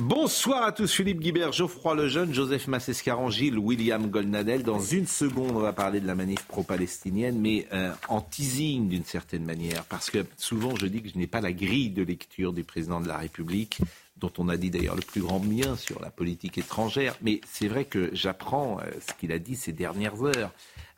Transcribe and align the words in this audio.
Bonsoir 0.00 0.62
à 0.62 0.72
tous, 0.72 0.90
Philippe 0.90 1.20
Guibert, 1.20 1.52
Geoffroy 1.52 1.94
Lejeune, 1.94 2.32
Joseph 2.32 2.68
Massescaron, 2.68 3.28
Gilles, 3.28 3.58
William 3.58 4.08
Goldnadel. 4.08 4.62
Dans 4.62 4.80
une 4.80 5.06
seconde, 5.06 5.50
on 5.54 5.60
va 5.60 5.74
parler 5.74 6.00
de 6.00 6.06
la 6.06 6.14
manif 6.14 6.42
pro-palestinienne, 6.46 7.38
mais 7.38 7.66
euh, 7.74 7.92
en 8.08 8.22
teasing 8.22 8.88
d'une 8.88 9.04
certaine 9.04 9.44
manière, 9.44 9.84
parce 9.84 10.08
que 10.08 10.24
souvent 10.38 10.74
je 10.74 10.86
dis 10.86 11.02
que 11.02 11.10
je 11.10 11.18
n'ai 11.18 11.26
pas 11.26 11.42
la 11.42 11.52
grille 11.52 11.90
de 11.90 12.02
lecture 12.02 12.54
du 12.54 12.64
président 12.64 13.02
de 13.02 13.08
la 13.08 13.18
République, 13.18 13.80
dont 14.16 14.32
on 14.38 14.48
a 14.48 14.56
dit 14.56 14.70
d'ailleurs 14.70 14.96
le 14.96 15.02
plus 15.02 15.20
grand 15.20 15.38
bien 15.38 15.76
sur 15.76 16.00
la 16.00 16.08
politique 16.08 16.56
étrangère, 16.56 17.14
mais 17.20 17.42
c'est 17.46 17.68
vrai 17.68 17.84
que 17.84 18.08
j'apprends 18.14 18.78
euh, 18.80 18.90
ce 19.06 19.12
qu'il 19.20 19.32
a 19.32 19.38
dit 19.38 19.54
ces 19.54 19.74
dernières 19.74 20.22
heures. 20.22 20.50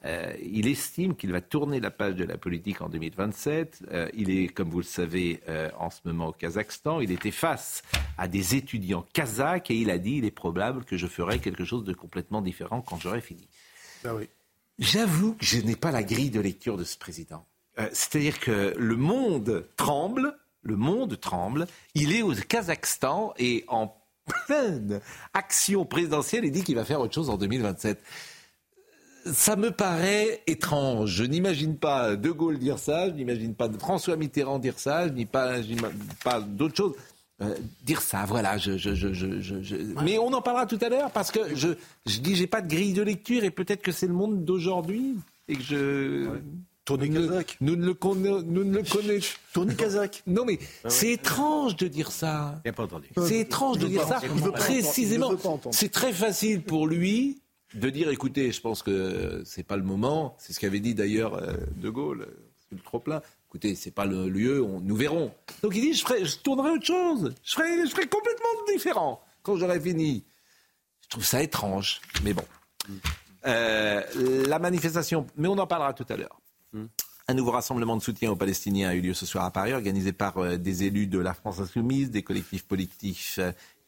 Euh, 0.05 0.33
il 0.43 0.67
estime 0.67 1.15
qu'il 1.15 1.33
va 1.33 1.41
tourner 1.41 1.81
la 1.81 1.91
page 1.91 2.15
de 2.15 2.25
la 2.25 2.37
politique 2.37 2.81
en 2.81 2.89
2027. 2.89 3.85
Euh, 3.93 4.09
il 4.15 4.31
est, 4.31 4.49
comme 4.49 4.69
vous 4.69 4.79
le 4.79 4.85
savez, 4.85 5.41
euh, 5.49 5.71
en 5.79 5.91
ce 5.91 6.01
moment 6.05 6.29
au 6.29 6.33
Kazakhstan. 6.33 7.01
Il 7.01 7.13
était 7.13 7.31
face 7.31 7.83
à 8.19 8.27
des 8.27 8.57
étudiants 8.57 9.07
kazakhs 9.13 9.71
et 9.71 9.77
il 9.77 9.91
a 9.91 9.99
dit 9.99 10.17
il 10.17 10.25
est 10.25 10.33
probable 10.33 10.85
que 10.85 10.97
je 10.97 11.07
ferai 11.07 11.39
quelque 11.39 11.65
chose 11.65 11.85
de 11.85 11.93
complètement 11.93 12.43
différent 12.43 12.81
quand 12.81 12.99
j'aurai 13.01 13.21
fini. 13.21 13.49
Ah 14.05 14.15
oui. 14.15 14.29
J'avoue 14.79 15.35
que 15.35 15.45
je 15.45 15.59
n'ai 15.61 15.77
pas 15.77 15.93
la 15.93 16.03
grille 16.03 16.31
de 16.31 16.41
lecture 16.41 16.77
de 16.77 16.85
ce 16.85 16.99
président. 16.99 17.47
C'est-à-dire 17.93 18.39
que 18.39 18.75
le 18.77 18.97
monde 18.97 19.67
tremble, 19.77 20.37
le 20.63 20.77
monde 20.77 21.19
tremble. 21.19 21.67
Il 21.95 22.15
est 22.15 22.23
au 22.23 22.35
Kazakhstan 22.35 23.33
et 23.39 23.65
en 23.69 23.95
pleine 24.47 25.01
action 25.35 25.85
présidentielle, 25.85 26.45
il 26.45 26.53
dit 26.53 26.65
qu'il 26.65 26.75
va 26.75 26.85
faire 26.85 27.01
autre 27.01 27.15
chose 27.15 27.31
en 27.31 27.37
2027 27.37 28.03
ça 29.33 29.57
me 29.57 29.71
paraît 29.71 30.43
étrange. 30.47 31.11
Je 31.11 31.25
n'imagine 31.25 31.77
pas 31.77 32.17
De 32.17 32.31
Gaulle 32.31 32.59
dire 32.59 32.79
ça, 32.79 33.09
je 33.09 33.15
n'imagine 33.15 33.55
pas 33.55 33.71
François 33.79 34.17
Mitterrand 34.17 34.59
dire 34.59 34.79
ça, 34.79 35.09
je 35.09 35.13
n'imagine 35.13 35.81
pas, 35.81 35.91
pas 36.25 36.41
d'autres 36.41 36.77
choses. 36.77 36.95
Euh, 37.41 37.55
dire 37.85 38.03
ça, 38.03 38.25
voilà. 38.27 38.57
Je, 38.57 38.77
je, 38.77 38.95
je, 38.95 39.77
Mais 40.05 40.19
on 40.19 40.33
en 40.33 40.43
parlera 40.43 40.67
tout 40.67 40.79
à 40.81 40.89
l'heure 40.89 41.11
parce 41.11 41.31
que 41.31 41.55
je, 41.55 41.69
je 42.07 42.19
dis 42.21 42.37
j'ai 42.37 42.47
pas 42.47 42.61
de 42.61 42.69
grille 42.69 42.93
de 42.93 43.03
lecture 43.03 43.43
et 43.43 43.51
peut-être 43.51 43.83
que 43.83 43.91
c'est 43.91 44.07
le 44.07 44.13
monde 44.13 44.45
d'aujourd'hui 44.45 45.17
et 45.49 45.57
que 45.57 45.63
je. 45.63 46.29
Ouais. 46.29 46.43
Tournez 46.85 47.11
Kazakh. 47.11 47.59
Nous 47.61 47.77
ne 47.77 47.87
le, 47.87 47.95
connaissons. 47.95 48.45
nous 48.45 48.65
ne 48.65 48.79
le 48.79 48.83
connaissons. 48.83 49.37
Tournez 49.53 49.75
Kazakh. 49.77 50.23
Non 50.27 50.45
mais 50.45 50.59
ah 50.85 50.91
c'est 50.91 51.13
étrange 51.13 51.77
de 51.77 51.87
dire 51.87 52.11
ça. 52.11 52.61
pas 52.77 52.83
entendu. 52.83 53.09
C'est 53.17 53.39
étrange 53.39 53.79
de 53.79 53.87
dire 53.87 54.07
ça. 54.07 54.21
Précisément. 54.53 55.31
C'est 55.71 55.93
très 55.93 56.13
facile 56.13 56.63
pour 56.63 56.89
lui 56.89 57.39
de 57.75 57.91
dire 57.91 58.11
écoutez, 58.11 58.53
je 58.53 58.61
pense 58.61 58.83
que 58.83 59.43
c'est 59.45 59.63
pas 59.63 59.77
le 59.77 59.83
moment. 59.83 60.37
C'est 60.39 60.53
ce 60.53 60.61
qu'avait 60.61 60.81
dit 60.81 60.95
d'ailleurs 60.95 61.35
euh, 61.35 61.55
De 61.77 61.91
Gaulle, 61.91 62.29
c'est 62.69 62.77
le 62.77 62.83
trop 62.83 63.01
plein. 63.01 63.23
Écoutez, 63.49 63.75
c'est 63.75 63.91
pas 63.91 64.07
le 64.07 64.29
lieu, 64.29 64.63
on, 64.63 64.81
nous 64.81 64.97
verrons. 64.97 65.33
Donc 65.63 65.75
il 65.75 65.83
dit 65.83 65.95
je, 65.95 66.03
ferai, 66.03 66.25
je 66.25 66.39
tournerai 66.39 66.71
autre 66.71 66.87
chose. 66.87 67.35
Je 67.43 67.53
ferai, 67.53 67.87
je 67.87 67.91
ferai 67.91 68.07
complètement 68.07 68.49
différent 68.73 69.23
quand 69.43 69.57
j'aurai 69.57 69.81
fini. 69.81 70.25
Je 71.03 71.09
trouve 71.09 71.25
ça 71.25 71.43
étrange, 71.43 72.01
mais 72.25 72.33
bon. 72.33 72.45
Euh, 73.47 74.03
la 74.47 74.59
manifestation, 74.59 75.27
mais 75.37 75.49
on 75.49 75.59
en 75.59 75.67
parlera 75.67 75.93
tout 75.93 76.07
à 76.09 76.17
l'heure. 76.17 76.41
Hmm. 76.73 76.87
Un 77.29 77.35
nouveau 77.35 77.51
rassemblement 77.51 77.97
de 77.97 78.03
soutien 78.03 78.31
aux 78.31 78.37
Palestiniens 78.37 78.89
a 78.89 78.95
eu 78.95 79.01
lieu 79.01 79.15
ce 79.15 79.27
soir 79.27 79.45
à 79.45 79.51
Paris, 79.51 79.73
organisé 79.73 80.13
par 80.13 80.39
euh, 80.39 80.57
des 80.57 80.85
élus 80.85 81.07
de 81.07 81.19
la 81.19 81.35
France 81.35 81.61
insoumise, 81.61 82.11
des 82.11 82.23
collectifs 82.23 82.65
politiques 82.65 83.41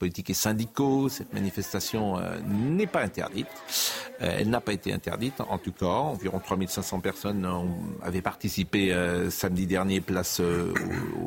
politiques 0.04 0.28
et 0.28 0.34
syndicaux. 0.34 1.08
Cette 1.08 1.32
manifestation 1.32 2.18
euh, 2.18 2.36
n'est 2.46 2.86
pas 2.86 3.00
interdite. 3.00 3.46
Euh, 4.20 4.36
elle 4.38 4.50
n'a 4.50 4.60
pas 4.60 4.74
été 4.74 4.92
interdite, 4.92 5.40
en 5.40 5.56
tout 5.56 5.72
cas. 5.72 5.86
Environ 5.86 6.40
3500 6.40 7.00
personnes 7.00 7.48
avaient 8.02 8.20
participé 8.20 8.92
euh, 8.92 9.30
samedi 9.30 9.66
dernier, 9.66 10.02
place 10.02 10.40
au, 10.40 10.74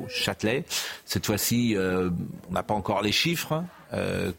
Châtelet. 0.09 0.63
Cette 1.05 1.25
fois-ci, 1.25 1.75
on 1.75 2.53
n'a 2.53 2.61
pas 2.61 2.75
encore 2.75 3.01
les 3.01 3.11
chiffres 3.11 3.63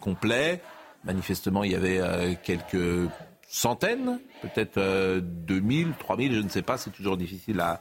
complets. 0.01 0.63
Manifestement, 1.05 1.65
il 1.65 1.73
y 1.73 1.75
avait 1.75 2.01
quelques 2.43 3.11
centaines, 3.49 4.19
peut-être 4.41 5.21
2000, 5.21 5.93
3000, 5.99 6.35
je 6.35 6.41
ne 6.41 6.49
sais 6.49 6.63
pas, 6.63 6.79
c'est 6.79 6.91
toujours 6.91 7.17
difficile 7.17 7.61
à, 7.61 7.81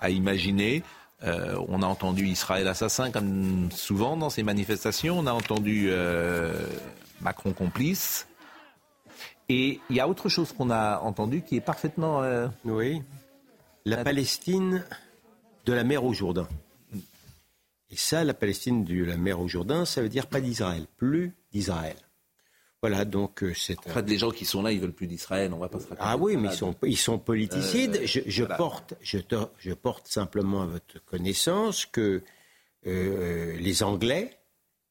à 0.00 0.10
imaginer. 0.10 0.82
Euh, 1.24 1.58
on 1.68 1.82
a 1.82 1.86
entendu 1.86 2.26
Israël 2.26 2.68
assassin, 2.68 3.10
comme 3.10 3.70
souvent 3.72 4.16
dans 4.16 4.30
ces 4.30 4.42
manifestations. 4.42 5.18
On 5.18 5.26
a 5.26 5.32
entendu 5.32 5.86
euh, 5.88 6.52
Macron 7.20 7.52
complice. 7.52 8.26
Et 9.48 9.80
il 9.88 9.96
y 9.96 10.00
a 10.00 10.08
autre 10.08 10.28
chose 10.28 10.52
qu'on 10.52 10.70
a 10.70 10.98
entendu 11.00 11.42
qui 11.42 11.56
est 11.56 11.60
parfaitement. 11.60 12.22
Euh, 12.22 12.48
oui. 12.64 13.02
La 13.84 14.02
Palestine 14.02 14.84
de 15.64 15.72
la 15.72 15.84
mer 15.84 16.04
au 16.04 16.12
Jourdain. 16.12 16.48
Et 17.90 17.96
ça, 17.96 18.24
la 18.24 18.34
Palestine 18.34 18.84
de 18.84 19.04
la 19.04 19.16
mer 19.16 19.40
au 19.40 19.46
Jourdain, 19.46 19.84
ça 19.84 20.02
veut 20.02 20.08
dire 20.08 20.26
pas 20.26 20.40
d'Israël, 20.40 20.86
plus 20.96 21.32
d'Israël. 21.52 21.96
Voilà, 22.88 23.04
donc 23.04 23.42
euh, 23.42 23.52
c'est. 23.52 23.76
En 23.88 23.90
fait, 23.90 24.08
les 24.08 24.16
gens 24.16 24.30
qui 24.30 24.44
sont 24.44 24.62
là, 24.62 24.70
ils 24.70 24.78
veulent 24.78 24.92
plus 24.92 25.08
d'Israël. 25.08 25.52
On 25.52 25.58
va 25.58 25.68
pas 25.68 25.80
se 25.80 25.86
Ah 25.98 26.16
oui, 26.16 26.36
mais 26.36 26.50
ils 26.52 26.56
sont, 26.56 26.76
ils 26.84 26.96
sont 26.96 27.18
politicides. 27.18 27.96
Euh, 27.96 28.06
je, 28.06 28.44
porte, 28.44 28.94
je, 29.00 29.18
je, 29.58 29.72
porte 29.72 30.06
simplement 30.06 30.62
à 30.62 30.66
votre 30.66 31.04
connaissance 31.04 31.84
que 31.84 32.22
euh, 32.86 33.56
les 33.58 33.82
Anglais, 33.82 34.38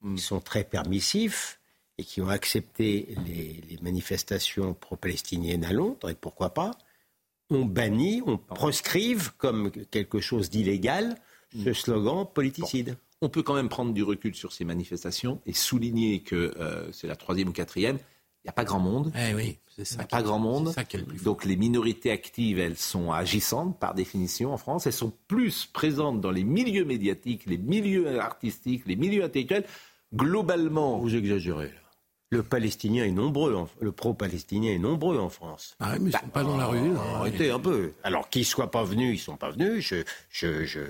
hmm. 0.01 0.17
sont 0.17 0.41
très 0.41 0.65
permissifs 0.65 1.57
et 1.97 2.03
qui 2.03 2.19
ont 2.19 2.27
accepté 2.27 3.15
les, 3.25 3.63
les 3.69 3.77
manifestations 3.81 4.73
pro-palestiniennes 4.73 5.63
à 5.63 5.71
Londres, 5.71 6.09
et 6.09 6.15
pourquoi 6.15 6.53
pas, 6.53 6.71
on 7.49 7.63
bannit, 7.63 8.21
on 8.25 8.37
proscrive 8.37 9.31
comme 9.37 9.71
quelque 9.71 10.19
chose 10.19 10.49
d'illégal 10.49 11.15
ce 11.53 11.69
hmm. 11.69 11.73
slogan 11.73 12.27
politicide 12.33 12.97
on 13.21 13.29
peut 13.29 13.43
quand 13.43 13.55
même 13.55 13.69
prendre 13.69 13.93
du 13.93 14.03
recul 14.03 14.35
sur 14.35 14.51
ces 14.53 14.65
manifestations 14.65 15.41
et 15.45 15.53
souligner 15.53 16.21
que 16.21 16.53
euh, 16.59 16.91
c'est 16.91 17.07
la 17.07 17.15
troisième 17.15 17.49
ou 17.49 17.53
quatrième. 17.53 17.97
Il 17.97 18.47
n'y 18.47 18.49
a 18.49 18.53
pas 18.53 18.63
grand 18.63 18.79
monde. 18.79 19.11
Eh 19.17 19.33
oui, 19.33 19.57
c'est 19.75 19.85
ça. 19.85 20.03
pas 20.03 20.21
grand 20.21 20.37
monde. 20.37 20.71
Donc 21.23 21.45
les 21.45 21.55
minorités 21.55 22.11
actives, 22.11 22.59
elles 22.59 22.77
sont 22.77 23.11
agissantes 23.11 23.79
par 23.79 23.95
définition 23.95 24.53
en 24.53 24.57
France. 24.57 24.85
Elles 24.85 24.93
sont 24.93 25.11
plus 25.27 25.65
présentes 25.65 26.21
dans 26.21 26.29
les 26.29 26.43
milieux 26.43 26.85
médiatiques, 26.85 27.47
les 27.47 27.57
milieux 27.57 28.19
artistiques, 28.19 28.83
les 28.85 28.95
milieux 28.95 29.23
intellectuels. 29.23 29.65
Globalement, 30.13 30.99
vous 30.99 31.15
exagérez. 31.15 31.71
Le 32.29 32.43
palestinien 32.43 33.05
est 33.05 33.11
nombreux, 33.11 33.67
le 33.79 33.91
pro-palestinien 33.91 34.71
est 34.71 34.79
nombreux 34.79 35.17
en 35.17 35.29
France. 35.29 35.75
Ah 35.79 35.91
oui, 35.93 35.99
mais 36.01 36.09
ils 36.11 36.13
ne 36.15 36.19
sont 36.19 36.27
pas 36.27 36.43
dans 36.43 36.57
la 36.57 36.67
rue. 36.67 36.95
Arrêtez 37.15 37.49
un 37.49 37.59
peu. 37.59 37.93
Alors 38.03 38.29
qu'ils 38.29 38.41
ne 38.41 38.45
soient 38.45 38.69
pas 38.69 38.83
venus, 38.83 39.09
ils 39.09 39.21
ne 39.21 39.25
sont 39.25 39.37
pas 39.37 39.49
venus. 39.51 39.83
je, 39.87 40.03
je, 40.29 40.65
je 40.65 40.81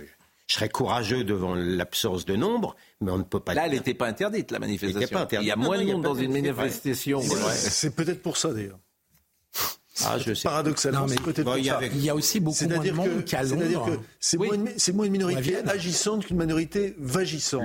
serais 0.53 0.69
courageux 0.69 1.23
devant 1.23 1.55
l'absence 1.55 2.25
de 2.25 2.35
nombre, 2.35 2.75
mais 3.01 3.11
on 3.11 3.17
ne 3.17 3.23
peut 3.23 3.39
pas. 3.39 3.55
Là, 3.55 3.65
elle 3.65 3.71
n'était 3.71 3.95
pas 3.95 4.07
interdite, 4.07 4.51
la 4.51 4.59
manifestation. 4.59 5.27
Il 5.31 5.47
y 5.47 5.51
a 5.51 5.55
moins 5.55 5.79
de 5.79 5.91
monde 5.91 6.03
dans 6.03 6.13
une 6.13 6.31
manifestation. 6.31 7.21
C'est 7.21 7.95
peut-être 7.95 8.21
pour 8.21 8.37
ça, 8.37 8.53
d'ailleurs. 8.53 8.79
Ah, 10.03 10.17
je. 10.17 10.41
Paradoxalement, 10.43 11.07
mais 11.07 11.15
peut-être 11.15 11.57
il, 11.57 11.65
y 11.65 11.71
il 11.93 12.03
y 12.03 12.09
a 12.09 12.15
aussi 12.15 12.39
beaucoup 12.39 12.67
moins 12.67 12.83
de 12.83 12.91
monde 12.91 13.23
qu'à 13.25 13.43
Londres. 13.43 14.01
C'est 14.19 14.37
moins, 14.37 14.57
moins, 14.57 15.05
une 15.05 15.11
minorité 15.11 15.57
agissante 15.65 16.25
qu'une 16.25 16.37
minorité 16.37 16.95
vagissante. 16.97 17.63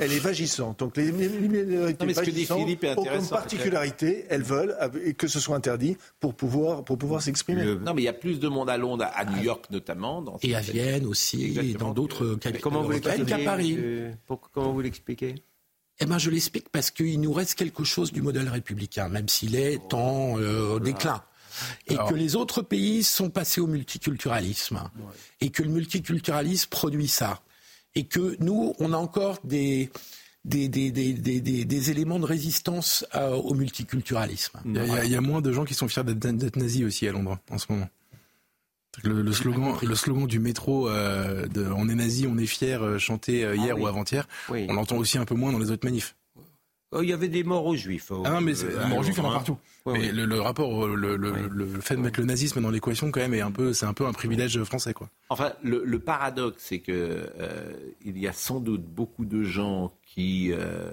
Elle 0.00 0.12
est 0.12 0.18
vagissante. 0.18 0.80
Donc 0.80 0.96
les, 0.96 1.12
minorités 1.12 2.06
non, 2.06 2.12
vagissantes 2.12 2.68
ont 2.96 3.04
comme 3.04 3.28
particularité, 3.28 4.26
elles 4.28 4.42
veulent 4.42 4.76
que 5.16 5.28
ce 5.28 5.38
soit 5.38 5.56
interdit 5.56 5.96
pour 6.18 6.34
pouvoir, 6.34 6.84
pour 6.84 6.98
pouvoir 6.98 7.22
s'exprimer. 7.22 7.64
Non, 7.64 7.94
mais 7.94 8.02
il 8.02 8.06
y 8.06 8.08
a 8.08 8.12
plus 8.12 8.40
de 8.40 8.48
monde 8.48 8.70
à 8.70 8.76
Londres, 8.76 9.06
à 9.14 9.24
New 9.24 9.42
York 9.42 9.66
notamment. 9.70 10.22
Dans 10.22 10.38
et 10.42 10.54
à 10.54 10.60
Vienne 10.60 11.06
aussi, 11.06 11.58
et 11.58 11.74
dans 11.74 11.92
d'autres 11.92 12.34
capitales 12.34 13.24
qu'à 13.26 13.38
Paris. 13.38 13.76
Euh, 13.78 14.12
comment 14.52 14.72
vous 14.72 14.80
l'expliquez 14.80 15.36
eh 16.00 16.06
ben, 16.06 16.16
je 16.16 16.30
l'explique 16.30 16.68
parce 16.68 16.92
qu'il 16.92 17.20
nous 17.20 17.32
reste 17.32 17.56
quelque 17.56 17.82
chose 17.82 18.12
du 18.12 18.22
modèle 18.22 18.48
républicain, 18.48 19.08
même 19.08 19.28
s'il 19.28 19.56
est 19.56 19.92
en 19.92 20.38
euh, 20.38 20.78
déclin 20.78 21.24
et 21.86 21.96
que 21.96 22.14
les 22.14 22.36
autres 22.36 22.62
pays 22.62 23.02
sont 23.02 23.30
passés 23.30 23.60
au 23.60 23.66
multiculturalisme. 23.66 24.82
Et 25.40 25.50
que 25.50 25.62
le 25.62 25.70
multiculturalisme 25.70 26.68
produit 26.68 27.08
ça. 27.08 27.42
Et 27.94 28.04
que 28.04 28.36
nous 28.40 28.74
on 28.78 28.92
a 28.92 28.96
encore 28.96 29.38
des 29.44 29.90
des, 30.44 30.68
des, 30.68 30.90
des, 30.90 31.64
des 31.64 31.90
éléments 31.90 32.18
de 32.18 32.24
résistance 32.24 33.04
euh, 33.14 33.34
au 33.34 33.54
multiculturalisme. 33.54 34.60
Il 34.64 34.76
y, 34.76 34.78
a, 34.78 35.04
il 35.04 35.10
y, 35.10 35.16
a, 35.16 35.20
moins 35.20 35.42
de 35.42 35.52
gens 35.52 35.64
qui 35.64 35.74
sont 35.74 35.88
fiers 35.88 36.04
d'être 36.04 36.56
nazis 36.56 36.84
aussi 36.84 37.06
à 37.06 37.12
Londres 37.12 37.38
en 37.50 37.58
ce 37.58 37.66
moment. 37.70 37.88
Le, 39.04 39.30
slogan, 39.32 39.74
le 39.80 39.94
slogan 39.94 40.26
du 40.26 40.40
métro 40.40 40.88
de 40.88 41.70
"On 41.76 41.88
est 41.88 41.94
nazi, 41.94 42.26
on 42.26 42.36
est 42.36 42.46
fier" 42.46 42.98
chanté 42.98 43.40
hier 43.54 43.76
ah 43.76 43.80
ou 43.80 43.86
avant-hier, 43.86 44.26
on 44.48 44.72
l'entend 44.72 44.96
aussi 44.96 45.18
un 45.18 45.24
peu 45.24 45.34
moins 45.34 45.52
dans 45.52 45.58
les 45.58 45.70
autres 45.70 45.86
manifs. 45.86 46.16
Oh, 46.90 47.02
il 47.02 47.10
y 47.10 47.12
avait 47.12 47.28
des 47.28 47.44
morts 47.44 47.66
aux 47.66 47.76
juifs. 47.76 48.10
ah 48.24 48.30
non, 48.30 48.40
mais 48.40 48.54
les 48.54 48.86
morts 48.88 48.98
aux 48.98 49.02
juifs, 49.02 49.16
il 49.18 49.22
y 49.22 49.26
en 49.26 49.30
a 49.30 49.34
partout. 49.34 49.58
mais 49.86 50.10
Le, 50.10 50.40
rapport, 50.40 50.86
le, 50.86 51.16
le, 51.16 51.80
fait 51.80 51.96
de 51.96 52.00
mettre 52.00 52.20
le 52.20 52.26
nazisme 52.26 52.62
dans 52.62 52.70
l'équation, 52.70 53.10
quand 53.10 53.20
même, 53.20 53.34
est 53.34 53.42
un 53.42 53.50
peu, 53.50 53.74
c'est 53.74 53.84
un 53.84 53.92
peu 53.92 54.06
un 54.06 54.12
privilège 54.12 54.62
français, 54.64 54.94
quoi. 54.94 55.10
Enfin, 55.28 55.52
le, 55.62 55.98
paradoxe, 55.98 56.64
c'est 56.66 56.78
que 56.78 57.30
euh, 57.38 57.72
il 58.04 58.18
y 58.18 58.26
a 58.26 58.32
sans 58.32 58.60
doute 58.60 58.84
beaucoup 58.84 59.26
de 59.26 59.42
gens 59.42 59.92
qui 60.02 60.50
euh, 60.52 60.90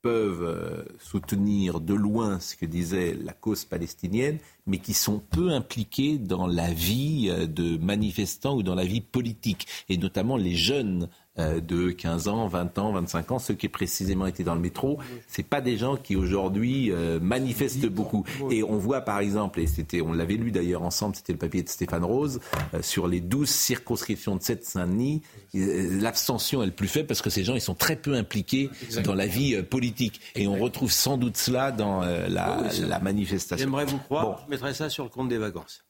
peuvent 0.00 0.42
euh, 0.42 0.84
soutenir 0.98 1.80
de 1.80 1.92
loin 1.92 2.40
ce 2.40 2.56
que 2.56 2.64
disait 2.64 3.14
la 3.14 3.34
cause 3.34 3.66
palestinienne, 3.66 4.38
mais 4.66 4.78
qui 4.78 4.94
sont 4.94 5.18
peu 5.18 5.50
impliqués 5.50 6.16
dans 6.16 6.46
la 6.46 6.72
vie 6.72 7.30
de 7.46 7.76
manifestants 7.76 8.56
ou 8.56 8.62
dans 8.62 8.74
la 8.74 8.84
vie 8.86 9.02
politique, 9.02 9.66
et 9.90 9.98
notamment 9.98 10.38
les 10.38 10.54
jeunes 10.54 11.02
euh, 11.02 11.08
de 11.36 11.90
15 11.90 12.28
ans, 12.28 12.46
20 12.46 12.78
ans, 12.78 12.92
25 12.92 13.32
ans, 13.32 13.38
ceux 13.38 13.54
qui 13.54 13.68
précisément 13.68 14.26
étaient 14.26 14.44
dans 14.44 14.54
le 14.54 14.60
métro, 14.60 14.98
c'est 15.26 15.42
pas 15.42 15.60
des 15.60 15.76
gens 15.76 15.96
qui 15.96 16.14
aujourd'hui 16.14 16.92
euh, 16.92 17.18
manifestent 17.20 17.86
beaucoup. 17.86 18.24
Et 18.50 18.62
on 18.62 18.78
voit 18.78 19.00
par 19.00 19.18
exemple, 19.18 19.60
et 19.60 19.66
c'était, 19.66 20.00
on 20.00 20.12
l'avait 20.12 20.36
lu 20.36 20.50
d'ailleurs 20.50 20.82
ensemble, 20.82 21.16
c'était 21.16 21.32
le 21.32 21.38
papier 21.38 21.62
de 21.62 21.68
Stéphane 21.68 22.04
Rose, 22.04 22.40
euh, 22.74 22.82
sur 22.82 23.08
les 23.08 23.20
12 23.20 23.48
circonscriptions 23.48 24.36
de 24.36 24.42
Seine-Saint-Denis, 24.42 25.22
l'abstention 25.54 26.62
est 26.62 26.66
le 26.66 26.72
plus 26.72 26.88
faible 26.88 27.06
parce 27.06 27.22
que 27.22 27.30
ces 27.30 27.44
gens 27.44 27.54
ils 27.54 27.60
sont 27.60 27.74
très 27.74 27.96
peu 27.96 28.14
impliqués 28.14 28.70
dans 29.02 29.14
la 29.14 29.26
vie 29.26 29.60
politique. 29.62 30.20
Et 30.34 30.46
on 30.46 30.56
retrouve 30.56 30.92
sans 30.92 31.16
doute 31.16 31.36
cela 31.36 31.72
dans 31.72 32.00
la, 32.00 32.28
la, 32.28 33.00
manifestation. 33.00 33.64
J'aimerais 33.64 33.86
vous 33.86 33.98
croire, 33.98 34.42
je 34.44 34.50
mettrais 34.50 34.74
ça 34.74 34.88
sur 34.88 35.04
le 35.04 35.10
compte 35.10 35.28
des 35.28 35.38
vacances. 35.38 35.84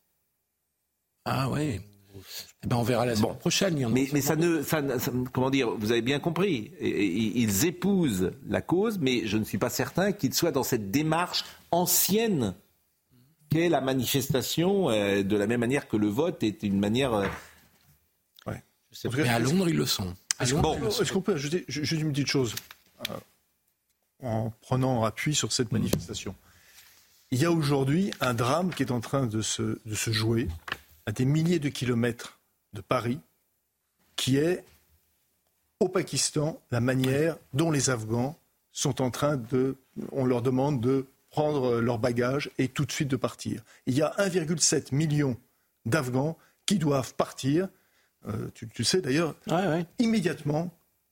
Ah 1.25 1.49
ouais. 1.49 1.81
Eh 2.63 2.67
ben 2.67 2.77
on 2.77 2.83
verra 2.83 3.07
la 3.07 3.17
semaine 3.17 3.37
prochaine. 3.37 3.89
mais, 3.89 4.09
mais 4.13 4.21
ça, 4.21 4.37
ne, 4.37 4.63
ça, 4.63 4.83
comment 5.33 5.51
dire, 5.51 5.71
vous 5.71 5.93
avez 5.93 6.03
bien 6.03 6.21
compris. 6.21 6.73
Ils 6.81 7.67
épousent 7.67 8.33
la 8.49 8.63
cause, 8.63 8.99
mais 8.99 9.27
je 9.27 9.37
ne 9.37 9.45
suis 9.45 9.59
pas 9.59 9.71
certain 9.71 10.13
qu'ils 10.13 10.35
soient 10.35 10.53
dans 10.53 10.63
cette 10.63 10.91
démarche 10.91 11.45
ancienne 11.71 12.55
qu'est 13.51 13.69
la 13.69 13.81
manifestation, 13.81 14.91
euh, 14.91 15.23
de 15.23 15.37
la 15.37 15.47
même 15.47 15.61
manière 15.61 15.89
que 15.89 15.97
le 15.97 16.09
vote 16.09 16.43
est 16.43 16.63
une 16.63 16.79
manière. 16.79 17.15
Euh, 17.15 17.27
ouais. 18.47 18.63
Mais 19.13 19.29
à 19.29 19.39
Londres, 19.39 19.69
ils 19.69 19.77
le 19.77 19.87
sont. 19.87 20.15
Est-ce 20.41 21.13
qu'on 21.13 21.21
peut 21.21 21.35
ajouter 21.35 21.65
juste 21.69 21.93
une 21.93 22.13
petite 22.13 22.27
chose 22.27 22.55
euh, 23.11 23.15
en 24.23 24.51
prenant 24.61 25.05
appui 25.05 25.35
sur 25.35 25.53
cette 25.53 25.73
manifestation? 25.73 26.35
Il 27.31 27.41
y 27.41 27.45
a 27.45 27.51
aujourd'hui 27.51 28.13
un 28.21 28.35
drame 28.35 28.73
qui 28.73 28.83
est 28.83 28.93
en 28.93 29.01
train 29.01 29.27
de 29.27 29.41
se, 29.41 29.81
de 29.85 29.95
se 29.95 30.13
jouer 30.13 30.49
à 31.07 31.13
des 31.13 31.25
milliers 31.25 31.59
de 31.59 31.69
kilomètres 31.69 32.39
de 32.73 32.81
Paris, 32.81 33.21
qui 34.17 34.37
est 34.37 34.65
au 35.81 35.89
Pakistan 35.89 36.61
la 36.71 36.81
manière 36.81 37.37
dont 37.53 37.71
les 37.71 37.91
Afghans 37.91 38.39
sont 38.73 39.03
en 39.03 39.11
train 39.11 39.37
de, 39.37 39.77
on 40.13 40.25
leur 40.25 40.43
demande 40.43 40.81
de 40.81 41.07
prendre 41.31 41.81
leurs 41.81 41.99
bagages 41.99 42.51
et 42.59 42.69
tout 42.69 42.85
de 42.85 42.93
suite 42.93 43.09
de 43.09 43.17
partir. 43.17 43.63
Il 43.87 43.95
y 43.95 44.03
a 44.03 44.15
1,7 44.19 44.95
million 44.95 45.37
d'Afghans 45.85 46.39
qui 46.67 46.79
doivent 46.79 47.15
partir, 47.15 47.69
euh, 48.29 48.49
tu, 48.55 48.85
sais 48.85 49.01
d'ailleurs, 49.01 49.35
immédiatement 49.99 50.71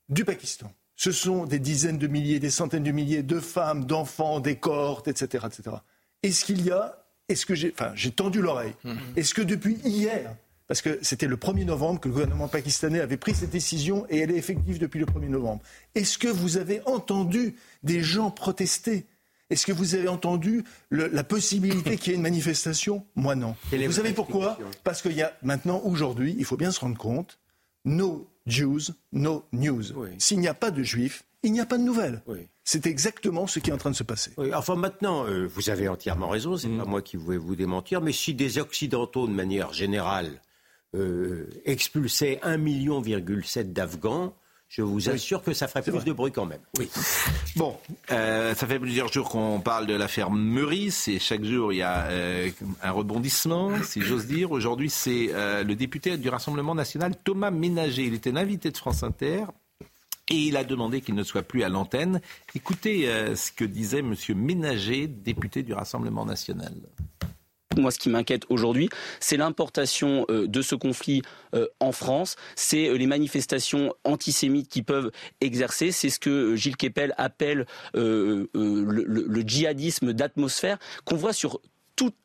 du 0.09 0.25
Pakistan. 0.25 0.73
Ce 0.97 1.11
sont 1.11 1.45
des 1.47 1.59
dizaines 1.59 1.99
de 1.99 2.07
milliers, 2.07 2.39
des 2.39 2.51
centaines 2.51 2.85
de 2.85 2.93
milliers 2.93 3.23
de 3.23 3.41
femmes, 3.41 3.85
d'enfants, 3.85 4.41
des 4.41 4.57
cohortes, 4.57 5.09
etc. 5.09 5.47
etc. 5.47 5.77
Est-ce 6.23 6.45
qu'il 6.45 6.65
y 6.65 6.71
a 6.71 7.02
est-ce 7.33 7.47
que 7.47 7.55
j'ai, 7.55 7.73
enfin, 7.73 7.93
j'ai 7.95 8.11
tendu 8.11 8.41
l'oreille. 8.41 8.75
Mmh. 8.85 8.95
Est-ce 9.17 9.35
que 9.35 9.43
depuis 9.43 9.75
hier, 9.85 10.35
parce 10.69 10.81
que 10.81 10.99
c'était 11.03 11.27
le 11.27 11.37
1er 11.37 11.65
novembre 11.65 12.01
que 12.01 12.09
le 12.09 12.15
gouvernement 12.15 12.49
pakistanais 12.49 13.01
avait 13.01 13.17
pris 13.17 13.35
cette 13.35 13.51
décision 13.51 14.07
et 14.09 14.19
elle 14.19 14.31
est 14.31 14.37
effective 14.37 14.79
depuis 14.79 15.01
le 15.01 15.07
1er 15.07 15.29
novembre. 15.29 15.61
Est-ce 15.95 16.17
que 16.17 16.29
vous 16.29 16.57
avez 16.57 16.81
entendu 16.87 17.57
des 17.83 18.01
gens 18.03 18.31
protester? 18.31 19.05
Est-ce 19.51 19.67
que 19.67 19.73
vous 19.73 19.95
avez 19.95 20.09
entendu 20.09 20.65
la 20.91 21.25
possibilité 21.25 21.99
qu'il 21.99 22.13
y 22.13 22.15
ait 22.15 22.17
une 22.17 22.23
manifestation? 22.23 23.05
Moi 23.17 23.35
non. 23.35 23.55
vous 23.71 23.93
savez 23.93 24.13
pourquoi? 24.13 24.59
Parce 24.83 25.03
qu'il 25.03 25.13
y 25.13 25.21
a 25.21 25.37
maintenant, 25.43 25.83
aujourd'hui, 25.85 26.35
il 26.39 26.47
faut 26.47 26.57
bien 26.57 26.71
se 26.71 26.81
rendre 26.81 26.97
compte, 26.97 27.39
no 27.85 28.27
Jews, 28.47 28.81
no 29.13 29.45
news. 29.53 29.83
S'il 30.19 30.41
n'y 30.41 30.49
a 30.49 30.55
pas 30.55 30.71
de 30.71 30.83
juifs, 30.83 31.25
il 31.43 31.53
n'y 31.53 31.61
a 31.61 31.67
pas 31.67 31.77
de 31.77 31.83
nouvelles. 31.83 32.23
C'est 32.65 32.87
exactement 32.87 33.47
ce 33.47 33.59
qui 33.59 33.71
est 33.71 33.73
en 33.73 33.79
train 33.79 33.91
de 33.91 33.97
se 33.97 34.05
passer. 34.05 34.33
enfin 34.55 34.77
maintenant, 34.77 35.27
euh, 35.27 35.47
vous 35.47 35.71
avez 35.71 35.89
entièrement 35.89 36.29
raison, 36.29 36.57
c'est 36.57 36.69
n'est 36.69 36.75
mm. 36.75 36.79
pas 36.79 36.85
moi 36.85 37.03
qui 37.03 37.17
vais 37.17 37.37
vous 37.37 37.57
démentir, 37.57 38.01
mais 38.01 38.13
si 38.13 38.35
des 38.35 38.59
Occidentaux, 38.59 39.27
de 39.27 39.33
manière 39.33 39.73
générale, 39.73 40.41
euh, 40.95 41.49
expulsaient 41.65 42.41
1,7 42.45 42.59
million 42.59 43.03
d'Afghans, 43.65 44.35
je 44.69 44.81
vous 44.81 45.11
assure 45.11 45.43
que 45.43 45.53
ça 45.53 45.69
ferait 45.69 45.83
plus 45.83 46.05
de 46.05 46.13
bruit 46.13 46.33
quand 46.33 46.47
même. 46.47 46.61
Oui. 46.79 46.89
Bon, 47.57 47.77
euh, 48.11 48.55
ça 48.55 48.67
fait 48.67 48.79
plusieurs 48.79 49.13
jours 49.13 49.29
qu'on 49.29 49.61
parle 49.61 49.87
de 49.87 49.93
l'affaire 49.93 50.31
Meurice 50.31 51.09
et 51.09 51.19
chaque 51.19 51.45
jour 51.45 51.75
il 51.75 51.79
y 51.79 51.83
a 51.83 52.09
un 52.83 52.91
rebondissement, 52.91 53.71
si 53.83 54.01
j'ose 54.01 54.27
dire. 54.27 54.51
Aujourd'hui, 54.51 54.89
c'est 54.89 55.31
le 55.35 55.75
député 55.75 56.17
du 56.17 56.31
Rassemblement 56.31 56.75
national 56.75 57.15
Thomas 57.23 57.51
Ménager. 57.51 58.05
Il 58.05 58.15
était 58.15 58.33
l'invité 58.33 58.71
de 58.71 58.77
France 58.79 59.03
Inter 59.03 59.45
et 60.33 60.37
il 60.47 60.57
a 60.57 60.65
demandé 60.65 61.03
qu'il 61.03 61.15
ne 61.15 61.23
soit 61.23 61.43
plus 61.43 61.63
à 61.63 61.69
l'antenne. 61.69 62.21
Écoutez 62.55 63.09
euh, 63.09 63.37
ce 63.37 63.53
que 63.53 63.65
disait 63.65 63.99
M. 63.99 64.15
Ménager, 64.35 65.07
député 65.07 65.63
du 65.63 65.75
Rassemblement 65.75 66.25
national. 66.25 66.73
Moi, 67.77 67.91
ce 67.91 67.99
qui 67.99 68.11
m'inquiète 68.11 68.45
aujourd'hui, 68.49 68.89
c'est 69.21 69.37
l'importation 69.37 70.27
euh, 70.31 70.47
de 70.47 70.61
ce 70.63 70.75
conflit 70.75 71.23
euh, 71.55 71.69
en 71.81 71.93
France, 71.93 72.37
c'est 72.55 72.97
les 72.97 73.07
manifestations 73.07 73.95
antisémites 74.05 74.69
qui 74.69 74.83
peuvent 74.83 75.11
exercer, 75.41 75.91
c'est 75.91 76.11
ce 76.11 76.19
que 76.19 76.55
Gilles 76.57 76.77
Kepel 76.77 77.15
appelle 77.17 77.67
le, 77.95 78.49
le, 78.55 79.43
djihadisme 79.43 80.13
d'atmosphère 80.13 80.79
qu'on 81.05 81.17
voit 81.17 81.33
sur 81.33 81.61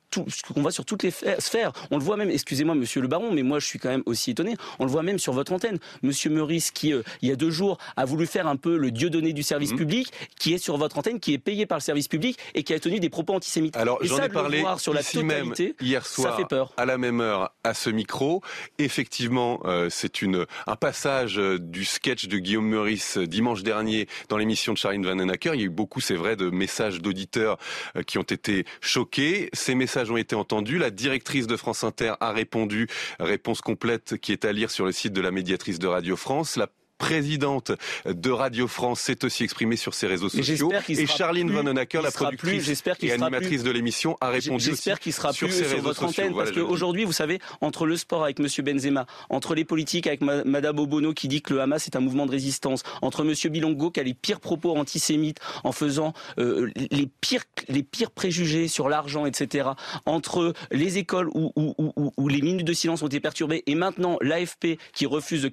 tout, 0.10 0.26
ce 0.28 0.42
qu'on 0.42 0.62
voit 0.62 0.72
sur 0.72 0.86
toutes 0.86 1.04
les 1.04 1.12
sphères. 1.12 1.72
On 1.92 1.98
le 1.98 2.04
voit 2.04 2.18
même, 2.18 2.30
excusez-moi, 2.30 2.76
monsieur 2.76 3.02
le 3.02 3.08
baron, 3.08 3.32
mais 3.32 3.44
moi 3.44 3.60
je 3.60 3.66
suis 3.66 3.80
quand 3.80 3.90
même 3.90 4.04
aussi 4.06 4.32
étonné. 4.32 4.56
On 4.80 4.86
le 4.86 4.92
voit 4.92 5.04
même 5.04 5.20
sur 5.20 5.34
votre 5.34 5.52
antenne. 5.54 5.80
Monsieur 6.02 6.30
Meurice, 6.30 6.72
qui 6.72 6.94
euh, 6.94 7.04
il 7.22 7.30
y 7.30 7.32
a 7.32 7.36
deux 7.36 7.52
jours 7.52 7.78
a 7.96 8.06
voulu 8.06 8.26
faire 8.26 8.48
un 8.48 8.56
peu 8.56 8.78
le 8.78 8.92
dieu 8.92 9.10
donné 9.10 9.34
du 9.34 9.44
service 9.44 9.72
mhm. 9.72 9.78
public, 9.78 10.12
qui 10.40 10.54
est 10.54 10.58
sur 10.58 10.78
votre 10.78 10.98
antenne, 10.98 11.20
qui 11.20 11.34
est 11.34 11.38
payé 11.38 11.66
par 11.66 11.78
le 11.78 11.84
service 11.84 12.08
public 12.08 12.38
et 12.56 12.64
qui 12.64 12.74
a 12.74 12.80
tenu 12.80 13.00
des 13.00 13.10
propos 13.10 13.34
antisémites. 13.34 13.76
Alors 13.76 14.00
j'en 14.02 14.22
ai 14.22 14.30
parlé 14.30 14.64
sur 14.78 14.94
la 14.94 15.02
ici 15.02 15.24
même 15.24 15.54
hier 15.82 16.06
soir, 16.06 16.32
ça 16.32 16.38
fait 16.38 16.48
peur. 16.48 16.74
à 16.78 16.86
la 16.86 16.98
même 16.98 17.22
heure, 17.22 17.54
à 17.64 17.74
ce 17.74 17.90
micro. 17.90 18.42
Effectivement, 18.78 19.60
euh, 19.66 19.90
c'est 19.90 20.22
une 20.22 20.46
un 20.66 20.76
passage 20.76 21.40
euh, 21.40 21.60
du 21.60 21.86
sketch 21.86 22.28
de 22.28 22.38
Guillaume 22.38 22.68
Meurice 22.68 23.18
dimanche 23.18 23.64
dernier 23.64 24.08
dans 24.30 24.38
l'émission 24.38 24.74
de 24.74 24.78
Charine 24.78 25.06
Vanhoenacker. 25.06 25.54
Il 25.54 25.60
y 25.60 25.64
a 25.64 25.66
eu 25.66 25.70
beaucoup, 25.70 26.02
c'est 26.02 26.16
vrai, 26.16 26.36
de 26.36 26.50
messages 26.50 27.02
d'auditeurs 27.02 27.58
qui 28.06 28.18
ont 28.18 28.24
été 28.24 28.66
choqués. 28.82 29.50
Ces 29.54 29.76
messages 29.76 29.97
ont 30.12 30.18
été 30.18 30.36
entendus. 30.36 30.78
La 30.78 30.92
directrice 30.92 31.48
de 31.48 31.58
France 31.58 31.84
Inter 31.84 32.14
a 32.20 32.32
répondu, 32.32 32.88
réponse 33.20 33.62
complète 33.62 34.18
qui 34.18 34.32
est 34.32 34.46
à 34.46 34.52
lire 34.52 34.72
sur 34.72 34.86
le 34.86 34.92
site 34.92 35.14
de 35.14 35.22
la 35.22 35.32
médiatrice 35.32 35.80
de 35.80 35.88
Radio 35.88 36.16
France. 36.16 36.58
Présidente 36.98 37.72
de 38.06 38.30
Radio 38.32 38.68
France 38.68 39.02
s'est 39.02 39.24
aussi 39.26 39.44
exprimée 39.44 39.76
sur 39.76 39.94
ses 39.94 40.08
réseaux 40.08 40.30
sociaux. 40.30 40.72
Et 40.90 41.06
Charline 41.06 41.52
Van 41.52 41.66
Onacker, 41.66 42.02
la 42.02 42.12
productrice 42.12 42.84
et 43.02 43.12
animatrice 43.12 43.64
de 43.64 43.72
l'émission, 43.72 44.18
a 44.22 44.30
répondu 44.30 44.64
J'espère 44.64 45.00
qu'il 45.00 45.14
sera 45.14 45.34
plus 45.34 45.52
sur, 45.52 45.82
votre 45.82 46.04
antenne, 46.04 46.34
parce 46.34 46.52
qu'aujourd'hui, 46.52 47.06
vous 47.06 47.14
savez, 47.14 47.40
entre 47.62 47.86
le 47.86 47.98
sport 47.98 48.24
avec 48.24 48.40
Monsieur 48.40 48.64
Benzema, 48.64 49.06
entre 49.30 49.56
les 49.56 49.66
politiques 49.66 50.08
avec 50.08 50.22
Madame 50.22 50.80
Obono 50.80 51.14
qui 51.14 51.28
dit 51.28 51.42
que 51.42 51.54
le 51.54 51.62
Hamas 51.62 51.88
est 51.88 51.96
un 51.96 52.00
mouvement 52.00 52.26
de 52.26 52.32
résistance, 52.32 52.84
entre 53.02 53.24
Monsieur 53.24 53.50
Bilongo 53.50 53.92
qui 53.92 54.00
a 54.00 54.04
les 54.04 54.14
pires 54.14 54.40
propos 54.40 54.76
antisémites 54.76 55.40
en 55.64 55.72
faisant 55.72 56.14
euh, 56.40 56.72
les 56.76 57.08
pires 57.22 57.44
les 57.68 57.84
pires 57.84 58.12
préjugés 58.12 58.68
sur 58.68 58.90
l'argent, 58.90 59.26
etc. 59.26 59.70
Entre 60.06 60.54
les 60.72 60.98
écoles 60.98 61.30
où, 61.34 61.52
où, 61.56 62.28
les 62.30 62.42
minutes 62.42 62.68
de 62.68 62.74
silence 62.74 63.02
ont 63.02 63.08
été 63.08 63.20
perturbées 63.20 63.64
et 63.66 63.76
maintenant 63.76 64.18
l'AFP 64.22 64.78
qui 64.94 65.06
refuse 65.06 65.42
de 65.42 65.50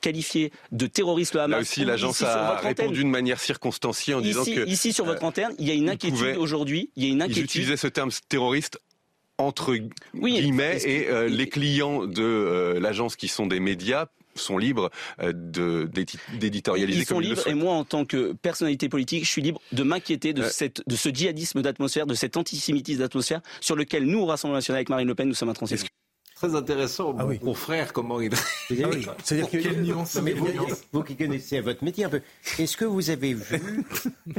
qualifié 0.00 0.52
de 0.72 0.86
terroriste 0.86 1.34
le 1.34 1.40
Hamas. 1.40 1.56
Là 1.56 1.60
aussi, 1.60 1.84
l'agence 1.84 2.22
a 2.22 2.56
répondu 2.56 3.04
de 3.04 3.08
manière 3.08 3.40
circonstanciée 3.40 4.14
en 4.14 4.20
disant 4.20 4.44
que... 4.44 4.66
Ici, 4.68 4.92
sur 4.92 5.04
votre 5.04 5.22
euh, 5.24 5.28
antenne, 5.28 5.54
il 5.58 5.66
y 5.66 5.70
a 5.70 5.74
une 5.74 5.88
inquiétude 5.88 6.36
aujourd'hui. 6.36 6.90
Il 6.96 7.04
y 7.04 7.06
a 7.06 7.10
une 7.10 7.22
inquiétude. 7.22 7.42
Ils 7.42 7.44
utilisaient 7.44 7.76
ce 7.76 7.86
terme 7.86 8.10
terroriste 8.28 8.78
entre 9.38 9.74
guillemets 10.14 10.82
et 10.84 11.08
euh, 11.08 11.28
les 11.28 11.48
clients 11.48 12.06
de 12.06 12.22
euh, 12.22 12.78
l'agence 12.80 13.16
qui 13.16 13.28
sont 13.28 13.46
des 13.46 13.60
médias 13.60 14.06
sont 14.36 14.58
libres 14.58 14.90
d'éditorialiser 15.18 17.00
Ils 17.00 17.06
sont 17.06 17.18
libres 17.18 17.46
et 17.46 17.54
moi, 17.54 17.74
en 17.74 17.84
tant 17.84 18.04
que 18.04 18.32
personnalité 18.32 18.88
politique, 18.88 19.24
je 19.24 19.28
suis 19.28 19.42
libre 19.42 19.60
de 19.72 19.82
m'inquiéter 19.82 20.32
de, 20.32 20.42
de 20.42 20.96
ce 20.96 21.08
djihadisme 21.08 21.62
d'atmosphère, 21.62 22.06
de 22.06 22.14
cet 22.14 22.36
antisémitisme 22.36 23.00
d'atmosphère 23.00 23.40
sur 23.60 23.76
lequel 23.76 24.04
nous, 24.04 24.20
au 24.20 24.26
Rassemblement 24.26 24.58
national 24.58 24.78
avec 24.78 24.88
Marine 24.88 25.08
Le 25.08 25.14
Pen, 25.14 25.26
nous 25.28 25.34
sommes 25.34 25.48
intransigeants 25.48 25.84
très 26.40 26.54
intéressant, 26.54 27.14
ah 27.18 27.26
mon 27.42 27.54
frère, 27.54 27.92
comment 27.92 28.18
il... 28.20 28.30
C'est-à-dire 28.68 29.50
que 29.50 30.72
vous 30.92 31.02
qui 31.02 31.14
connaissez 31.14 31.60
votre 31.60 31.84
métier 31.84 32.04
un 32.04 32.08
peu, 32.08 32.22
est-ce 32.58 32.78
que 32.78 32.86
vous 32.86 33.10
avez 33.10 33.34
vu 33.34 33.84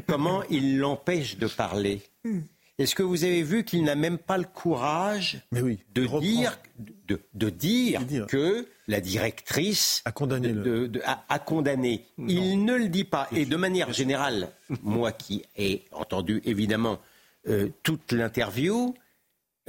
comment 0.07 0.41
il 0.49 0.79
l'empêche 0.79 1.37
de 1.37 1.45
parler? 1.45 2.01
Est-ce 2.79 2.95
que 2.95 3.03
vous 3.03 3.23
avez 3.23 3.43
vu 3.43 3.63
qu'il 3.63 3.83
n'a 3.83 3.93
même 3.93 4.17
pas 4.17 4.39
le 4.39 4.45
courage 4.45 5.41
de, 5.51 5.77
dire, 6.19 6.57
de, 7.35 7.49
dire, 7.49 8.01
que 8.27 8.67
la 8.87 8.99
directrice 8.99 10.01
a 10.05 10.11
condamné. 10.11 10.55
a, 11.05 11.39
condamné. 11.39 12.07
Il 12.17 12.65
ne 12.65 12.73
le 12.73 12.87
dit 12.87 13.03
pas. 13.03 13.27
Et 13.31 13.45
de 13.45 13.55
manière 13.57 13.93
générale, 13.93 14.49
moi 14.81 15.11
qui 15.11 15.43
ai 15.55 15.85
entendu 15.91 16.41
évidemment 16.45 16.99
euh, 17.47 17.69
toute 17.83 18.11
l'interview, 18.11 18.95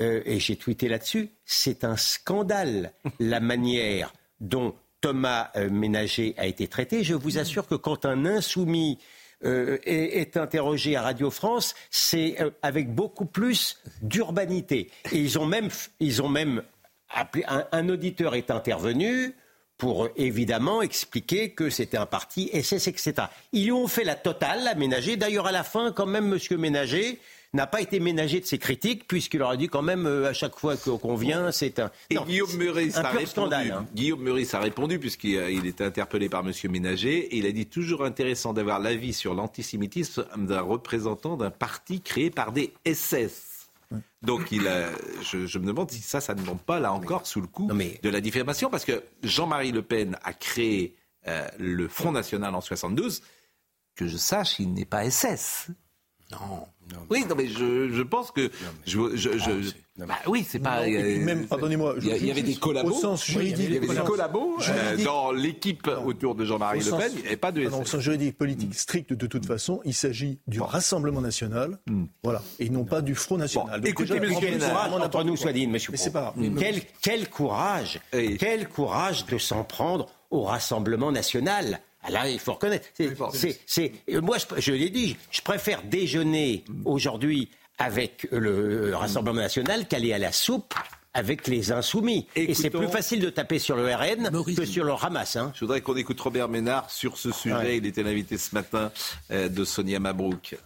euh, 0.02 0.22
et 0.24 0.40
j'ai 0.40 0.56
tweeté 0.56 0.88
là-dessus, 0.88 1.30
c'est 1.44 1.84
un 1.84 1.96
scandale 1.96 2.92
la 3.20 3.40
manière 3.40 4.12
dont 4.40 4.74
Thomas 5.00 5.50
euh, 5.56 5.70
Ménager 5.70 6.34
a 6.36 6.46
été 6.46 6.66
traité. 6.66 7.04
Je 7.04 7.14
vous 7.14 7.38
assure 7.38 7.66
que 7.68 7.76
quand 7.76 8.04
un 8.04 8.26
insoumis 8.26 8.98
euh, 9.44 9.78
est, 9.84 10.36
interrogé 10.36 10.96
à 10.96 11.02
Radio 11.02 11.30
France, 11.30 11.74
c'est 11.90 12.36
avec 12.62 12.92
beaucoup 12.92 13.26
plus 13.26 13.80
d'urbanité. 14.02 14.90
Et 15.12 15.18
ils 15.18 15.38
ont 15.38 15.46
même, 15.46 15.68
ils 16.00 16.20
ont 16.22 16.28
même 16.28 16.62
appelé, 17.08 17.44
un, 17.48 17.88
auditeur 17.88 18.34
est 18.34 18.50
intervenu 18.50 19.34
pour 19.78 20.08
évidemment 20.16 20.82
expliquer 20.82 21.50
que 21.50 21.70
c'était 21.70 21.96
un 21.96 22.06
parti 22.06 22.50
SS, 22.52 22.86
etc. 22.86 23.14
Ils 23.52 23.72
ont 23.72 23.88
fait 23.88 24.04
la 24.04 24.14
totale, 24.14 24.62
la 24.64 24.74
Ménager. 24.74 25.16
D'ailleurs, 25.16 25.48
à 25.48 25.52
la 25.52 25.64
fin, 25.64 25.90
quand 25.90 26.06
même, 26.06 26.28
Monsieur 26.28 26.56
Ménager 26.56 27.18
n'a 27.54 27.66
pas 27.66 27.80
été 27.80 28.00
ménagé 28.00 28.40
de 28.40 28.46
ses 28.46 28.58
critiques, 28.58 29.06
puisqu'il 29.06 29.38
leur 29.38 29.50
a 29.50 29.56
dit 29.56 29.68
quand 29.68 29.82
même 29.82 30.06
euh, 30.06 30.28
à 30.28 30.32
chaque 30.32 30.58
fois 30.58 30.76
qu'on 30.76 31.14
vient, 31.14 31.52
c'est 31.52 31.78
un. 31.78 31.90
Et 32.10 32.16
Guillaume 32.16 32.56
Meurice 32.56 32.96
a 32.96 33.10
répondu. 33.10 33.54
Hein. 33.54 33.86
Guillaume 33.94 34.22
Meurice 34.22 34.54
a 34.54 34.60
répondu, 34.60 34.98
puisqu'il 34.98 35.32
il 35.50 35.66
était 35.66 35.84
interpellé 35.84 36.28
par 36.28 36.46
M. 36.46 36.52
Ménager, 36.70 37.18
et 37.18 37.36
il 37.36 37.46
a 37.46 37.52
dit 37.52 37.66
toujours 37.66 38.04
intéressant 38.04 38.52
d'avoir 38.52 38.78
l'avis 38.78 39.12
sur 39.12 39.34
l'antisémitisme 39.34 40.26
d'un 40.36 40.62
représentant 40.62 41.36
d'un 41.36 41.50
parti 41.50 42.00
créé 42.00 42.30
par 42.30 42.52
des 42.52 42.72
SS. 42.86 43.52
Donc, 44.22 44.52
il 44.52 44.68
je, 45.22 45.58
me 45.58 45.66
demande 45.66 45.90
si 45.90 46.00
ça, 46.00 46.20
ça 46.20 46.34
ne 46.34 46.42
monte 46.42 46.62
pas, 46.62 46.80
là 46.80 46.92
encore, 46.92 47.26
sous 47.26 47.40
le 47.40 47.46
coup 47.46 47.68
de 47.68 48.08
la 48.08 48.20
diffamation, 48.20 48.70
parce 48.70 48.84
que 48.84 49.02
Jean-Marie 49.22 49.72
Le 49.72 49.82
Pen 49.82 50.16
a 50.22 50.32
créé 50.32 50.94
euh, 51.28 51.46
le 51.58 51.88
Front 51.88 52.12
National 52.12 52.54
en 52.54 52.60
72. 52.60 53.22
Que 53.94 54.06
je 54.06 54.16
sache, 54.16 54.58
il 54.58 54.72
n'est 54.72 54.86
pas 54.86 55.08
SS. 55.10 55.68
Non. 56.32 56.66
oui, 57.10 57.24
non, 57.28 57.34
mais 57.36 57.46
je, 57.46 57.90
je 57.90 58.02
pense 58.02 58.30
que. 58.30 58.50
je, 58.86 59.16
je, 59.16 59.72
bah 59.98 60.14
oui, 60.26 60.44
c'est 60.48 60.58
pas. 60.58 60.86
même, 60.86 61.46
pardonnez-moi. 61.46 61.96
Il 62.00 62.26
y, 62.26 62.30
avait 62.30 62.42
des 62.42 62.54
collabos. 62.54 62.90
Au 62.90 63.00
sens 63.00 63.26
juridique. 63.26 63.66
Il 63.68 63.74
y 63.74 63.76
avait 63.76 63.86
des 63.86 64.00
collabos 64.00 64.56
euh, 64.66 65.04
dans 65.04 65.32
l'équipe 65.32 65.88
autour 66.04 66.34
de 66.34 66.46
Jean-Marie 66.46 66.80
Le 66.80 66.90
Pen. 66.90 67.12
Avait 67.26 67.36
pas 67.36 67.52
de. 67.52 67.68
Non, 67.68 67.82
au 67.82 67.84
sens 67.84 68.00
juridique, 68.00 68.38
politique 68.38 68.74
strict, 68.74 69.12
de 69.12 69.26
toute 69.26 69.44
façon, 69.44 69.80
il 69.84 69.92
s'agit 69.94 70.40
du 70.46 70.60
Rassemblement 70.60 71.20
national. 71.20 71.78
Hmm. 71.86 72.04
Voilà. 72.22 72.42
Et 72.58 72.70
non 72.70 72.84
pas 72.84 73.02
du 73.02 73.14
Front 73.14 73.36
national. 73.36 73.80
Bon, 73.80 73.86
écoutez, 73.86 74.18
monsieur 74.18 74.48
entre 74.92 75.24
nous 75.24 75.36
soit 75.36 75.52
dit, 75.52 75.66
monsieur. 75.66 75.92
c'est 75.96 76.12
pas 76.12 76.34
Quel, 76.58 76.80
quel 77.02 77.28
courage, 77.28 78.00
quel 78.38 78.68
courage 78.68 79.26
de 79.26 79.36
s'en 79.38 79.62
prendre 79.64 80.08
au 80.30 80.42
Rassemblement 80.42 81.12
national. 81.12 81.80
Ah, 82.02 82.10
là, 82.10 82.28
il 82.28 82.38
faut 82.38 82.54
reconnaître. 82.54 82.88
C'est, 83.66 83.92
moi, 84.20 84.36
je, 84.58 84.72
l'ai 84.72 84.90
dit, 84.90 85.16
je 85.30 85.40
préfère 85.40 85.82
déjeuner 85.82 86.64
aujourd'hui 86.84 87.48
avec 87.78 88.26
le 88.30 88.94
Rassemblement 88.94 89.40
national 89.40 89.86
qu'aller 89.86 90.12
à 90.12 90.18
la 90.18 90.32
soupe 90.32 90.74
avec 91.14 91.46
les 91.46 91.72
insoumis. 91.72 92.26
Et 92.34 92.54
c'est 92.54 92.70
plus 92.70 92.88
facile 92.88 93.20
de 93.20 93.30
taper 93.30 93.58
sur 93.58 93.76
le 93.76 93.94
RN 93.94 94.30
que 94.56 94.64
sur 94.64 94.84
le 94.84 94.92
Hamas. 94.92 95.36
Hein. 95.36 95.52
Je 95.54 95.60
voudrais 95.60 95.80
qu'on 95.80 95.96
écoute 95.96 96.20
Robert 96.20 96.48
Ménard 96.48 96.90
sur 96.90 97.18
ce 97.18 97.30
sujet. 97.30 97.76
Il 97.76 97.86
était 97.86 98.02
l'invité 98.02 98.38
ce 98.38 98.54
matin 98.54 98.90
euh, 99.30 99.48
de 99.48 99.64
Sonia 99.64 100.00
Mabrouk. 100.00 100.56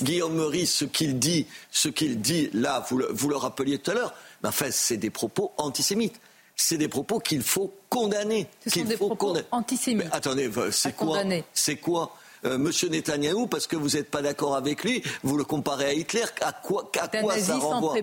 Guillaume 0.00 0.36
Meurice, 0.36 0.74
ce 0.74 0.84
qu'il 0.84 1.18
dit, 1.18 1.46
ce 1.70 1.88
qu'il 1.88 2.20
dit 2.20 2.50
là, 2.52 2.84
vous 2.88 2.98
le, 2.98 3.08
vous 3.10 3.28
le 3.28 3.36
rappeliez 3.36 3.78
tout 3.78 3.90
à 3.90 3.94
l'heure, 3.94 4.14
ben, 4.42 4.52
fait, 4.52 4.70
c'est 4.70 4.96
des 4.96 5.10
propos 5.10 5.52
antisémites 5.58 6.20
c'est 6.58 6.76
des 6.76 6.88
propos 6.88 7.20
qu'il 7.20 7.42
faut 7.42 7.72
condamner. 7.88 8.46
Ce 8.66 8.80
sont 8.80 8.84
des 8.84 8.96
propos 8.96 9.36
antisémites. 9.52 10.08
Mais 10.10 10.16
attendez, 10.16 10.50
c'est 10.72 10.94
quoi 10.94 11.22
C'est 11.54 11.76
quoi 11.76 12.14
euh, 12.44 12.58
Monsieur 12.58 12.88
Netanyahou, 12.88 13.46
parce 13.46 13.66
que 13.66 13.76
vous 13.76 13.90
n'êtes 13.90 14.10
pas 14.10 14.22
d'accord 14.22 14.54
avec 14.56 14.84
lui, 14.84 15.02
vous 15.22 15.36
le 15.36 15.44
comparez 15.44 15.86
à 15.86 15.92
Hitler, 15.92 16.24
à 16.40 16.52
quoi, 16.52 16.90
à 17.00 17.08
quoi 17.08 17.38
ça 17.38 17.56
renvoie 17.56 17.94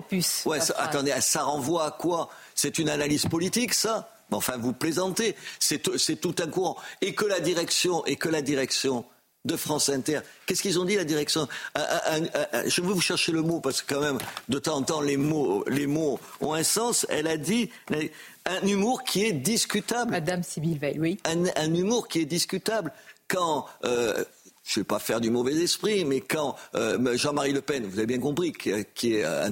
ouais, 0.46 0.58
Attendez, 0.76 1.14
ça 1.20 1.42
renvoie 1.44 1.86
à 1.86 1.90
quoi? 1.90 2.28
C'est 2.54 2.78
une 2.78 2.88
analyse 2.88 3.26
politique, 3.26 3.72
ça? 3.72 4.10
Enfin, 4.32 4.56
vous 4.58 4.72
plaisantez. 4.72 5.36
C'est 5.58 5.80
tout 5.80 6.34
un 6.38 6.48
courant. 6.48 6.76
Et 7.02 7.14
que 7.14 7.24
la 7.24 7.40
direction, 7.40 8.04
et 8.06 8.16
que 8.16 8.28
la 8.28 8.42
direction 8.42 9.04
de 9.46 9.56
France 9.56 9.88
Inter. 9.88 10.20
Qu'est-ce 10.44 10.60
qu'ils 10.60 10.78
ont 10.78 10.84
dit, 10.84 10.96
la 10.96 11.04
direction 11.04 11.48
Je 11.74 12.80
veux 12.80 12.92
vous 12.92 13.00
chercher 13.00 13.32
le 13.32 13.42
mot, 13.42 13.60
parce 13.60 13.82
que 13.82 13.94
quand 13.94 14.00
même, 14.00 14.18
de 14.48 14.58
temps 14.58 14.76
en 14.76 14.82
temps, 14.82 15.00
les 15.00 15.16
mots, 15.16 15.64
les 15.68 15.86
mots 15.86 16.18
ont 16.40 16.52
un 16.52 16.62
sens. 16.62 17.06
Elle 17.08 17.28
a 17.28 17.36
dit 17.36 17.70
un 18.44 18.66
humour 18.66 19.04
qui 19.04 19.24
est 19.24 19.32
discutable. 19.32 20.10
Madame 20.10 20.42
Sybille 20.42 20.78
Veil, 20.78 20.98
oui. 21.00 21.18
Un, 21.24 21.74
humour 21.74 22.08
qui 22.08 22.20
est 22.20 22.26
discutable. 22.26 22.92
Quand... 23.28 23.66
Euh, 23.84 24.24
je 24.68 24.80
ne 24.80 24.82
vais 24.82 24.88
pas 24.88 24.98
faire 24.98 25.20
du 25.20 25.30
mauvais 25.30 25.54
esprit, 25.54 26.04
mais 26.04 26.20
quand 26.20 26.56
euh, 26.74 27.16
Jean-Marie 27.16 27.52
Le 27.52 27.60
Pen, 27.60 27.84
vous 27.84 27.98
avez 27.98 28.06
bien 28.06 28.18
compris, 28.18 28.52
qui, 28.52 28.70
est, 29.14 29.24
euh, 29.24 29.48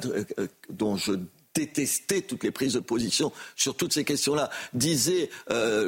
dont 0.70 0.96
je 0.96 1.12
détestais 1.54 2.22
toutes 2.22 2.44
les 2.44 2.50
prises 2.50 2.74
de 2.74 2.80
position 2.80 3.32
sur 3.56 3.76
toutes 3.76 3.92
ces 3.92 4.04
questions-là, 4.04 4.50
disait 4.72 5.30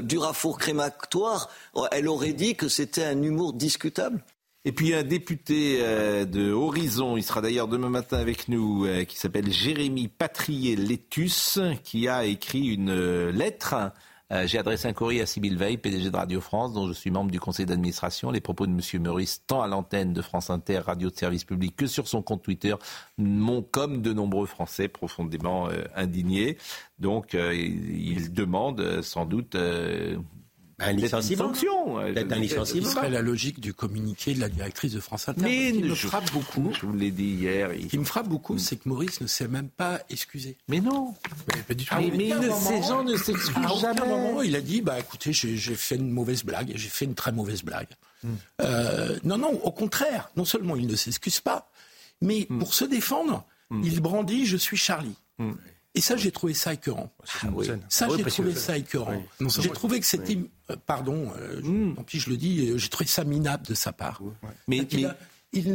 du 0.02 0.18
raffour 0.18 0.58
crématoire, 0.58 1.50
elle 1.90 2.08
aurait 2.08 2.32
dit 2.32 2.54
que 2.54 2.68
c'était 2.68 3.04
un 3.04 3.23
humour 3.23 3.52
discutable. 3.52 4.23
Et 4.66 4.73
puis 4.73 4.94
un 4.94 5.04
député 5.04 5.78
euh, 5.80 6.25
de 6.25 6.50
Horizon, 6.50 7.16
il 7.16 7.23
sera 7.23 7.40
d'ailleurs 7.40 7.68
demain 7.68 7.88
matin 7.88 8.18
avec 8.18 8.49
nous, 8.49 8.85
euh, 8.85 9.04
qui 9.04 9.16
s'appelle 9.16 9.49
Jérémy 9.52 10.08
Patrier-Létus, 10.08 11.61
qui 11.85 12.08
a 12.08 12.25
écrit 12.25 12.75
une 12.75 12.90
euh. 14.33 14.47
J'ai 14.47 14.59
adressé 14.59 14.88
un 14.88 14.92
courrier 14.92 15.23
à 15.23 15.26
Sybille 15.26 15.56
Veil, 15.56 15.78
PDG 15.78 16.11
de 16.11 16.16
Radio 16.16 16.40
France, 16.40 16.73
dont 16.73 16.88
je 16.88 16.92
suis 16.92 17.11
membre 17.11 17.30
du 17.30 17.40
conseil 17.40 17.66
d'administration. 17.66 18.30
Les 18.30 18.40
propos 18.40 18.66
de 18.66 18.73
M. 18.73 19.02
Meurice, 19.02 19.42
tant 19.47 19.62
à 19.62 19.66
l'antenne 19.66 20.12
de 20.12 20.23
France 20.23 20.50
Inter, 20.50 20.78
radio 20.78 21.11
de 21.11 21.16
service 21.16 21.45
public, 21.45 21.76
que 21.76 21.87
sur 21.87 22.09
son 22.09 22.23
compte 22.23 22.42
Twitter, 22.42 22.75
m'ont, 23.18 23.62
comme 23.62 24.02
de 24.02 24.12
nombreux 24.12 24.47
Français, 24.47 24.88
profondément 24.88 25.68
indignés. 25.95 26.59
Donc, 26.99 27.35
il 27.35 28.33
demande 28.33 29.02
sans 29.02 29.26
doute 29.26 29.56
un 30.78 30.92
licenciement. 30.92 31.49
Peut-être 31.50 32.33
un 32.33 32.37
licenciement. 32.37 32.87
Ce 32.87 32.95
serait 32.95 33.11
la 33.11 33.23
logique 33.23 33.61
du 33.61 33.73
communiqué 33.73 34.35
de 34.35 34.40
la 34.40 34.49
directrice 34.49 34.92
de 34.92 35.00
France 35.00 35.28
Inter. 35.28 35.42
Mais 35.42 35.73
qui 35.73 35.83
me 35.83 35.95
frappe 35.95 36.30
beaucoup. 36.33 36.71
Je 36.75 36.87
vous 36.87 36.92
l'ai 36.92 37.11
dit 37.11 37.25
hier. 37.25 37.71
Ce 37.71 37.87
qui 37.87 37.99
me 37.99 38.04
frappe 38.04 38.28
beaucoup, 38.28 38.59
c'est 38.59 38.76
que 38.76 38.88
Maurice 38.88 39.21
ne 39.21 39.26
s'est 39.26 39.49
même 39.49 39.68
pas 39.68 40.00
excusé. 40.11 40.59
Mais 40.68 40.80
non. 40.80 41.14
Mais, 41.49 41.62
pas 41.62 41.75
du 41.75 41.85
tout. 41.85 41.95
Ah, 41.97 42.00
mais, 42.00 42.30
ces 42.52 42.83
gens 42.83 43.02
ne 43.02 43.16
s'excusent 43.16 43.80
jamais. 43.80 44.00
À 44.00 44.04
un 44.04 44.06
moment, 44.06 44.42
il 44.42 44.54
a 44.54 44.61
dit 44.61 44.83
bah 44.83 44.99
écoutez, 44.99 45.33
j'ai 45.33 45.56
fait 45.75 45.97
une 45.97 46.11
mauvaise 46.11 46.45
blague. 46.45 46.73
J'ai 46.75 46.88
fait 46.88 47.06
une 47.06 47.14
très 47.14 47.33
mauvaise 47.33 47.62
blague. 47.62 47.88
Hmm. 48.23 48.35
Euh, 48.61 49.18
non, 49.25 49.38
non, 49.38 49.61
au 49.62 49.73
contraire. 49.73 50.30
Non 50.37 50.45
seulement 50.45 50.76
il 50.76 50.87
ne 50.87 50.97
s'excuse 50.97 51.40
pas, 51.40 51.71
mais 52.21 52.47
hmm. 52.49 52.59
pour 52.59 52.75
se 52.75 52.85
défendre, 52.85 53.45
hmm. 53.71 53.83
il 53.85 54.00
brandit 54.00 54.47
je 54.47 54.56
suis 54.56 54.76
Charlie. 54.76 55.16
Et 55.97 56.03
ça, 56.03 56.17
j'ai 56.17 56.31
trouvé 56.31 56.53
ça 56.53 56.75
écœurant. 56.75 57.11
Ah 57.43 57.49
ça, 57.88 58.07
j'ai 58.15 58.23
trouvé 58.23 58.55
ça 58.55 58.76
écœurant. 58.76 59.23
J'ai 59.41 59.71
trouvé 59.71 59.99
que 59.99 60.07
c'était, 60.07 60.38
euh, 60.71 60.76
pardon, 60.85 61.33
euh, 61.38 61.62
mm. 61.62 61.95
tant 61.97 62.03
pis 62.05 62.21
je 62.21 62.29
le 62.29 62.37
dis, 62.37 62.69
euh, 62.69 62.79
j'ai 62.79 62.91
trouvé 62.91 63.09
ça 63.09 63.25
minable 63.25 63.67
de 63.67 63.75
sa 63.75 63.93
part. 63.93 64.21
Mais, 64.69 64.76
il, 64.91 65.15
il, 65.53 65.67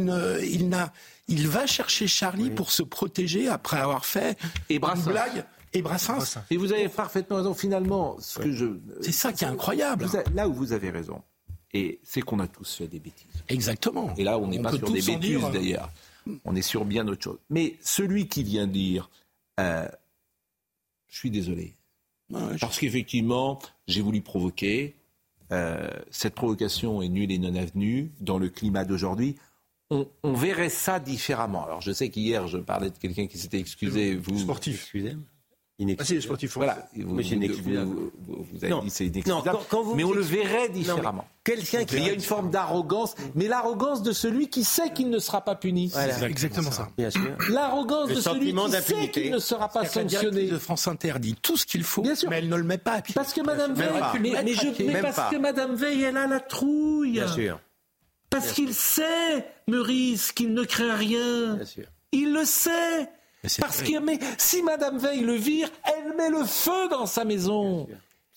il, 0.44 0.68
n'a, 0.68 0.92
il 1.26 1.48
va 1.48 1.66
chercher 1.66 2.06
Charlie 2.06 2.50
pour 2.50 2.70
se 2.70 2.84
protéger 2.84 3.48
après 3.48 3.78
avoir 3.78 4.06
fait 4.06 4.38
et 4.70 4.76
une 4.76 5.02
blague. 5.04 5.44
Et 5.74 5.82
Brassens. 5.82 6.38
Et 6.50 6.56
vous 6.56 6.72
avez 6.72 6.88
parfaitement 6.88 7.38
raison. 7.38 7.54
Finalement, 7.54 8.16
ce 8.20 8.38
que 8.38 8.52
je. 8.52 8.66
C'est 9.00 9.10
ça 9.10 9.32
qui 9.32 9.44
est 9.44 9.48
incroyable. 9.48 10.06
là 10.34 10.46
où 10.46 10.52
vous 10.52 10.72
avez 10.72 10.90
raison, 10.90 11.22
et 11.72 11.98
c'est 12.04 12.20
qu'on 12.20 12.38
a 12.38 12.46
tous 12.46 12.74
fait 12.76 12.86
des 12.86 13.00
bêtises. 13.00 13.26
Exactement. 13.48 14.14
Et 14.18 14.22
là, 14.22 14.38
on 14.38 14.46
n'est 14.46 14.60
pas 14.60 14.70
sur 14.72 14.92
des 14.92 15.00
bêtises 15.00 15.40
d'ailleurs. 15.52 15.90
On 16.44 16.54
est 16.54 16.62
sur 16.62 16.84
bien 16.84 17.08
autre 17.08 17.24
chose. 17.24 17.38
Mais 17.50 17.76
celui 17.82 18.28
qui 18.28 18.44
vient 18.44 18.68
dire 18.68 19.10
je 21.12 21.18
suis 21.18 21.30
désolé. 21.30 21.76
Parce 22.58 22.78
qu'effectivement, 22.78 23.58
j'ai 23.86 24.00
voulu 24.00 24.22
provoquer. 24.22 24.96
Euh, 25.52 25.90
cette 26.10 26.34
provocation 26.34 27.02
est 27.02 27.10
nulle 27.10 27.30
et 27.30 27.38
non 27.38 27.54
avenue 27.54 28.10
dans 28.20 28.38
le 28.38 28.48
climat 28.48 28.86
d'aujourd'hui. 28.86 29.36
On, 29.90 30.32
verrait 30.32 30.70
ça 30.70 30.98
différemment. 30.98 31.66
Alors, 31.66 31.82
je 31.82 31.92
sais 31.92 32.08
qu'hier, 32.08 32.48
je 32.48 32.56
parlais 32.56 32.88
de 32.88 32.96
quelqu'un 32.96 33.26
qui 33.26 33.36
s'était 33.36 33.60
excusé. 33.60 34.16
Vous, 34.16 34.38
sportif. 34.38 34.80
Excusez 34.80 35.16
ah, 35.98 36.04
si, 36.04 36.20
sportif. 36.22 36.54
Voilà. 36.54 36.88
Vous, 36.94 37.08
vous, 37.08 37.14
vous, 37.16 38.64
avez 38.64 38.80
dit 38.82 38.90
c'est 38.90 39.06
inexcusable. 39.06 39.58
mais 39.96 40.04
on 40.04 40.12
le 40.12 40.20
verrait 40.20 40.68
différemment. 40.68 41.26
Quelqu'un 41.44 41.84
qui... 41.84 41.96
Il 41.96 42.06
y 42.06 42.10
a 42.10 42.12
une 42.12 42.20
forme 42.20 42.50
d'arrogance, 42.50 43.14
mais 43.34 43.48
l'arrogance 43.48 44.02
de 44.02 44.12
celui 44.12 44.48
qui 44.48 44.64
sait 44.64 44.92
qu'il 44.92 45.10
ne 45.10 45.18
sera 45.18 45.40
pas 45.40 45.54
puni. 45.56 45.90
c'est 45.90 46.22
exactement 46.24 46.70
ça. 46.70 46.88
Bien 46.96 47.10
sûr. 47.10 47.36
L'arrogance 47.50 48.10
de 48.10 48.20
celui 48.20 48.54
qui 48.54 48.82
sait 48.82 49.10
qu'il 49.10 49.30
ne 49.32 49.38
sera 49.38 49.68
pas 49.68 49.84
sanctionné. 49.84 50.48
de 50.48 50.58
France 50.58 50.86
interdit 50.88 51.34
tout 51.40 51.56
ce 51.56 51.66
qu'il 51.66 51.84
faut, 51.84 52.02
mais 52.02 52.38
elle 52.38 52.48
ne 52.48 52.56
le 52.56 52.64
met 52.64 52.78
pas 52.78 52.92
à 52.92 53.02
pied. 53.02 53.14
Parce 53.14 53.32
que 53.32 53.40
Madame 53.40 53.74
Veil, 53.74 53.88
mais, 54.20 55.00
parce 55.00 55.30
que 55.30 55.36
Madame 55.36 55.74
Veil, 55.74 56.02
elle 56.02 56.16
a 56.16 56.26
la 56.26 56.40
trouille. 56.40 57.12
Bien 57.12 57.28
sûr. 57.28 57.60
Parce 58.30 58.52
qu'il 58.52 58.72
sait, 58.72 59.46
Meurice, 59.68 60.32
qu'il 60.32 60.54
ne 60.54 60.64
craint 60.64 60.96
rien. 60.96 61.58
Il 62.12 62.32
le 62.32 62.44
sait. 62.44 63.08
Parce 63.58 63.82
que 63.82 63.98
mais, 63.98 64.18
si 64.38 64.62
Madame 64.62 64.98
Veil 64.98 65.20
le 65.20 65.34
vire, 65.34 65.68
elle 65.84 66.14
met 66.16 66.30
le 66.30 66.44
feu 66.44 66.88
dans 66.88 67.06
sa 67.06 67.24
maison. 67.24 67.88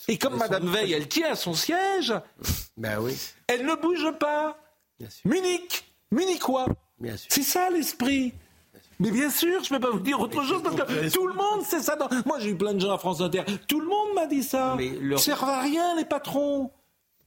Et 0.07 0.17
comme 0.17 0.37
Madame 0.37 0.67
Veil, 0.69 0.93
elle 0.93 1.07
tient 1.07 1.31
à 1.31 1.35
son 1.35 1.53
siège, 1.53 2.13
ben 2.77 2.99
oui. 2.99 3.15
elle 3.47 3.65
ne 3.65 3.75
bouge 3.75 4.11
pas. 4.19 4.57
Munich, 5.23 5.85
Munichois. 6.11 6.67
C'est 7.29 7.43
ça 7.43 7.69
l'esprit. 7.69 8.33
Mais 8.99 9.11
bien 9.11 9.29
sûr, 9.29 9.61
je 9.63 9.73
ne 9.73 9.77
peux 9.77 9.87
pas 9.87 9.91
vous 9.91 9.99
dire 9.99 10.19
autre 10.21 10.41
chose 10.43 10.63
parce 10.63 10.75
que 10.75 11.13
tout 11.13 11.27
le 11.27 11.33
monde 11.33 11.63
sait 11.63 11.81
ça. 11.81 11.97
Moi, 12.25 12.39
j'ai 12.39 12.51
eu 12.51 12.57
plein 12.57 12.73
de 12.73 12.79
gens 12.79 12.93
à 12.93 12.97
France 12.97 13.19
Inter. 13.19 13.43
Tout 13.67 13.81
le 13.81 13.87
monde 13.87 14.13
m'a 14.15 14.25
dit 14.25 14.43
ça. 14.43 14.75
Mais 14.77 14.87
Ils 14.87 15.19
servent 15.19 15.49
à 15.49 15.61
rien, 15.61 15.95
les 15.97 16.05
patrons. 16.05 16.71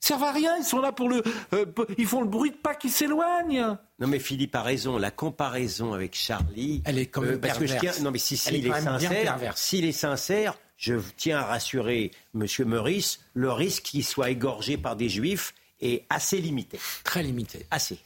Ils 0.02 0.06
servent 0.06 0.24
à 0.24 0.32
rien. 0.32 0.56
Ils 0.56 0.64
sont 0.64 0.80
là 0.80 0.92
pour 0.92 1.08
le. 1.08 1.22
Euh, 1.52 1.66
ils 1.96 2.06
font 2.06 2.20
le 2.20 2.28
bruit 2.28 2.50
de 2.50 2.56
pas 2.56 2.74
qui 2.74 2.88
s'éloignent. 2.88 3.76
Non, 3.98 4.06
mais 4.06 4.18
Philippe 4.18 4.54
a 4.54 4.62
raison. 4.62 4.96
La 4.98 5.10
comparaison 5.10 5.92
avec 5.92 6.14
Charlie. 6.14 6.82
Elle 6.84 6.98
est 6.98 7.06
comme 7.06 7.24
euh, 7.24 7.38
parce 7.38 7.58
que 7.58 7.66
je 7.66 7.76
tiens. 7.78 7.92
Non, 8.02 8.10
mais 8.10 8.18
si, 8.18 8.36
si 8.36 8.54
est, 8.54 8.80
sincère, 8.80 9.52
s'il 9.56 9.84
est 9.84 9.92
sincère, 9.92 10.58
je 10.76 10.94
tiens 11.16 11.38
à 11.38 11.44
rassurer 11.44 12.12
M. 12.34 12.46
Meurice, 12.66 13.20
le 13.34 13.50
risque 13.50 13.82
qu'il 13.84 14.04
soit 14.04 14.30
égorgé 14.30 14.76
par 14.76 14.96
des 14.96 15.08
juifs 15.08 15.54
est 15.80 16.04
assez 16.10 16.40
limité. 16.40 16.78
Très 17.04 17.22
limité. 17.22 17.66
Assez. 17.70 17.98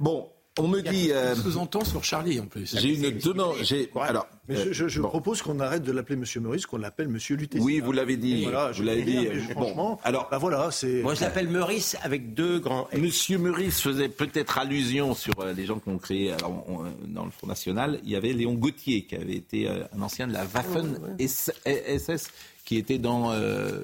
Bon, 0.00 0.28
on 0.58 0.68
me 0.68 0.80
dit. 0.80 1.10
Euh... 1.12 1.34
Sous-entend 1.34 1.84
sur 1.84 2.04
Charlie 2.04 2.38
en 2.40 2.46
plus. 2.46 2.76
J'ai 2.78 2.94
une 2.94 3.18
demande. 3.18 3.56
Alors, 4.00 4.26
mais 4.48 4.72
je, 4.72 4.88
je, 4.88 5.00
propose 5.00 5.42
qu'on 5.42 5.58
arrête 5.60 5.82
de 5.82 5.92
l'appeler 5.92 6.16
Monsieur 6.16 6.40
Meurice, 6.40 6.66
qu'on 6.66 6.76
l'appelle 6.76 7.08
Monsieur 7.08 7.36
Lutetia. 7.36 7.64
Oui, 7.64 7.80
vous 7.80 7.92
l'avez 7.92 8.16
dit. 8.16 8.44
Voilà, 8.44 8.72
vous 8.72 8.82
l'avez 8.82 9.02
dit. 9.02 9.26
Franchement, 9.50 10.00
alors, 10.04 10.28
bah 10.30 10.38
voilà, 10.38 10.70
c'est. 10.70 11.02
Moi, 11.02 11.14
je 11.14 11.22
l'appelle 11.22 11.48
Meurice 11.48 11.96
avec 12.02 12.34
deux 12.34 12.58
grands. 12.58 12.88
Monsieur 12.96 13.38
Meurice 13.38 13.80
faisait 13.80 14.08
peut-être 14.08 14.58
allusion 14.58 15.14
sur 15.14 15.34
euh, 15.40 15.52
les 15.52 15.64
gens 15.66 15.78
qui 15.78 15.88
ont 15.88 15.98
créé. 15.98 16.32
Alors, 16.32 16.64
euh, 16.68 16.90
dans 17.06 17.24
le 17.24 17.30
Front 17.30 17.46
National, 17.46 18.00
il 18.04 18.10
y 18.10 18.16
avait 18.16 18.32
Léon 18.32 18.54
Gauthier, 18.54 19.04
qui 19.04 19.16
avait 19.16 19.36
été 19.36 19.68
euh, 19.68 19.84
un 19.96 20.02
ancien 20.02 20.26
de 20.26 20.32
la 20.32 20.44
Waffen 20.44 21.16
SS 21.18 22.30
qui 22.64 22.76
étaient 22.76 22.98
dans. 22.98 23.32
Euh, 23.32 23.80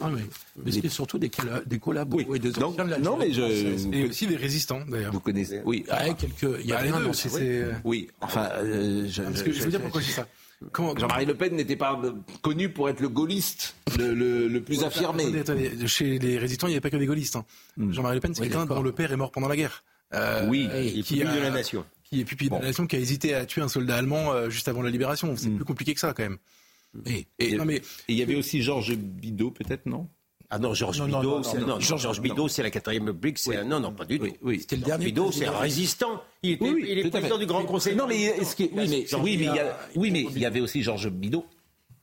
ah 0.00 0.08
oui. 0.12 0.22
Mais 0.64 0.72
c'était 0.72 0.88
surtout 0.88 1.18
des, 1.18 1.30
des 1.66 1.78
collabos 1.78 2.22
oui. 2.26 2.40
des 2.40 2.50
Donc, 2.52 2.78
Non, 2.78 3.16
mais 3.16 3.32
je. 3.32 3.94
Et 3.94 4.08
aussi 4.08 4.26
des 4.26 4.36
résistants, 4.36 4.80
d'ailleurs. 4.88 5.12
Vous 5.12 5.20
connaissez. 5.20 5.60
Oui. 5.64 5.84
Ah, 5.88 6.12
quelques. 6.14 6.60
Il 6.60 6.66
y 6.66 6.72
a 6.72 6.76
bah, 6.76 6.82
rien 6.82 7.00
dans 7.00 7.12
ces. 7.12 7.64
Oui. 7.84 8.08
Enfin. 8.20 8.48
Euh, 8.56 9.06
je, 9.08 9.22
Parce 9.22 9.42
que 9.42 9.52
je, 9.52 9.62
veux 9.62 9.70
dire 9.70 9.80
pourquoi 9.80 10.00
dis 10.00 10.08
ça. 10.08 10.26
Jean-Marie 10.96 11.26
Le 11.26 11.34
Pen 11.34 11.56
n'était 11.56 11.76
pas 11.76 12.00
connu 12.40 12.68
pour 12.68 12.88
être 12.88 13.00
le 13.00 13.08
gaulliste 13.08 13.74
le, 13.98 14.14
le, 14.14 14.48
le 14.48 14.62
plus 14.62 14.84
affirmé. 14.84 15.24
Attendez, 15.24 15.40
attendez. 15.40 15.86
Chez 15.88 16.18
les 16.18 16.38
résistants, 16.38 16.68
il 16.68 16.70
n'y 16.70 16.74
avait 16.74 16.80
pas 16.80 16.90
que 16.90 16.96
des 16.96 17.06
gaullistes. 17.06 17.36
Hein. 17.36 17.44
Hmm. 17.76 17.92
Jean-Marie 17.92 18.16
Le 18.16 18.20
Pen, 18.20 18.34
c'est 18.34 18.42
quelqu'un 18.42 18.66
dont 18.66 18.82
le 18.82 18.92
père 18.92 19.12
est 19.12 19.16
mort 19.16 19.32
pendant 19.32 19.48
la 19.48 19.56
guerre. 19.56 19.84
Euh, 20.14 20.46
oui, 20.48 20.68
et 20.74 21.02
qui 21.02 21.22
a, 21.22 21.34
de 21.34 21.40
la 21.40 21.50
nation. 21.50 21.84
Qui 22.04 22.20
est 22.20 22.24
pupille 22.24 22.50
de 22.50 22.54
la 22.54 22.60
nation, 22.60 22.86
qui 22.86 22.96
a 22.96 22.98
hésité 22.98 23.34
à 23.34 23.46
tuer 23.46 23.62
un 23.62 23.68
soldat 23.68 23.96
allemand 23.96 24.32
euh, 24.32 24.50
juste 24.50 24.68
avant 24.68 24.82
la 24.82 24.90
libération. 24.90 25.34
C'est 25.36 25.48
hmm. 25.48 25.56
plus 25.56 25.64
compliqué 25.64 25.94
que 25.94 26.00
ça, 26.00 26.12
quand 26.12 26.22
même. 26.22 26.38
Et, 27.06 27.26
il 28.08 28.16
y 28.16 28.22
avait 28.22 28.36
aussi 28.36 28.62
Georges 28.62 28.94
Bidault, 28.94 29.50
peut-être, 29.50 29.86
non? 29.86 30.08
Ah 30.50 30.58
non, 30.58 30.74
Georges 30.74 31.02
Bidault, 31.02 31.42
c'est, 31.42 31.58
non, 31.60 31.80
Georges 31.80 32.20
Bidault, 32.20 32.48
c'est 32.48 32.62
la 32.62 32.70
quatrième 32.70 33.06
République. 33.06 33.38
C'est 33.38 33.64
non, 33.64 33.80
non, 33.80 33.94
pas 33.94 34.04
du 34.04 34.18
tout. 34.18 34.26
Oui, 34.42 34.60
C'était 34.60 34.76
le 34.76 34.82
dernier. 34.82 35.06
Bidault, 35.06 35.32
c'est 35.32 35.46
un 35.46 35.58
résistant. 35.58 36.22
Il, 36.42 36.52
était, 36.52 36.70
il 36.70 36.98
est 36.98 37.08
président 37.08 37.38
du 37.38 37.46
Grand 37.46 37.64
Conseil. 37.64 37.96
Non, 37.96 38.06
mais, 38.06 38.34
oui, 38.38 38.70
mais, 38.74 39.06
oui, 39.22 39.36
mais, 39.38 39.44
il 39.44 39.44
y 39.44 39.58
a, 39.58 39.78
oui, 39.96 40.10
mais 40.10 40.26
il 40.30 40.38
y 40.38 40.44
avait 40.44 40.60
aussi 40.60 40.82
Georges 40.82 41.10
Bidault 41.10 41.46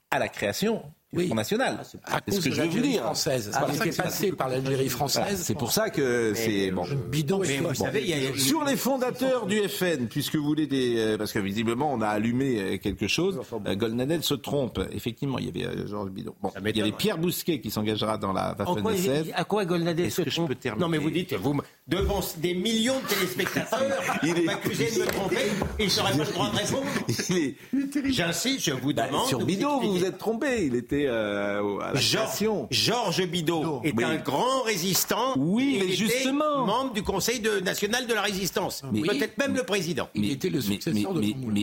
à 0.10 0.18
la 0.18 0.30
création 0.30 0.82
oui. 1.12 1.26
Front 1.26 1.36
National. 1.36 1.80
Ah, 2.06 2.20
c'est 2.28 2.36
ce 2.36 2.50
que 2.50 2.52
je 2.52 2.62
veux 2.62 2.68
vous 2.68 2.80
dire. 2.80 3.02
Française. 3.02 3.52
Ah, 3.56 3.66
il 3.84 3.94
passé 3.94 4.32
par 4.32 4.50
l'Algérie 4.50 4.90
française. 4.90 5.42
C'est 5.44 5.58
pour 5.58 5.72
ça 5.72 5.90
que 5.90 6.34
c'est 6.36 6.70
bon. 6.70 6.84
Bidon. 7.10 7.40
Mais 7.40 7.58
vous 7.58 7.74
savez, 7.74 8.02
il 8.02 8.10
y 8.10 8.28
a... 8.28 8.38
Sur 8.38 8.64
les 8.64 8.76
fondateurs 8.76 9.48
du 9.48 9.58
FN, 9.68 10.08
puisque 10.08 10.36
vous 10.36 10.44
voulez 10.44 10.68
des, 10.68 10.98
euh, 10.98 11.18
parce 11.18 11.32
que 11.32 11.40
visiblement 11.40 11.92
on 11.92 12.02
a 12.02 12.08
allumé 12.08 12.60
euh, 12.60 12.78
quelque 12.78 13.08
chose. 13.08 13.42
Euh, 13.66 13.76
Golnadel 13.76 14.24
se 14.24 14.36
trompe. 14.36 14.80
Effectivement, 14.92 15.40
il 15.40 15.46
y 15.46 15.66
avait 15.66 15.88
Georges 15.88 16.12
Bidon. 16.12 16.36
Bon, 16.42 16.52
il 16.64 16.78
y 16.78 16.82
avait 16.82 16.92
Pierre 16.92 17.18
Bousquet 17.18 17.60
qui 17.60 17.72
s'engagera 17.72 18.18
dans 18.18 18.32
la 18.32 18.56
Waffen 18.58 18.96
SS. 18.96 19.32
À 19.34 19.44
quoi 19.46 19.66
Golnadel 19.66 20.12
se 20.12 20.22
trompe? 20.22 20.54
Non, 20.78 20.90
mais 20.90 21.00
vous 21.00 21.10
dites, 21.10 21.34
vous 21.34 21.60
devant 21.88 22.20
des 22.38 22.54
millions 22.54 23.00
de 23.00 23.08
téléspectateurs, 23.08 24.04
il 24.24 24.38
est 24.38 24.44
m'accusez 24.44 24.92
de 24.92 25.00
me 25.00 25.06
tromper, 25.08 25.48
et 25.80 25.84
il 25.86 25.92
serait 25.92 26.12
pas 26.12 26.24
le 26.24 26.32
droit 26.32 26.52
de 26.52 26.58
répondre. 26.58 26.86
J'insiste, 28.06 28.66
je 28.66 28.72
vous 28.74 28.94
bah, 28.94 29.08
demande. 29.08 29.28
Sur 29.28 29.44
Bidot, 29.44 29.80
vous 29.82 29.94
vous 29.94 30.06
êtes 30.06 30.18
trompé. 30.18 30.66
Il 30.66 30.76
était 30.76 30.99
euh, 31.08 31.80
à 31.80 31.94
la 31.94 32.00
Georges, 32.00 32.68
Georges 32.70 33.28
Bidot 33.28 33.82
est 33.84 34.04
un 34.04 34.18
grand 34.18 34.64
résistant. 34.64 35.34
Oui, 35.38 35.82
mais 35.82 35.94
justement. 35.94 36.66
membre 36.66 36.94
du 36.94 37.04
Conseil 37.04 37.42
national 37.64 38.08
de 38.08 38.14
la 38.14 38.22
résistance. 38.22 38.84
Peut-être 38.92 39.38
même 39.38 39.56
le 39.56 39.64
président. 39.64 40.10
Il 40.14 40.32
était 40.32 40.50
le 40.50 40.62
successeur 40.62 41.14
de 41.14 41.20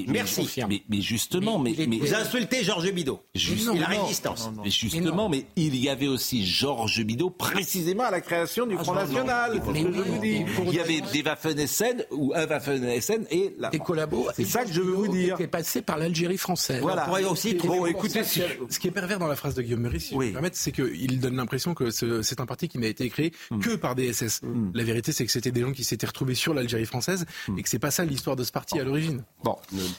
Merci. 0.09 0.49
Mais, 0.89 1.01
justement, 1.01 1.59
mais, 1.59 1.73
vous 1.73 2.15
insultez 2.15 2.63
Georges 2.63 2.93
Bidot. 2.93 3.21
Justement, 3.35 3.75
la 3.81 3.87
résistance. 3.87 4.51
Mais 4.63 4.71
justement, 4.71 5.29
mais 5.29 5.47
il 5.57 5.77
y 5.77 5.89
avait 5.89 6.09
aussi 6.09 6.47
Georges 6.47 7.03
Bidot 7.05 7.31
précisément 7.31 8.05
à 8.05 8.11
la 8.11 8.21
création 8.21 8.67
du 8.67 8.77
ah, 8.79 8.83
Front 8.83 8.95
National. 8.95 9.61
Il 9.75 10.75
y 10.75 10.81
avait 10.81 11.01
des 11.13 11.23
Waffen-SN 11.23 12.05
ou 12.11 12.33
un 12.35 12.47
Waffen-SN 12.47 13.27
et 13.31 13.55
la... 13.59 13.71
Des 13.71 13.79
collabos. 13.79 14.29
C'est 14.35 14.45
ça 14.45 14.65
que 14.65 14.73
je 14.73 14.81
veux 14.81 14.93
vous 14.93 15.09
dire. 15.09 15.37
Qui 15.37 15.45
est 15.45 15.49
passé 15.49 15.83
par 15.83 15.99
l'Algérie 15.99 16.39
française. 16.39 16.81
Voilà. 16.83 17.09
aussi 17.31 17.55
bon, 17.55 17.87
écoutez, 17.87 18.23
ce 18.25 18.79
qui 18.79 18.89
est 18.89 18.91
pervers 18.91 19.19
dans 19.27 19.31
la 19.31 19.37
phrase 19.37 19.55
de 19.55 19.63
Guillaume 19.63 19.81
Meurice, 19.81 20.07
si 20.07 20.15
je 20.15 20.19
me 20.19 20.33
permettre, 20.33 20.57
c'est 20.57 20.73
qu'il 20.73 21.21
donne 21.21 21.37
l'impression 21.37 21.75
que 21.75 21.91
c'est 21.91 22.41
un 22.41 22.47
parti 22.47 22.69
qui 22.69 22.79
n'a 22.79 22.87
été 22.87 23.09
créé 23.09 23.33
mm. 23.51 23.59
que 23.59 23.75
par 23.75 23.95
des 23.95 24.13
SS. 24.13 24.43
Mm. 24.43 24.71
La 24.75 24.85
vérité, 24.85 25.13
c'est 25.13 25.27
que 25.27 25.33
c'était 25.33 25.51
des 25.51 25.63
gens 25.63 25.73
qui 25.73 25.85
s'étaient 25.85 26.07
retrouvés 26.07 26.35
sur 26.35 26.55
l'Algérie 26.55 26.87
française 26.87 27.27
mm. 27.49 27.59
et 27.59 27.63
que 27.63 27.69
c'est 27.69 27.79
pas 27.79 27.91
ça 27.91 28.05
l'histoire 28.05 28.37
de 28.37 28.45
ce 28.45 28.53
parti 28.53 28.79
à 28.79 28.85
l'origine. 28.85 29.25
Bon, 29.43 29.57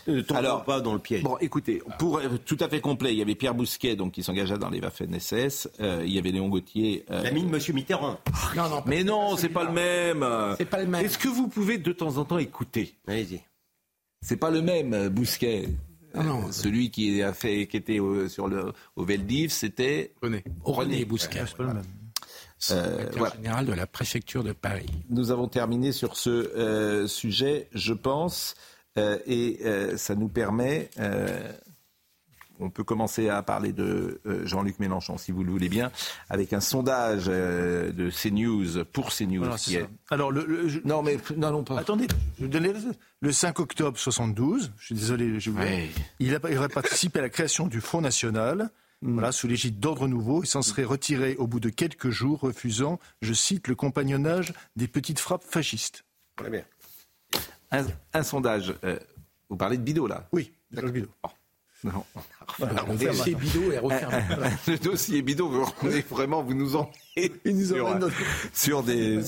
ne, 0.08 0.24
alors 0.34 0.64
pas 0.64 0.80
dans 0.80 0.94
le 0.94 1.00
piège. 1.00 1.24
Bon, 1.24 1.38
écoutez, 1.40 1.82
pour 2.00 2.22
être 2.22 2.38
tout 2.46 2.58
à 2.60 2.70
fait 2.70 2.80
complet, 2.80 3.14
il 3.14 3.18
y 3.18 3.22
avait 3.22 3.36
Pierre 3.36 3.54
Bousquet, 3.54 3.96
donc 3.96 4.14
qui 4.14 4.24
s'engagea 4.24 4.58
dans 4.58 4.70
les 4.70 4.80
Waffen-SS. 4.80 5.70
Euh, 5.82 6.04
il 6.06 6.14
y 6.14 6.20
avait 6.20 6.32
Léon 6.32 6.48
Gauthier. 6.48 7.04
Euh... 7.12 7.24
L'ami 7.24 7.44
de 7.44 7.50
Monsieur 7.50 7.74
Mitterrand. 7.74 8.20
Non, 8.56 8.70
non, 8.70 8.84
mais 8.86 9.04
non, 9.04 9.36
c'est 9.36 9.50
pas 9.50 9.66
le 9.66 9.72
même. 9.72 10.26
C'est 10.58 10.66
pas 10.66 10.80
le 10.80 10.88
même. 10.88 11.06
Est-ce 11.06 11.18
que 11.18 11.28
vous 11.28 11.48
pouvez 11.48 11.78
de 11.78 11.92
temps 11.92 12.18
en 12.18 12.26
temps 12.26 12.38
écouter? 12.38 12.96
Allez-y. 13.08 13.42
C'est 14.22 14.38
pas 14.38 14.50
le 14.50 14.62
même, 14.62 14.94
euh, 14.94 15.10
Bousquet. 15.10 15.68
Ah 16.18 16.24
non, 16.24 16.52
celui 16.52 16.90
qui 16.90 17.22
a 17.22 17.34
fait, 17.34 17.68
qui 17.68 17.78
était 17.78 18.00
au, 18.00 18.28
sur 18.28 18.48
le 18.48 18.74
au 18.96 19.04
Veldiv, 19.04 19.52
c'était 19.52 20.14
René. 20.22 20.44
René 20.64 21.06
Bousquet. 21.06 21.44
Euh, 22.72 23.10
voilà. 23.16 23.36
général 23.36 23.66
de 23.68 23.74
la 23.74 23.86
préfecture 23.86 24.44
de 24.44 24.52
Paris. 24.52 24.88
Nous 25.10 25.30
avons 25.30 25.48
terminé 25.48 25.92
sur 25.92 26.18
ce 26.18 26.30
euh, 26.30 27.08
sujet, 27.08 27.68
je 27.72 27.94
pense, 27.94 28.56
euh, 28.98 29.20
et 29.28 29.60
euh, 29.64 29.96
ça 29.96 30.16
nous 30.16 30.28
permet 30.28 30.90
on 32.60 32.70
peut 32.70 32.84
commencer 32.84 33.30
à 33.30 33.42
parler 33.44 33.74
de 33.74 34.20
euh, 34.26 34.46
Jean-Luc 34.46 34.80
Mélenchon, 34.80 35.18
si 35.18 35.32
vous 35.32 35.44
le 35.44 35.52
voulez 35.52 35.70
bien, 35.70 35.92
avec 36.30 36.54
un 36.54 36.60
sondage 36.60 37.26
euh, 37.28 37.92
de 37.92 38.10
CNews 38.10 38.86
pour 38.92 39.10
CNews. 39.10 39.46
Alors, 40.10 40.32
le, 40.32 40.82
non, 40.86 41.04
mais 41.04 41.18
n'allons 41.36 41.64
pas. 41.64 41.80
Attendez, 41.80 42.08
je 42.38 42.44
vais 42.44 42.50
donner 42.50 42.74
le 43.22 43.32
5 43.32 43.60
octobre 43.60 43.98
72. 43.98 44.72
Je 44.78 44.86
suis 44.86 44.96
désolé, 44.96 45.40
je 45.40 45.52
il, 46.20 46.36
a, 46.36 46.40
il 46.50 46.58
aurait 46.58 46.70
participé 46.70 47.20
à 47.20 47.22
la 47.24 47.30
création 47.30 47.68
du 47.68 47.82
Front 47.82 48.02
National. 48.02 48.70
Hmm. 49.02 49.14
Voilà, 49.14 49.32
sous 49.32 49.48
l'égide 49.48 49.80
d'Ordre 49.80 50.08
Nouveau, 50.08 50.44
il 50.44 50.48
s'en 50.48 50.64
serait 50.64 50.84
retiré 50.84 51.36
au 51.36 51.46
bout 51.46 51.60
de 51.60 51.70
quelques 51.70 52.10
jours, 52.10 52.40
refusant, 52.40 53.00
je 53.22 53.34
cite, 53.34 53.68
le 53.68 53.76
compagnonnage 53.76 54.54
des 54.76 54.88
petites 54.88 55.20
frappes 55.20 55.44
fascistes. 55.44 56.04
Très 56.36 56.50
bien. 56.50 56.64
Un, 58.14 58.24
sondage. 58.24 58.74
Euh, 58.84 58.98
vous 59.50 59.58
parlez 59.58 59.78
de 59.78 59.84
Bidot, 59.84 60.08
là? 60.08 60.28
Oui, 60.32 60.52
de 60.72 60.82
Bidot. 60.90 61.10
Non. 61.84 62.04
le 62.60 62.98
dossier 62.98 63.36
Bidot 63.36 63.72
est 63.72 63.80
refermé. 63.80 64.18
le 64.68 64.78
dossier 64.78 65.22
Bidot, 65.22 65.50
vous, 65.50 65.90
vraiment, 66.10 66.44
vous 66.44 66.54
nous 66.54 66.76
en 66.76 66.90
sur, 68.54 68.84
des 68.84 69.20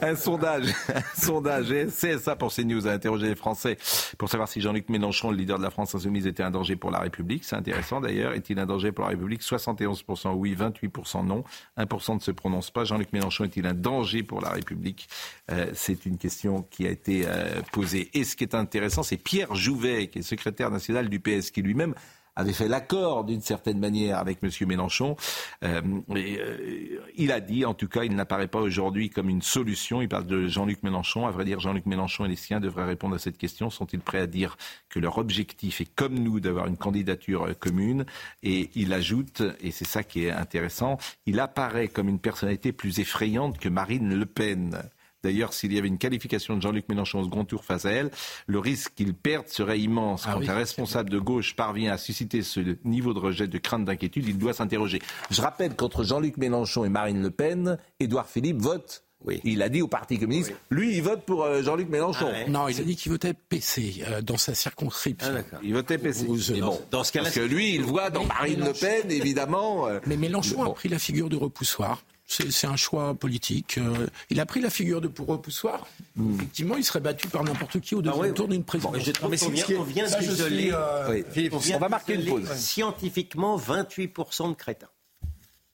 un 0.00 0.16
sondage, 0.16 0.66
un 0.88 1.20
sondage 1.20 1.72
CSA 1.88 2.36
pour 2.36 2.52
CNews 2.52 2.86
a 2.86 2.92
interrogé 2.92 3.28
les 3.28 3.34
Français 3.34 3.76
pour 4.18 4.28
savoir 4.28 4.48
si 4.48 4.60
Jean-Luc 4.60 4.88
Mélenchon, 4.88 5.30
le 5.30 5.36
leader 5.36 5.58
de 5.58 5.62
la 5.62 5.70
France 5.70 5.94
insoumise, 5.94 6.26
était 6.26 6.42
un 6.42 6.50
danger 6.50 6.76
pour 6.76 6.90
la 6.90 7.00
République. 7.00 7.44
C'est 7.44 7.56
intéressant 7.56 8.00
d'ailleurs. 8.00 8.32
Est-il 8.32 8.58
un 8.58 8.66
danger 8.66 8.92
pour 8.92 9.04
la 9.04 9.10
République? 9.10 9.42
71% 9.42 10.34
oui, 10.34 10.56
28% 10.58 11.26
non. 11.26 11.44
1% 11.78 12.14
ne 12.14 12.20
se 12.20 12.30
prononce 12.30 12.70
pas. 12.70 12.84
Jean-Luc 12.84 13.12
Mélenchon 13.12 13.44
est-il 13.44 13.66
un 13.66 13.74
danger 13.74 14.22
pour 14.22 14.40
la 14.40 14.50
République? 14.50 15.08
Euh, 15.50 15.66
C'est 15.74 16.06
une 16.06 16.18
question 16.18 16.62
qui 16.70 16.86
a 16.86 16.90
été 16.90 17.24
euh, 17.26 17.60
posée. 17.72 18.10
Et 18.14 18.24
ce 18.24 18.36
qui 18.36 18.44
est 18.44 18.54
intéressant, 18.54 19.02
c'est 19.02 19.16
Pierre 19.16 19.54
Jouvet, 19.54 20.08
qui 20.08 20.20
est 20.20 20.22
secrétaire 20.22 20.70
national 20.70 21.08
du 21.08 21.20
PS, 21.20 21.50
qui 21.50 21.62
lui-même 21.62 21.94
avait 22.36 22.52
fait 22.52 22.68
l'accord 22.68 23.24
d'une 23.24 23.40
certaine 23.40 23.78
manière 23.78 24.18
avec 24.18 24.38
M. 24.42 24.50
Mélenchon. 24.66 25.16
Euh, 25.64 25.80
euh, 26.10 26.98
il 27.16 27.32
a 27.32 27.40
dit, 27.40 27.64
en 27.64 27.74
tout 27.74 27.88
cas, 27.88 28.04
il 28.04 28.14
n'apparaît 28.14 28.48
pas 28.48 28.60
aujourd'hui 28.60 29.10
comme 29.10 29.28
une 29.28 29.42
solution. 29.42 30.00
Il 30.02 30.08
parle 30.08 30.26
de 30.26 30.46
Jean-Luc 30.46 30.82
Mélenchon. 30.82 31.26
À 31.26 31.30
vrai 31.30 31.44
dire, 31.44 31.60
Jean-Luc 31.60 31.86
Mélenchon 31.86 32.24
et 32.24 32.28
les 32.28 32.36
siens 32.36 32.60
devraient 32.60 32.84
répondre 32.84 33.14
à 33.14 33.18
cette 33.18 33.38
question. 33.38 33.70
Sont-ils 33.70 34.00
prêts 34.00 34.20
à 34.20 34.26
dire 34.26 34.56
que 34.88 34.98
leur 34.98 35.18
objectif 35.18 35.80
est, 35.80 35.94
comme 35.94 36.14
nous, 36.18 36.40
d'avoir 36.40 36.66
une 36.66 36.76
candidature 36.76 37.44
euh, 37.44 37.54
commune? 37.54 38.06
Et 38.42 38.70
il 38.74 38.92
ajoute, 38.92 39.42
et 39.60 39.70
c'est 39.70 39.86
ça 39.86 40.02
qui 40.02 40.24
est 40.24 40.30
intéressant, 40.30 40.98
il 41.26 41.40
apparaît 41.40 41.88
comme 41.88 42.08
une 42.08 42.18
personnalité 42.18 42.72
plus 42.72 42.98
effrayante 42.98 43.58
que 43.58 43.68
Marine 43.68 44.14
Le 44.14 44.26
Pen. 44.26 44.82
D'ailleurs, 45.22 45.52
s'il 45.52 45.72
y 45.72 45.78
avait 45.78 45.88
une 45.88 45.98
qualification 45.98 46.56
de 46.56 46.62
Jean-Luc 46.62 46.88
Mélenchon 46.88 47.20
au 47.20 47.24
second 47.24 47.44
tour 47.44 47.64
face 47.64 47.84
à 47.84 47.90
elle, 47.90 48.10
le 48.46 48.58
risque 48.58 48.92
qu'il 48.94 49.14
perde 49.14 49.48
serait 49.48 49.78
immense. 49.78 50.24
Ah 50.26 50.34
Quand 50.34 50.48
un 50.48 50.54
responsable 50.54 51.10
de 51.10 51.18
gauche 51.18 51.54
parvient 51.54 51.92
à 51.92 51.98
susciter 51.98 52.42
ce 52.42 52.60
niveau 52.84 53.14
de 53.14 53.18
rejet, 53.18 53.46
de 53.46 53.58
crainte, 53.58 53.84
d'inquiétude, 53.84 54.26
il 54.26 54.38
doit 54.38 54.52
s'interroger. 54.52 55.00
Je 55.30 55.40
rappelle 55.40 55.76
qu'entre 55.76 56.04
Jean-Luc 56.04 56.36
Mélenchon 56.36 56.84
et 56.84 56.88
Marine 56.88 57.22
Le 57.22 57.30
Pen, 57.30 57.78
Édouard 58.00 58.28
Philippe 58.28 58.60
vote 58.60 59.04
oui. 59.24 59.40
Il 59.44 59.62
a 59.62 59.68
dit 59.68 59.82
au 59.82 59.88
Parti 59.88 60.18
communiste, 60.18 60.52
lui, 60.70 60.96
il 60.96 61.02
vote 61.02 61.22
pour 61.22 61.44
euh, 61.44 61.62
Jean-Luc 61.62 61.88
Mélenchon. 61.88 62.28
Ah 62.34 62.48
non, 62.48 62.68
il 62.68 62.80
a 62.80 62.82
dit 62.82 62.96
qu'il 62.96 63.12
votait 63.12 63.34
PC 63.34 64.02
euh, 64.08 64.20
dans 64.20 64.36
sa 64.36 64.54
circonscription. 64.54 65.32
Ah, 65.52 65.58
il 65.62 65.74
votait 65.74 65.98
PC. 65.98 66.26
bon, 66.60 66.80
dans 66.90 67.04
ce 67.04 67.12
cas 67.12 67.22
parce 67.22 67.34
que 67.34 67.40
lui, 67.40 67.74
il 67.74 67.82
voit 67.82 68.10
dans 68.10 68.24
Marine 68.24 68.64
Le 68.64 68.72
Pen, 68.72 69.10
évidemment. 69.10 69.86
Euh, 69.86 70.00
mais 70.06 70.16
Mélenchon 70.16 70.64
a 70.64 70.70
pris 70.70 70.88
la 70.88 70.98
figure 70.98 71.28
du 71.28 71.36
repoussoir 71.36 72.02
c'est 72.32 72.66
un 72.66 72.76
choix 72.76 73.14
politique. 73.14 73.78
Euh, 73.78 74.06
il 74.30 74.40
a 74.40 74.46
pris 74.46 74.60
la 74.60 74.70
figure 74.70 75.00
de 75.00 75.08
pour 75.08 75.26
repoussoir. 75.26 75.86
Hmm. 76.16 76.34
Effectivement, 76.34 76.76
il 76.76 76.84
serait 76.84 77.00
battu 77.00 77.28
par 77.28 77.44
n'importe 77.44 77.80
qui 77.80 77.94
au 77.94 78.02
deuxième 78.02 78.26
ah 78.30 78.32
tour 78.32 78.48
d'une 78.48 78.64
présidence. 78.64 78.94
mais 79.28 79.42
on 79.76 79.82
vient, 79.82 80.06
d'isoler. 80.06 80.70
Euh, 80.72 81.22
on, 81.52 81.78
va 81.78 81.88
marquer 81.88 82.14
une 82.14 82.24
pause. 82.24 82.50
Scientifiquement, 82.54 83.56
28% 83.58 84.50
de 84.50 84.54
crétins. 84.54 84.88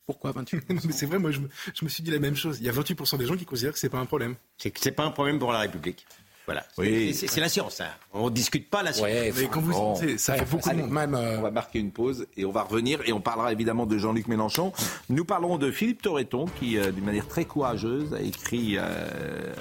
Pourquoi 0.06 0.32
28 0.32 0.64
C'est 0.90 1.06
vrai, 1.06 1.18
moi 1.18 1.30
je 1.30 1.40
me, 1.40 1.48
je 1.74 1.84
me, 1.84 1.90
suis 1.90 2.02
dit 2.02 2.10
la 2.10 2.18
même 2.18 2.34
chose. 2.34 2.58
Il 2.60 2.66
y 2.66 2.68
a 2.68 2.72
28% 2.72 3.18
des 3.18 3.26
gens 3.26 3.36
qui 3.36 3.44
considèrent 3.44 3.72
que 3.72 3.78
c'est 3.78 3.90
pas 3.90 3.98
un 3.98 4.06
problème. 4.06 4.36
C'est 4.56 4.70
que 4.70 4.80
c'est 4.80 4.92
pas 4.92 5.04
un 5.04 5.10
problème 5.10 5.38
pour 5.38 5.52
la 5.52 5.60
République. 5.60 6.06
Voilà. 6.48 6.64
C'est 7.12 7.40
la 7.40 7.50
science. 7.50 7.82
Hein. 7.82 7.90
On 8.14 8.30
ne 8.30 8.34
discute 8.34 8.70
pas 8.70 8.82
la 8.82 8.94
science. 8.94 9.06
mais 9.06 9.48
quand 9.48 9.60
vous 9.60 10.16
ça 10.16 10.34
fait 10.34 10.50
beaucoup 10.50 10.72
même. 10.72 11.14
Euh, 11.14 11.38
on 11.38 11.42
va 11.42 11.50
marquer 11.50 11.78
une 11.78 11.90
pause 11.90 12.26
et 12.38 12.46
on 12.46 12.52
va 12.52 12.62
revenir 12.62 13.00
et 13.04 13.12
on 13.12 13.20
parlera 13.20 13.52
évidemment 13.52 13.84
de 13.84 13.98
Jean-Luc 13.98 14.28
Mélenchon. 14.28 14.72
Nous 15.10 15.26
parlerons 15.26 15.58
de 15.58 15.70
Philippe 15.70 16.00
Torreton 16.00 16.46
qui, 16.58 16.78
euh, 16.78 16.90
d'une 16.90 17.04
manière 17.04 17.28
très 17.28 17.44
courageuse, 17.44 18.14
a 18.14 18.22
écrit 18.22 18.76
euh, 18.78 19.52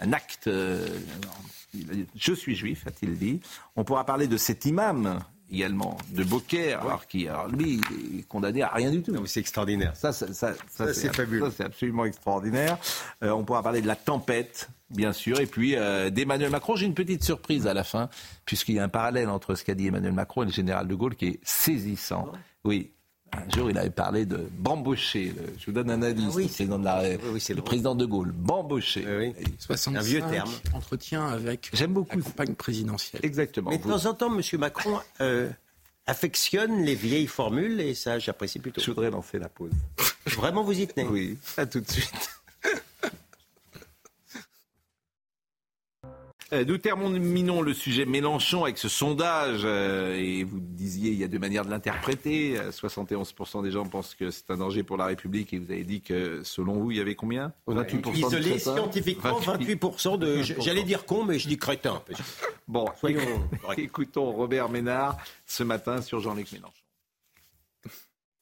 un 0.00 0.12
acte. 0.12 0.48
je 0.48 2.32
suis 2.32 2.54
juif, 2.54 2.86
a-t-il 2.86 3.18
dit. 3.18 3.40
On 3.74 3.82
pourra 3.82 4.04
parler 4.06 4.28
de 4.28 4.36
cet 4.36 4.66
imam 4.66 5.18
également 5.50 5.96
de 6.10 6.22
Beaucaire, 6.22 6.82
alors 6.82 7.08
qui, 7.08 7.26
alors 7.26 7.48
lui, 7.48 7.80
est 8.16 8.28
condamné 8.28 8.62
à 8.62 8.68
rien 8.68 8.92
du 8.92 9.02
tout. 9.02 9.26
C'est 9.26 9.40
extraordinaire. 9.40 9.96
Ça, 9.96 10.12
ça, 10.12 10.32
ça, 10.32 10.54
ça 10.68 10.94
c'est 10.94 11.12
fabuleux. 11.12 11.50
c'est 11.56 11.64
absolument 11.64 12.04
extraordinaire. 12.04 12.78
on 13.20 13.42
pourra 13.42 13.64
parler 13.64 13.80
de 13.80 13.88
la 13.88 13.96
tempête 13.96 14.68
bien 14.90 15.12
sûr, 15.12 15.40
et 15.40 15.46
puis 15.46 15.76
euh, 15.76 16.10
d'Emmanuel 16.10 16.50
Macron. 16.50 16.76
J'ai 16.76 16.86
une 16.86 16.94
petite 16.94 17.24
surprise 17.24 17.66
à 17.66 17.74
la 17.74 17.84
fin, 17.84 18.08
puisqu'il 18.44 18.76
y 18.76 18.78
a 18.78 18.84
un 18.84 18.88
parallèle 18.88 19.28
entre 19.28 19.54
ce 19.54 19.64
qu'a 19.64 19.74
dit 19.74 19.86
Emmanuel 19.86 20.12
Macron 20.12 20.42
et 20.42 20.46
le 20.46 20.52
général 20.52 20.88
de 20.88 20.94
Gaulle 20.94 21.16
qui 21.16 21.26
est 21.26 21.40
saisissant. 21.42 22.32
Oui. 22.64 22.92
Un 23.32 23.50
jour, 23.54 23.70
il 23.70 23.76
avait 23.76 23.90
parlé 23.90 24.24
de 24.24 24.48
bambocher. 24.58 25.34
Je 25.58 25.66
vous 25.66 25.72
donne 25.72 25.90
un 25.90 26.02
indice. 26.02 26.24
Ah 26.30 26.32
président 26.32 26.78
de 26.78 26.84
la... 26.84 27.02
le 27.12 27.60
président 27.60 27.94
de 27.94 28.06
Gaulle. 28.06 28.32
Bambocher. 28.32 29.04
Oui, 29.06 29.34
un 29.86 30.00
vieux 30.00 30.20
terme. 30.20 30.50
Entretien 30.72 31.26
avec 31.26 31.70
J'aime 31.74 31.92
beaucoup. 31.92 32.16
la 32.16 32.22
campagne 32.22 32.54
présidentielle. 32.54 33.20
Exactement. 33.22 33.70
Mais 33.70 33.76
de 33.78 33.82
temps 33.82 34.06
en 34.06 34.14
temps, 34.14 34.34
M. 34.34 34.40
Macron 34.58 34.98
euh, 35.20 35.50
affectionne 36.06 36.82
les 36.82 36.94
vieilles 36.94 37.26
formules 37.26 37.80
et 37.80 37.94
ça, 37.94 38.18
j'apprécie 38.18 38.60
plutôt. 38.60 38.80
Je 38.80 38.90
voudrais 38.90 39.10
lancer 39.10 39.38
la 39.38 39.50
pause. 39.50 39.72
Vraiment, 40.26 40.64
vous 40.64 40.80
y 40.80 40.86
tenez 40.86 41.06
Oui, 41.06 41.38
à 41.58 41.66
tout 41.66 41.80
de 41.80 41.90
suite. 41.90 42.37
Nous 46.52 46.78
terminons 46.78 47.60
le 47.60 47.74
sujet 47.74 48.06
Mélenchon 48.06 48.64
avec 48.64 48.78
ce 48.78 48.88
sondage. 48.88 49.62
Euh, 49.64 50.14
et 50.14 50.44
vous 50.44 50.60
disiez, 50.60 51.10
il 51.10 51.18
y 51.18 51.24
a 51.24 51.28
deux 51.28 51.38
manières 51.38 51.64
de 51.64 51.70
l'interpréter. 51.70 52.58
71% 52.70 53.58
euh, 53.58 53.62
des 53.62 53.70
gens 53.70 53.84
pensent 53.84 54.14
que 54.14 54.30
c'est 54.30 54.50
un 54.50 54.56
danger 54.56 54.82
pour 54.82 54.96
la 54.96 55.06
République. 55.06 55.52
Et 55.52 55.58
vous 55.58 55.70
avez 55.70 55.84
dit 55.84 56.00
que, 56.00 56.42
selon 56.44 56.74
vous, 56.74 56.90
il 56.90 56.96
y 56.96 57.00
avait 57.00 57.14
combien? 57.14 57.52
28% 57.68 58.16
Isolé 58.16 58.58
scientifiquement, 58.58 59.38
28% 59.40 60.18
de. 60.18 60.42
J'allais 60.42 60.84
dire 60.84 61.04
con, 61.04 61.24
mais 61.24 61.38
je 61.38 61.48
dis 61.48 61.58
crétin. 61.58 62.02
Bon, 62.66 62.86
Soyons 62.98 63.48
écoutons 63.76 64.32
Robert 64.32 64.68
Ménard 64.68 65.18
ce 65.46 65.62
matin 65.62 66.02
sur 66.02 66.20
Jean-Luc 66.20 66.52
Mélenchon. 66.52 66.72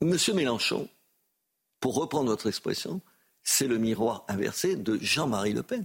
Monsieur 0.03 0.35
Mélenchon, 0.35 0.89
pour 1.81 1.95
reprendre 1.95 2.31
votre 2.31 2.47
expression, 2.47 3.01
c'est 3.43 3.67
le 3.67 3.79
miroir 3.79 4.25
inversé 4.29 4.77
de 4.77 4.99
Jean-Marie 5.01 5.53
Le 5.53 5.63
Pen. 5.63 5.85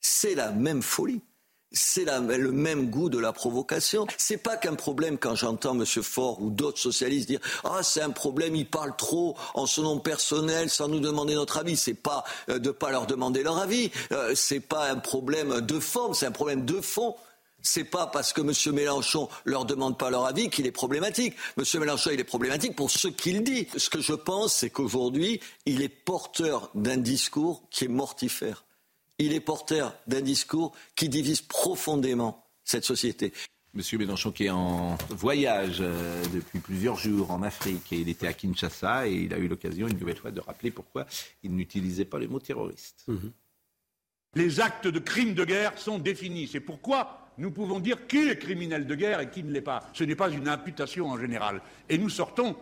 C'est 0.00 0.34
la 0.34 0.50
même 0.50 0.82
folie 0.82 1.22
c'est 1.72 2.04
le 2.04 2.52
même 2.52 2.90
goût 2.90 3.08
de 3.08 3.18
la 3.18 3.32
provocation. 3.32 4.06
C'est 4.16 4.36
pas 4.36 4.56
qu'un 4.56 4.74
problème 4.74 5.18
quand 5.18 5.34
j'entends 5.34 5.78
M. 5.78 5.84
Faure 5.86 6.40
ou 6.42 6.50
d'autres 6.50 6.78
socialistes 6.78 7.28
dire 7.28 7.40
ah 7.64 7.82
c'est 7.82 8.00
un 8.00 8.10
problème, 8.10 8.56
ils 8.56 8.68
parlent 8.68 8.96
trop 8.96 9.36
en 9.54 9.66
son 9.66 9.82
nom 9.82 9.98
personnel 9.98 10.68
sans 10.70 10.88
nous 10.88 11.00
demander 11.00 11.34
notre 11.34 11.58
avis. 11.58 11.76
C'est 11.76 11.94
pas 11.94 12.24
euh, 12.48 12.58
de 12.58 12.70
pas 12.70 12.90
leur 12.90 13.06
demander 13.06 13.42
leur 13.42 13.58
avis. 13.58 13.90
Euh, 14.12 14.34
c'est 14.34 14.60
pas 14.60 14.90
un 14.90 14.96
problème 14.96 15.60
de 15.60 15.78
forme, 15.78 16.14
c'est 16.14 16.26
un 16.26 16.32
problème 16.32 16.64
de 16.64 16.80
fond. 16.80 17.14
C'est 17.62 17.84
pas 17.84 18.06
parce 18.06 18.32
que 18.32 18.40
M. 18.40 18.74
Mélenchon 18.74 19.28
leur 19.44 19.66
demande 19.66 19.98
pas 19.98 20.08
leur 20.08 20.24
avis 20.24 20.48
qu'il 20.48 20.66
est 20.66 20.72
problématique. 20.72 21.34
M. 21.58 21.64
Mélenchon, 21.80 22.10
il 22.12 22.18
est 22.18 22.24
problématique 22.24 22.74
pour 22.74 22.90
ce 22.90 23.08
qu'il 23.08 23.42
dit. 23.42 23.68
Ce 23.76 23.90
que 23.90 24.00
je 24.00 24.14
pense, 24.14 24.54
c'est 24.54 24.70
qu'aujourd'hui, 24.70 25.40
il 25.66 25.82
est 25.82 25.90
porteur 25.90 26.70
d'un 26.74 26.96
discours 26.96 27.62
qui 27.70 27.84
est 27.84 27.88
mortifère 27.88 28.64
il 29.20 29.32
est 29.32 29.40
porteur 29.40 29.94
d'un 30.06 30.20
discours 30.20 30.72
qui 30.96 31.08
divise 31.08 31.42
profondément 31.42 32.44
cette 32.64 32.84
société. 32.84 33.32
Monsieur 33.72 33.98
Mélenchon 33.98 34.32
qui 34.32 34.46
est 34.46 34.50
en 34.50 34.96
voyage 35.10 35.78
euh, 35.80 36.24
depuis 36.34 36.58
plusieurs 36.58 36.96
jours 36.96 37.30
en 37.30 37.42
Afrique 37.42 37.92
et 37.92 38.00
il 38.00 38.08
était 38.08 38.26
à 38.26 38.32
Kinshasa 38.32 39.06
et 39.06 39.12
il 39.12 39.32
a 39.32 39.38
eu 39.38 39.46
l'occasion 39.46 39.86
une 39.86 39.98
nouvelle 39.98 40.16
fois 40.16 40.32
de 40.32 40.40
rappeler 40.40 40.72
pourquoi 40.72 41.06
il 41.44 41.54
n'utilisait 41.54 42.04
pas 42.04 42.18
le 42.18 42.26
mot 42.26 42.40
terroriste. 42.40 43.04
Mhm. 43.06 43.30
Les 44.34 44.60
actes 44.60 44.88
de 44.88 44.98
crimes 44.98 45.34
de 45.34 45.44
guerre 45.44 45.78
sont 45.78 45.98
définis. 45.98 46.48
C'est 46.48 46.60
pourquoi 46.60 47.28
nous 47.38 47.50
pouvons 47.50 47.80
dire 47.80 48.06
qui 48.06 48.28
est 48.28 48.38
criminel 48.38 48.86
de 48.86 48.94
guerre 48.94 49.20
et 49.20 49.30
qui 49.30 49.42
ne 49.42 49.52
l'est 49.52 49.60
pas. 49.60 49.88
Ce 49.92 50.04
n'est 50.04 50.16
pas 50.16 50.30
une 50.30 50.48
imputation 50.48 51.08
en 51.08 51.18
général. 51.18 51.60
Et 51.88 51.98
nous 51.98 52.10
sortons 52.10 52.56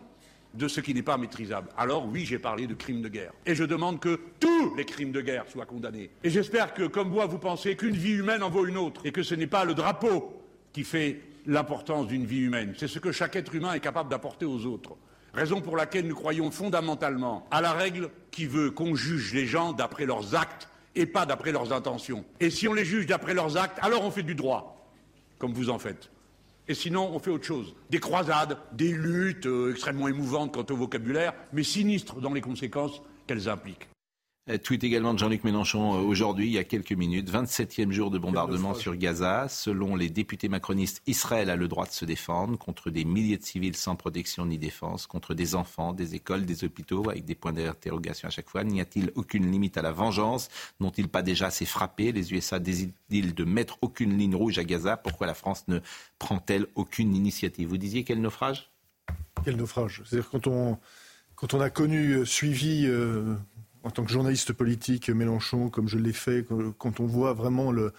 de 0.55 0.69
ce 0.69 0.81
qui 0.81 0.95
n'est 0.95 1.03
pas 1.03 1.19
maîtrisable. 1.19 1.69
Alors 1.77 2.07
oui, 2.07 2.25
j'ai 2.25 2.39
parlé 2.39 2.67
de 2.67 2.75
crimes 2.75 3.03
de 3.03 3.09
guerre. 3.09 3.33
Et 3.47 3.55
je 3.55 3.65
demande 3.65 4.01
que 4.01 4.19
tous 4.41 4.75
les 4.77 4.85
crimes 4.85 5.13
de 5.13 5.21
guerre 5.21 5.45
soient 5.49 5.67
condamnés. 5.67 6.11
Et 6.25 6.31
j'espère 6.31 6.75
que, 6.75 6.85
comme 6.85 7.11
moi, 7.11 7.27
vous 7.27 7.39
pensez 7.39 7.77
qu'une 7.77 7.97
vie 7.97 8.13
humaine 8.13 8.43
en 8.43 8.51
vaut 8.51 8.67
une 8.67 8.79
autre, 8.79 9.03
et 9.05 9.13
que 9.13 9.23
ce 9.23 9.35
n'est 9.35 9.47
pas 9.47 9.65
le 9.65 9.75
drapeau 9.75 10.43
qui 10.73 10.85
fait 10.85 11.21
l'importance 11.47 12.09
d'une 12.09 12.27
vie 12.27 12.41
humaine, 12.41 12.75
c'est 12.77 12.89
ce 12.89 12.99
que 12.99 13.13
chaque 13.13 13.37
être 13.37 13.55
humain 13.55 13.73
est 13.73 13.81
capable 13.81 14.11
d'apporter 14.11 14.45
aux 14.45 14.67
autres. 14.67 14.97
Raison 15.35 15.61
pour 15.61 15.77
laquelle 15.77 16.07
nous 16.07 16.15
croyons 16.15 16.51
fondamentalement 16.51 17.47
à 17.51 17.61
la 17.61 17.73
règle 17.73 18.11
qui 18.31 18.47
veut 18.47 18.71
qu'on 18.71 18.95
juge 18.95 19.35
les 19.35 19.47
gens 19.47 19.73
d'après 19.73 20.07
leurs 20.07 20.35
actes 20.35 20.69
et 20.95 21.07
pas 21.07 21.27
d'après 21.27 21.53
leurs 21.53 21.73
intentions. 21.73 22.25
Et 22.41 22.51
si 22.51 22.67
on 22.67 22.75
les 22.75 22.85
juge 22.85 23.07
d'après 23.07 23.35
leurs 23.35 23.57
actes, 23.57 23.79
alors 23.83 24.05
on 24.05 24.11
fait 24.11 24.23
du 24.23 24.35
droit, 24.35 24.91
comme 25.39 25.53
vous 25.53 25.71
en 25.71 25.79
faites. 25.79 26.11
Et 26.69 26.75
sinon, 26.75 27.11
on 27.15 27.19
fait 27.19 27.31
autre 27.31 27.47
chose. 27.47 27.75
Des 27.89 27.99
croisades, 27.99 28.59
des 28.73 28.93
luttes 28.93 29.47
euh, 29.47 29.73
extrêmement 29.73 30.07
émouvantes 30.09 30.55
quant 30.55 30.67
au 30.71 30.77
vocabulaire, 30.77 31.33
mais 31.53 31.63
sinistres 31.63 32.21
dans 32.21 32.35
les 32.35 32.43
conséquences 32.43 33.01
qu'elles 33.27 33.49
impliquent. 33.49 33.89
Euh, 34.51 34.57
tweet 34.57 34.83
également 34.83 35.13
de 35.13 35.19
Jean-Luc 35.19 35.45
Mélenchon 35.45 35.95
euh, 35.95 36.01
aujourd'hui, 36.01 36.47
il 36.47 36.53
y 36.53 36.59
a 36.59 36.65
quelques 36.65 36.93
minutes. 36.93 37.31
27e 37.31 37.91
jour 37.91 38.11
de 38.11 38.19
bombardement 38.19 38.73
sur 38.73 38.97
Gaza. 38.97 39.47
Selon 39.49 39.95
les 39.95 40.09
députés 40.09 40.49
macronistes, 40.49 41.03
Israël 41.07 41.51
a 41.51 41.57
le 41.57 41.69
droit 41.69 41.85
de 41.85 41.93
se 41.93 42.07
défendre 42.07 42.57
contre 42.57 42.89
des 42.91 43.05
milliers 43.05 43.37
de 43.37 43.45
civils 43.45 43.77
sans 43.77 43.95
protection 43.95 44.47
ni 44.47 44.57
défense, 44.57 45.07
contre 45.07 45.35
des 45.35 45.55
enfants, 45.55 45.93
des 45.93 46.15
écoles, 46.15 46.47
des 46.47 46.65
hôpitaux, 46.65 47.11
avec 47.11 47.27
des 47.27 47.35
points 47.35 47.53
d'interrogation 47.53 48.29
à 48.29 48.31
chaque 48.31 48.49
fois. 48.49 48.65
N'y 48.65 48.81
a-t-il 48.81 49.13
aucune 49.17 49.51
limite 49.51 49.77
à 49.77 49.83
la 49.83 49.93
vengeance? 49.93 50.49
N'ont-ils 50.81 51.09
pas 51.09 51.23
déjà 51.23 51.49
assez 51.49 51.67
frappé? 51.67 52.13
Les 52.13 52.33
USA 52.33 52.59
décident-ils 52.59 53.35
de 53.35 53.45
mettre 53.45 53.77
aucune 53.83 54.17
ligne 54.17 54.35
rouge 54.35 54.59
à 54.59 54.65
Gaza? 54.65 54.97
Pourquoi 54.97 55.27
la 55.27 55.35
France 55.35 55.65
ne 55.69 55.81
prend-elle 56.19 56.67
aucune 56.75 57.15
initiative? 57.15 57.69
Vous 57.69 57.77
disiez 57.77 58.03
quel 58.03 58.21
naufrage? 58.23 58.71
Quel 59.45 59.57
naufrage? 59.57 60.03
C'est-à-dire 60.07 60.31
quand 60.31 60.47
on, 60.47 60.79
quand 61.35 61.53
on 61.53 61.61
a 61.61 61.69
connu, 61.69 62.13
euh, 62.13 62.25
suivi 62.25 62.87
en 63.83 63.91
tant 63.91 64.05
que 64.05 64.11
journaliste 64.11 64.53
politique, 64.53 65.09
Mélenchon, 65.11 65.69
comme 65.69 65.89
je 65.89 65.99
l'ai 65.99 66.13
fait, 66.13 66.47
quand 66.79 67.01
on 67.01 67.07
voit 67.07 67.33
vraiment 67.33 67.73
le, 67.73 67.93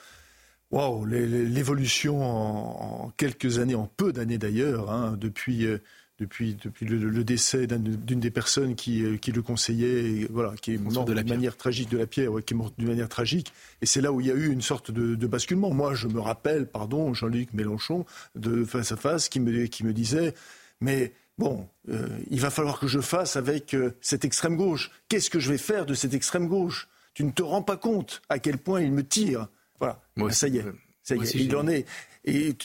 wow, 0.72 1.06
l'évolution 1.06 2.22
en, 2.24 3.10
quelques 3.18 3.60
années, 3.60 3.76
en 3.76 3.88
peu 3.88 4.14
d'années 4.14 4.38
d'ailleurs, 4.38 4.92
hein, 4.92 5.16
depuis, 5.20 5.66
euh, 5.66 5.80
depuis, 6.20 6.56
depuis 6.62 6.86
le, 6.86 7.24
décès 7.24 7.66
d'une 7.68 8.20
des 8.20 8.32
personnes 8.32 8.76
qui, 8.76 9.04
euh, 9.04 9.18
qui 9.18 9.32
le 9.32 9.42
conseillait, 9.42 10.28
voilà, 10.30 10.54
qui 10.62 10.74
est 10.74 10.78
morte 10.78 11.08
de 11.08 11.14
manière 11.14 11.58
tragique 11.58 11.90
de 11.90 11.98
la 11.98 12.06
pierre, 12.06 12.32
qui 12.46 12.54
est 12.54 12.58
morte 12.58 12.74
d'une 12.78 12.90
manière 12.90 13.10
tragique. 13.10 13.54
Et 13.82 13.86
c'est 13.86 14.02
là 14.02 14.12
où 14.12 14.22
il 14.22 14.28
y 14.28 14.32
a 14.32 14.36
eu 14.36 14.52
une 14.52 14.62
sorte 14.62 14.92
de, 14.92 15.28
basculement. 15.28 15.72
Moi, 15.72 15.94
je 15.96 16.08
me 16.08 16.20
rappelle, 16.20 16.68
pardon, 16.68 17.14
Jean-Luc 17.14 17.54
Mélenchon, 17.54 18.06
de 18.36 18.64
face 18.64 18.92
à 18.92 18.98
face, 18.98 19.30
qui 19.30 19.40
me, 19.40 19.66
qui 19.66 19.86
me 19.86 19.94
disait, 19.94 20.34
mais 20.82 21.14
bon, 21.40 21.68
euh, 21.90 22.08
il 22.30 22.40
va 22.40 22.52
falloir 22.52 22.80
que 22.80 22.88
je 22.88 23.00
fasse 23.00 23.36
avec 23.36 23.74
euh, 23.74 23.96
cette 24.02 24.26
extrême 24.26 24.58
gauche. 24.58 24.92
Qu'est-ce 25.08 25.30
que 25.30 25.40
je 25.40 25.50
vais 25.50 25.58
faire 25.58 25.86
de 25.86 25.94
cette 25.94 26.14
extrême 26.14 26.48
gauche? 26.48 26.88
Tu 27.14 27.24
ne 27.24 27.32
te 27.32 27.42
rends 27.42 27.64
pas 27.64 27.78
compte 27.78 28.22
à 28.30 28.40
quel 28.40 28.58
point 28.58 28.82
il 28.82 28.92
me 28.92 29.04
tire. 29.04 29.48
Voilà, 29.80 30.02
ça 30.30 30.48
y 30.48 30.58
est, 30.58 30.66
ça 31.02 31.16
y 31.16 31.24
est, 31.24 31.34
il 31.36 31.56
en 31.56 31.68
est. 31.68 31.86
Et 32.26 32.56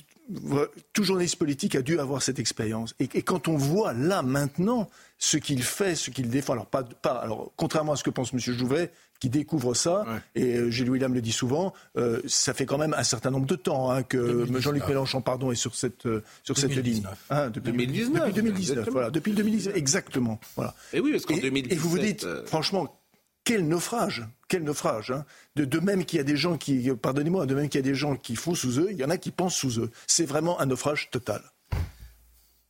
tout 0.92 1.04
journaliste 1.04 1.36
politique 1.36 1.74
a 1.74 1.82
dû 1.82 1.98
avoir 1.98 2.22
cette 2.22 2.38
expérience. 2.38 2.94
Et, 2.98 3.08
quand 3.22 3.48
on 3.48 3.56
voit 3.56 3.92
là 3.92 4.22
maintenant 4.22 4.88
ce 5.18 5.36
qu'il 5.36 5.62
fait, 5.62 5.94
ce 5.94 6.10
qu'il 6.10 6.28
défend, 6.28 6.54
alors 6.54 6.66
pas, 6.66 6.82
pas, 6.82 7.12
alors 7.12 7.52
contrairement 7.56 7.92
à 7.92 7.96
ce 7.96 8.04
que 8.04 8.10
pense 8.10 8.32
M. 8.32 8.38
Jouvet, 8.38 8.90
qui 9.20 9.28
découvre 9.28 9.74
ça, 9.74 10.04
et 10.34 10.56
euh, 10.56 10.70
Gilles 10.70 10.90
William 10.90 11.14
le 11.14 11.20
dit 11.20 11.32
souvent, 11.32 11.72
euh, 11.96 12.20
ça 12.26 12.52
fait 12.52 12.66
quand 12.66 12.78
même 12.78 12.94
un 12.96 13.04
certain 13.04 13.30
nombre 13.30 13.46
de 13.46 13.54
temps 13.54 13.90
hein, 13.90 14.02
que 14.02 14.46
Jean-Luc 14.58 14.86
Mélenchon 14.86 15.22
pardon, 15.22 15.50
est 15.50 15.56
sur 15.56 15.74
cette, 15.74 16.06
euh, 16.06 16.22
sur 16.42 16.58
cette 16.58 16.74
ligne. 16.74 17.04
Hein, 17.30 17.50
depuis 17.50 17.72
2019. 17.72 18.20
Depuis 18.20 18.32
2019, 18.34 18.88
voilà, 18.90 19.10
depuis 19.10 19.32
2019, 19.32 19.76
exactement. 19.76 20.40
Voilà. 20.56 20.74
Et 20.92 21.00
oui, 21.00 21.12
parce 21.12 21.26
qu'en 21.26 21.36
2017... 21.36 21.72
Et 21.72 21.76
vous 21.76 21.88
vous 21.88 21.98
dites, 21.98 22.26
franchement, 22.46 23.00
quel 23.44 23.66
naufrage, 23.68 24.26
quel 24.48 24.64
naufrage. 24.64 25.10
Hein. 25.10 25.24
De, 25.54 25.64
de, 25.64 25.78
même 25.78 26.04
qu'il 26.04 26.16
y 26.16 26.20
a 26.20 26.24
des 26.24 26.36
gens 26.36 26.56
qui, 26.56 26.90
pardonnez-moi, 26.90 27.46
de 27.46 27.54
même 27.54 27.68
qu'il 27.68 27.78
y 27.78 27.84
a 27.84 27.88
des 27.88 27.94
gens 27.94 28.16
qui 28.16 28.36
font 28.36 28.54
sous 28.54 28.80
eux, 28.80 28.88
il 28.90 28.96
y 28.96 29.04
en 29.04 29.10
a 29.10 29.18
qui 29.18 29.30
pensent 29.30 29.56
sous 29.56 29.80
eux. 29.80 29.90
C'est 30.06 30.26
vraiment 30.26 30.60
un 30.60 30.66
naufrage 30.66 31.10
total. 31.10 31.42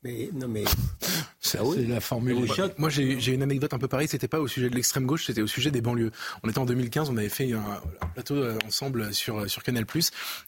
Mais 0.03 0.29
non, 0.35 0.49
mais 0.49 0.65
c'est 1.45 1.87
la 1.87 2.01
formule. 2.01 2.47
Moi, 2.79 2.89
j'ai 2.89 3.33
une 3.33 3.43
anecdote 3.43 3.75
un 3.75 3.79
peu 3.79 3.89
pareille. 3.89 4.09
C'était 4.09 4.29
pas 4.29 4.41
au 4.41 4.49
sujet 4.49 4.71
de 4.71 4.75
l'extrême 4.75 5.05
gauche, 5.05 5.27
c'était 5.27 5.43
au 5.43 5.47
sujet 5.47 5.71
des 5.71 5.83
banlieues. 5.83 6.11
On 6.43 6.49
était 6.49 6.59
en 6.59 6.65
2015, 6.65 7.11
on 7.11 7.17
avait 7.17 7.29
fait 7.29 7.53
un, 7.53 7.81
plateau 8.15 8.37
euh, 8.37 8.59
ensemble 8.67 9.13
sur 9.13 9.49
sur 9.49 9.63
Canal+. 9.63 9.85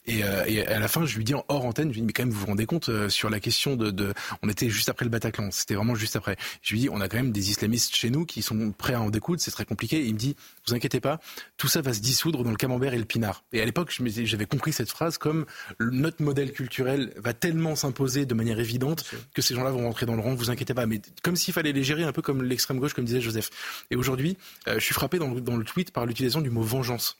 Et, 0.06 0.24
euh, 0.24 0.44
et 0.46 0.66
à 0.66 0.78
la 0.78 0.88
fin, 0.88 1.04
je 1.04 1.16
lui 1.16 1.24
dis 1.24 1.34
en 1.34 1.44
hors 1.48 1.64
antenne, 1.66 1.88
je 1.88 1.94
lui 1.94 2.00
dis 2.00 2.06
mais 2.06 2.12
quand 2.12 2.22
même, 2.22 2.32
vous 2.32 2.40
vous 2.40 2.46
rendez 2.46 2.66
compte 2.66 2.88
euh, 2.88 3.08
sur 3.08 3.28
la 3.28 3.40
question 3.40 3.76
de, 3.76 3.90
de, 3.90 4.14
on 4.42 4.48
était 4.48 4.70
juste 4.70 4.88
après 4.88 5.04
le 5.04 5.10
Bataclan. 5.10 5.50
C'était 5.50 5.74
vraiment 5.74 5.94
juste 5.94 6.16
après. 6.16 6.36
Je 6.62 6.72
lui 6.72 6.80
dis, 6.80 6.88
on 6.90 7.00
a 7.00 7.08
quand 7.08 7.18
même 7.18 7.32
des 7.32 7.50
islamistes 7.50 7.94
chez 7.94 8.08
nous 8.10 8.24
qui 8.24 8.40
sont 8.40 8.72
prêts 8.72 8.94
à 8.94 9.00
en 9.00 9.10
découdre. 9.10 9.40
C'est 9.40 9.50
très 9.50 9.66
compliqué. 9.66 9.98
Et 9.98 10.06
il 10.06 10.14
me 10.14 10.18
dit, 10.18 10.34
vous 10.66 10.74
inquiétez 10.74 11.00
pas, 11.00 11.20
tout 11.58 11.68
ça 11.68 11.82
va 11.82 11.92
se 11.92 12.00
dissoudre 12.00 12.42
dans 12.42 12.50
le 12.50 12.56
camembert 12.56 12.94
et 12.94 12.98
le 12.98 13.04
pinard. 13.04 13.44
Et 13.52 13.60
à 13.60 13.64
l'époque, 13.64 13.94
j'avais 14.24 14.46
compris 14.46 14.72
cette 14.72 14.90
phrase 14.90 15.18
comme 15.18 15.44
notre 15.78 16.22
modèle 16.22 16.52
culturel 16.52 17.12
va 17.16 17.34
tellement 17.34 17.76
s'imposer 17.76 18.24
de 18.24 18.34
manière 18.34 18.58
évidente 18.58 19.04
que 19.34 19.42
ces 19.42 19.54
gens-là 19.54 19.70
vont 19.70 19.84
rentrer 19.84 20.06
dans 20.06 20.14
le 20.14 20.22
rang, 20.22 20.34
vous 20.34 20.50
inquiétez 20.50 20.72
pas. 20.72 20.85
Mais 20.86 21.00
comme 21.22 21.36
s'il 21.36 21.54
fallait 21.54 21.72
les 21.72 21.84
gérer 21.84 22.04
un 22.04 22.12
peu 22.12 22.22
comme 22.22 22.42
l'extrême 22.42 22.78
gauche, 22.78 22.94
comme 22.94 23.04
disait 23.04 23.20
Joseph. 23.20 23.50
Et 23.90 23.96
aujourd'hui, 23.96 24.36
euh, 24.68 24.74
je 24.74 24.84
suis 24.84 24.94
frappé 24.94 25.18
dans 25.18 25.56
le, 25.56 25.64
tweet 25.64 25.90
par 25.90 26.06
l'utilisation 26.06 26.40
du 26.40 26.50
mot 26.50 26.62
vengeance 26.62 27.18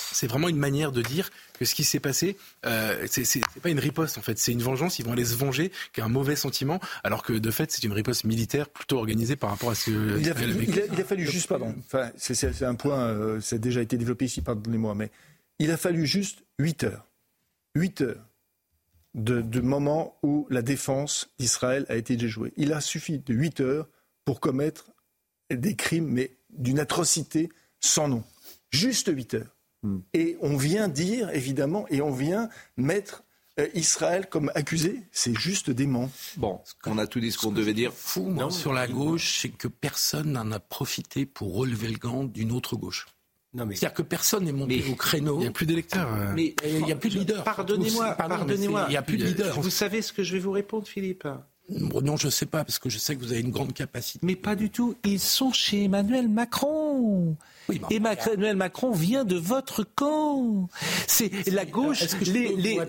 c'est 0.00 0.28
vraiment 0.28 0.48
une 0.48 0.56
manière 0.56 0.92
de 0.92 1.02
dire 1.02 1.30
que 1.58 1.64
ce 1.64 1.74
qui 1.74 1.82
s'est 1.82 2.00
passé, 2.00 2.36
euh, 2.66 3.06
c'est 3.10 3.40
pas 3.60 3.68
une 3.68 3.80
riposte 3.80 4.16
en 4.16 4.22
fait, 4.22 4.38
c'est 4.38 4.52
une 4.52 4.62
vengeance. 4.62 4.98
Ils 4.98 5.04
vont 5.04 5.12
aller 5.12 5.24
se 5.24 5.34
venger, 5.34 5.72
qui 5.92 6.00
est 6.00 6.04
un 6.04 6.08
mauvais 6.08 6.36
sentiment, 6.36 6.80
alors 7.02 7.22
que 7.22 7.32
de 7.32 7.50
fait 7.50 7.72
c'est 7.72 7.82
une 7.82 7.92
riposte 7.92 8.24
militaire 8.24 8.68
plutôt 8.68 8.98
organisée 8.98 9.36
par 9.36 9.50
rapport 9.50 9.70
à 9.70 9.74
ce 9.74 9.86
que. 9.86 10.20
Il 10.20 10.30
a, 10.30 11.04
fallu 11.04 11.26
juste, 11.26 11.48
pardon, 11.48 11.74
enfin, 11.78 12.10
c'est 12.16 12.62
un 12.62 12.74
point, 12.74 13.08
euh, 13.08 13.40
ça 13.40 13.56
a 13.56 13.58
déjà 13.58 13.82
été 13.82 13.96
développé 13.96 14.26
ici, 14.26 14.40
pardonnez-moi, 14.40 14.94
mais 14.94 15.10
il 15.58 15.70
a 15.70 15.76
fallu 15.76 16.06
juste 16.06 16.44
8 16.60 16.84
heures, 16.84 17.06
8 17.74 18.00
heures 18.02 18.27
de, 19.14 19.60
moment 19.60 20.18
où 20.22 20.46
la 20.50 20.62
défense 20.62 21.30
d'Israël 21.38 21.86
a 21.88 21.96
été 21.96 22.16
déjouée. 22.16 22.52
Il 22.56 22.72
a 22.72 22.80
suffi 22.80 23.18
de 23.18 23.34
8 23.34 23.60
heures 23.60 23.88
pour 24.24 24.40
commettre 24.40 24.90
des 25.50 25.74
crimes, 25.74 26.08
mais 26.08 26.36
d'une 26.50 26.78
atrocité 26.78 27.48
sans 27.80 28.08
nom. 28.08 28.24
Juste 28.70 29.10
8 29.12 29.34
heures. 29.34 29.56
Hmm. 29.82 30.00
Et 30.12 30.36
on 30.40 30.56
vient 30.56 30.88
dire, 30.88 31.30
évidemment, 31.30 31.86
et 31.88 32.00
on 32.02 32.12
vient 32.12 32.48
mettre 32.76 33.24
euh, 33.58 33.68
Israël 33.74 34.28
comme 34.28 34.52
accusé, 34.54 35.02
c'est 35.10 35.34
juste 35.34 35.70
dément. 35.70 36.10
Bon, 36.36 36.60
on 36.86 36.98
a 36.98 37.06
tout 37.06 37.20
dit 37.20 37.32
ce 37.32 37.38
qu'on 37.38 37.52
devait 37.52 37.74
dire. 37.74 37.92
Fou, 37.92 38.22
moi, 38.22 38.50
sur 38.50 38.72
la 38.72 38.86
gauche, 38.86 39.40
c'est 39.40 39.48
que 39.48 39.68
personne 39.68 40.32
n'en 40.32 40.52
a 40.52 40.60
profité 40.60 41.26
pour 41.26 41.54
relever 41.54 41.88
le 41.88 41.98
gant 41.98 42.24
d'une 42.24 42.52
autre 42.52 42.76
gauche. 42.76 43.06
C'est-à-dire 43.56 43.94
que 43.94 44.02
personne 44.02 44.44
n'est 44.44 44.52
monté 44.52 44.84
au 44.90 44.94
créneau. 44.94 45.36
Il 45.36 45.42
n'y 45.42 45.46
a 45.46 45.50
plus 45.50 45.66
d'électeurs. 45.66 46.12
Euh. 46.12 46.32
Mais 46.34 46.54
il 46.64 46.84
n'y 46.84 46.92
a 46.92 46.96
plus 46.96 47.10
de 47.10 47.18
leaders. 47.18 47.44
Pardonnez-moi, 47.44 48.12
pardonnez-moi. 48.12 48.86
Il 48.88 48.90
n'y 48.90 48.96
a 48.96 49.02
plus 49.02 49.16
de 49.16 49.24
leaders. 49.24 49.60
Vous 49.60 49.70
savez 49.70 50.02
ce 50.02 50.12
que 50.12 50.22
je 50.22 50.34
vais 50.34 50.38
vous 50.38 50.52
répondre, 50.52 50.86
Philippe? 50.86 51.26
Non, 51.70 52.16
je 52.16 52.26
ne 52.26 52.30
sais 52.30 52.46
pas, 52.46 52.64
parce 52.64 52.78
que 52.78 52.88
je 52.88 52.98
sais 52.98 53.14
que 53.14 53.20
vous 53.20 53.32
avez 53.32 53.42
une 53.42 53.50
grande 53.50 53.74
capacité. 53.74 54.24
Mais 54.26 54.36
pas 54.36 54.56
du 54.56 54.70
tout. 54.70 54.96
Ils 55.04 55.20
sont 55.20 55.52
chez 55.52 55.84
Emmanuel 55.84 56.26
Macron. 56.26 57.36
Oui, 57.68 57.80
Emmanuel 57.90 58.56
Macron 58.56 58.90
vient 58.90 59.24
de 59.24 59.36
votre 59.36 59.84
camp. 59.84 60.68
C'est 61.06 61.30
la 61.50 61.66
gauche. 61.66 62.04
les, 62.22 62.80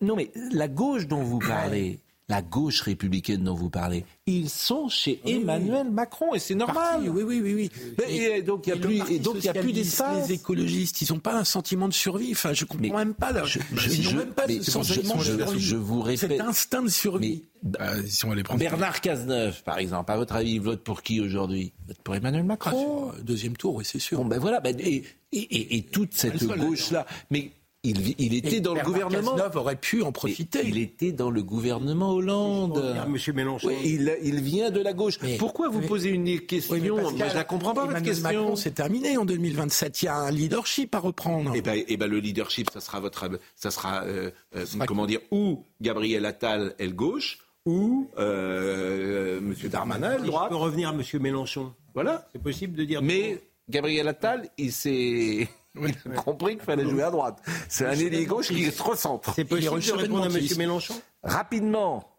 non, 0.00 0.16
mais 0.16 0.32
la 0.52 0.66
gauche 0.66 1.06
dont 1.06 1.22
vous 1.22 1.38
parlez, 1.38 2.00
la 2.28 2.40
gauche 2.40 2.80
républicaine 2.80 3.44
dont 3.44 3.54
vous 3.54 3.70
parlez, 3.70 4.04
ils 4.26 4.48
sont 4.48 4.88
chez 4.88 5.20
Emmanuel 5.26 5.90
Macron 5.90 6.34
et 6.34 6.38
c'est 6.38 6.54
normal. 6.54 7.02
oui, 7.02 7.22
oui, 7.22 7.40
oui, 7.42 7.54
oui. 7.54 7.70
et 8.08 8.42
donc 8.42 8.66
il 8.66 8.70
y 8.70 8.72
a 8.72 8.76
plus, 8.76 9.02
et 9.10 9.18
donc 9.18 9.36
il 9.38 9.44
y 9.44 9.48
a 9.48 9.54
plus 9.54 9.72
d'espace. 9.72 10.28
Les 10.28 10.34
écologistes, 10.34 11.02
ils 11.02 11.12
n'ont 11.12 11.18
pas 11.18 11.34
un 11.34 11.44
sentiment 11.44 11.88
de 11.88 11.92
survie. 11.92 12.32
Enfin, 12.32 12.54
je 12.54 12.64
comprends 12.64 12.96
même 12.96 13.14
pas. 13.14 13.32
Là. 13.32 13.44
Je, 13.44 13.58
ils 13.90 14.04
n'ont 14.04 14.18
même 14.18 14.32
pas 14.32 14.46
de 14.46 14.62
sentiment 14.62 15.16
de 15.16 15.22
survie. 15.22 15.60
Je 15.60 15.76
vous 15.76 16.00
répète. 16.00 16.30
Cet 16.30 16.40
instinct 16.40 16.82
de 16.82 16.88
survie. 16.88 17.44
Bah, 17.62 17.92
si 18.06 18.24
on 18.24 18.32
les 18.32 18.42
prend 18.42 18.56
Bernard 18.56 19.00
Cazeneuve, 19.00 19.62
par 19.62 19.78
exemple, 19.78 20.10
à 20.12 20.16
votre 20.16 20.34
avis, 20.34 20.52
il 20.52 20.60
vote 20.60 20.82
pour 20.82 21.02
qui 21.02 21.20
aujourd'hui? 21.20 21.72
Vote 21.86 21.98
pour 22.02 22.14
Emmanuel 22.14 22.44
Macron. 22.44 23.12
Ah, 23.12 23.20
deuxième 23.22 23.56
tour, 23.56 23.74
oui, 23.74 23.84
c'est 23.84 23.98
sûr. 23.98 24.18
Bon, 24.18 24.24
ben 24.24 24.38
voilà. 24.38 24.60
Ben, 24.60 24.78
et, 24.80 25.04
et, 25.32 25.76
et, 25.76 25.82
toute 25.82 26.14
cette 26.14 26.42
gauche-là, 26.44 27.06
mais 27.30 27.50
il, 27.84 28.34
était 28.34 28.60
dans 28.60 28.74
le 28.74 28.82
gouvernement. 28.82 29.36
aurait 29.54 29.76
pu 29.76 30.02
en 30.02 30.12
profiter. 30.12 30.62
Il 30.64 30.78
était 30.78 31.12
dans 31.12 31.30
le 31.30 31.42
gouvernement 31.42 32.10
Hollande. 32.10 32.94
Monsieur 33.08 33.32
Mélenchon. 33.32 33.70
il, 33.84 34.40
vient 34.40 34.70
de 34.70 34.80
la 34.80 34.92
gauche. 34.92 35.18
Pourquoi 35.38 35.68
vous 35.68 35.80
posez 35.82 36.10
une 36.10 36.40
question 36.40 36.76
Je 36.76 37.14
ne 37.14 37.34
la 37.34 37.44
comprends 37.44 37.74
pas, 37.74 37.86
votre 37.86 38.02
question. 38.02 38.24
Macron, 38.24 38.56
c'est 38.56 38.72
terminé 38.72 39.16
en 39.16 39.24
2027. 39.24 40.02
Il 40.02 40.04
y 40.06 40.08
a 40.08 40.16
un 40.16 40.30
leadership 40.30 40.94
à 40.94 40.98
reprendre. 40.98 41.52
Eh 41.54 41.60
bien, 41.60 41.74
eh 41.86 41.96
ben, 41.96 42.10
le 42.10 42.18
leadership, 42.18 42.70
ça 42.70 42.80
sera, 42.80 43.00
votre, 43.00 43.28
ça 43.54 43.70
sera, 43.70 44.04
euh, 44.04 44.30
euh, 44.56 44.64
comment 44.86 45.06
dire, 45.06 45.20
ou 45.30 45.64
Gabriel 45.80 46.24
Attal, 46.26 46.74
elle 46.78 46.94
gauche, 46.94 47.38
ou 47.66 48.10
euh, 48.18 49.40
Monsieur 49.40 49.68
Darmanin, 49.68 50.18
droite. 50.18 50.46
Je 50.46 50.48
peux 50.50 50.62
revenir 50.62 50.88
à 50.90 50.92
Monsieur 50.92 51.18
Mélenchon? 51.18 51.72
Voilà. 51.94 52.28
C'est 52.32 52.42
possible 52.42 52.76
de 52.76 52.84
dire. 52.84 53.02
Mais 53.02 53.42
Gabriel 53.68 54.08
Attal, 54.08 54.48
il 54.58 54.72
s'est 54.72 55.48
il 55.76 56.12
a 56.12 56.14
compris 56.16 56.56
qu'il 56.56 56.64
fallait 56.64 56.88
jouer 56.88 57.02
à 57.02 57.10
droite. 57.10 57.42
C'est 57.68 57.86
un 57.86 57.92
ailier 57.92 58.26
gauche 58.26 58.48
qui 58.48 58.70
se 58.70 58.82
recentre. 58.82 59.32
C'est 59.34 59.44
possible 59.44 59.80
de 59.80 59.92
répondre 59.92 60.24
à 60.24 60.26
M. 60.26 60.46
Mélenchon 60.56 61.00
Rapidement. 61.22 62.18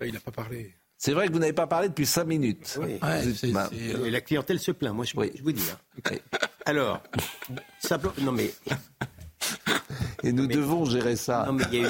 il 0.00 0.12
n'a 0.12 0.20
pas 0.20 0.32
parlé. 0.32 0.74
C'est 0.98 1.12
vrai 1.12 1.28
que 1.28 1.32
vous 1.32 1.38
n'avez 1.38 1.52
pas 1.52 1.66
parlé 1.66 1.88
depuis 1.88 2.06
cinq 2.06 2.24
minutes. 2.24 2.78
Oui. 2.80 2.98
Euh, 3.02 4.10
la 4.10 4.20
clientèle 4.22 4.58
se 4.58 4.70
plaint, 4.70 4.94
moi 4.94 5.04
je, 5.04 5.14
vous 5.42 5.52
dis. 5.52 5.66
Hein. 5.70 6.16
Alors, 6.64 7.02
non 8.20 8.32
mais... 8.32 8.52
Et 10.22 10.32
nous 10.32 10.46
devons 10.46 10.86
gérer 10.86 11.14
ça. 11.14 11.44
Non, 11.46 11.52
mais 11.52 11.64
il, 11.72 11.86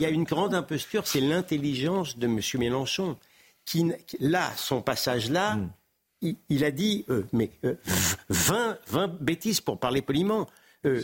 y 0.00 0.06
a 0.06 0.08
une, 0.08 0.24
grande 0.24 0.54
imposture, 0.54 1.06
c'est 1.06 1.20
l'intelligence 1.20 2.18
de 2.18 2.26
M. 2.26 2.40
Mélenchon. 2.58 3.18
Qui, 3.64 3.92
là, 4.18 4.50
son 4.56 4.82
passage 4.82 5.30
là, 5.30 5.54
hmm 5.54 5.70
il, 6.22 6.64
a 6.64 6.70
dit, 6.70 7.04
euh, 7.10 7.24
mais 7.32 7.50
20, 8.28 8.78
euh, 8.94 9.06
bêtises 9.06 9.60
pour 9.60 9.78
parler 9.78 10.02
poliment. 10.02 10.48
Euh, 10.86 11.02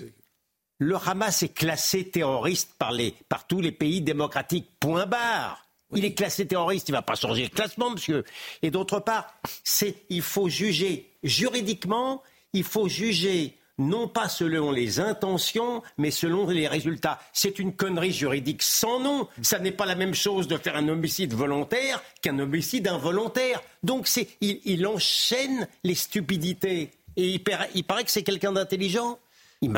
le 0.79 0.97
Hamas 0.97 1.43
est 1.43 1.55
classé 1.55 2.09
terroriste 2.09 2.75
par, 2.79 2.93
par 3.29 3.47
tous 3.47 3.61
les 3.61 3.73
pays 3.73 4.01
démocratiques. 4.01 4.69
Point 4.79 5.07
barre. 5.07 5.65
Il 5.95 6.05
est 6.05 6.13
classé 6.13 6.47
terroriste, 6.47 6.89
il 6.89 6.93
ne 6.93 6.99
va 6.99 7.03
pas 7.03 7.15
changer 7.15 7.45
le 7.45 7.49
classement, 7.49 7.91
monsieur. 7.91 8.25
Et 8.61 8.71
d'autre 8.71 9.01
part, 9.01 9.35
il 10.11 10.23
faut 10.23 10.49
juger 10.49 11.11
juridiquement, 11.23 12.23
il 12.53 12.65
faut 12.65 12.89
juger 12.89 13.58
non 13.79 14.09
pas 14.09 14.29
selon 14.29 14.71
les 14.71 15.01
intentions, 15.01 15.83
mais 15.97 16.11
selon 16.11 16.49
les 16.49 16.69
résultats. 16.69 17.21
C'est 17.33 17.59
une 17.59 17.75
connerie 17.75 18.13
juridique 18.13 18.63
sans 18.63 19.01
nom. 19.01 19.29
Ça 19.43 19.59
n'est 19.59 19.73
pas 19.73 19.87
la 19.87 19.95
même 19.95 20.15
chose 20.15 20.49
de 20.49 20.57
faire 20.57 20.77
un 20.77 20.89
homicide 20.89 21.33
volontaire 21.33 22.03
qu'un 22.21 22.39
homicide 22.39 22.89
involontaire. 22.89 23.63
Donc 23.83 24.09
il, 24.41 24.87
enchaîne 24.87 25.69
les 25.85 25.95
stupidités. 25.95 26.91
Et 27.17 27.41
il, 27.75 27.85
paraît 27.85 28.05
que 28.05 28.11
c'est 28.11 28.23
quelqu'un 28.23 28.53
d'intelligent. 28.53 29.19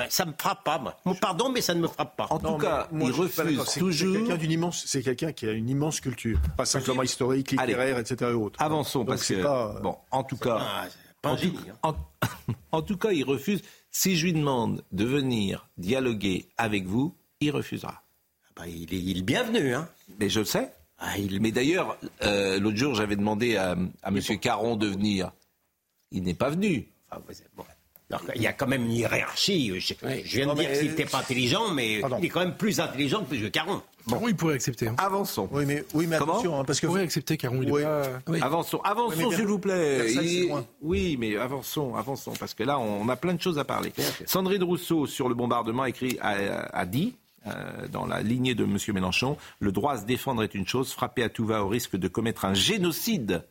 ça 0.08 0.26
me 0.26 0.32
frappe 0.38 0.64
pas, 0.64 0.78
moi. 0.78 0.96
Pardon, 1.20 1.50
mais 1.50 1.60
ça 1.60 1.74
ne 1.74 1.80
me 1.80 1.88
frappe 1.88 2.16
pas. 2.16 2.26
En 2.30 2.38
tout 2.38 2.58
cas, 2.58 2.88
il 2.92 3.12
refuse 3.12 3.64
toujours. 3.78 4.16
C'est 4.16 4.26
quelqu'un 4.26 4.50
immense, 4.50 4.84
c'est 4.86 5.02
quelqu'un 5.02 5.32
qui 5.32 5.46
a 5.46 5.52
une 5.52 5.68
immense 5.68 6.00
culture, 6.00 6.38
pas 6.56 6.64
simplement 6.64 7.02
historique, 7.02 7.52
littéraire, 7.52 7.98
etc. 7.98 8.32
Avançons, 8.58 9.04
parce 9.04 9.26
que 9.26 9.80
bon, 9.80 9.96
en 10.10 10.24
tout 10.24 10.36
cas, 10.36 10.58
hein. 10.58 10.88
en, 12.72 12.82
tout 12.82 12.96
cas, 12.96 13.10
il 13.10 13.24
refuse. 13.24 13.62
Si 13.90 14.16
je 14.16 14.26
lui 14.26 14.32
demande 14.32 14.84
de 14.92 15.04
venir 15.04 15.68
dialoguer 15.76 16.46
avec 16.56 16.86
vous, 16.86 17.14
il 17.40 17.50
refusera. 17.50 18.02
Ah 18.44 18.50
bah, 18.56 18.68
il, 18.68 18.92
est, 18.94 18.98
il, 18.98 19.24
bienvenu, 19.24 19.74
hein. 19.74 19.88
Mais 20.18 20.28
je 20.28 20.40
le 20.40 20.44
sais. 20.44 20.72
Ah, 20.98 21.14
Mais 21.40 21.50
d'ailleurs, 21.50 21.96
euh, 22.22 22.60
l'autre 22.60 22.76
jour, 22.76 22.94
j'avais 22.94 23.16
demandé 23.16 23.56
à, 23.56 23.76
à 24.02 24.08
M. 24.08 24.20
Caron 24.38 24.76
de 24.76 24.86
venir. 24.86 25.32
Il 26.10 26.22
n'est 26.24 26.34
pas 26.34 26.50
venu. 26.50 26.88
il 28.34 28.42
y 28.42 28.46
a 28.46 28.52
quand 28.52 28.66
même 28.66 28.84
une 28.84 28.92
hiérarchie. 28.92 29.72
Je, 29.80 29.94
viens 30.24 30.54
de 30.54 30.60
dire 30.60 30.72
qu'il 30.72 30.90
n'était 30.90 31.06
pas 31.06 31.20
intelligent, 31.20 31.72
mais 31.72 32.00
il 32.18 32.24
est 32.24 32.28
quand 32.28 32.40
même 32.40 32.56
plus 32.56 32.80
intelligent 32.80 33.24
que 33.24 33.34
M. 33.34 33.50
Caron. 33.50 33.82
Bon. 34.06 34.28
il 34.28 34.36
pourrait 34.36 34.54
accepter. 34.54 34.88
Hein. 34.88 34.96
Avançons. 34.98 35.48
Oui, 35.52 35.64
mais, 35.66 35.84
oui, 35.94 36.06
mais 36.06 36.16
attention, 36.16 36.58
hein, 36.58 36.64
parce 36.64 36.80
que... 36.80 36.86
Il 36.86 36.88
pourrait 36.88 37.02
accepter, 37.02 37.36
Caron. 37.36 37.62
Il 37.62 37.70
pas... 37.70 38.04
Avançons, 38.42 38.80
avançons 38.82 39.30
s'il 39.30 39.46
vous 39.46 39.58
plaît. 39.58 40.14
Oui, 40.80 41.16
mais 41.18 41.36
avançons, 41.36 41.94
avançons, 41.94 42.32
parce 42.38 42.54
que 42.54 42.62
là, 42.62 42.78
on 42.78 43.08
a 43.08 43.16
plein 43.16 43.34
de 43.34 43.40
choses 43.40 43.58
à 43.58 43.64
parler. 43.64 43.92
Sandrine 44.26 44.62
Rousseau, 44.62 45.06
sur 45.06 45.28
le 45.28 45.34
bombardement, 45.34 45.84
écrit, 45.84 46.18
a, 46.20 46.86
dit 46.86 47.14
euh, 47.46 47.88
dans 47.88 48.06
la 48.06 48.22
lignée 48.22 48.54
de 48.54 48.64
M. 48.64 48.76
Mélenchon, 48.94 49.36
le 49.60 49.72
droit 49.72 49.94
à 49.94 49.98
se 49.98 50.04
défendre 50.04 50.42
est 50.42 50.54
une 50.54 50.66
chose, 50.66 50.92
frapper 50.92 51.22
à 51.22 51.28
tout 51.28 51.46
va 51.46 51.64
au 51.64 51.68
risque 51.68 51.96
de 51.96 52.08
commettre 52.08 52.44
un 52.44 52.54
génocide 52.54 53.42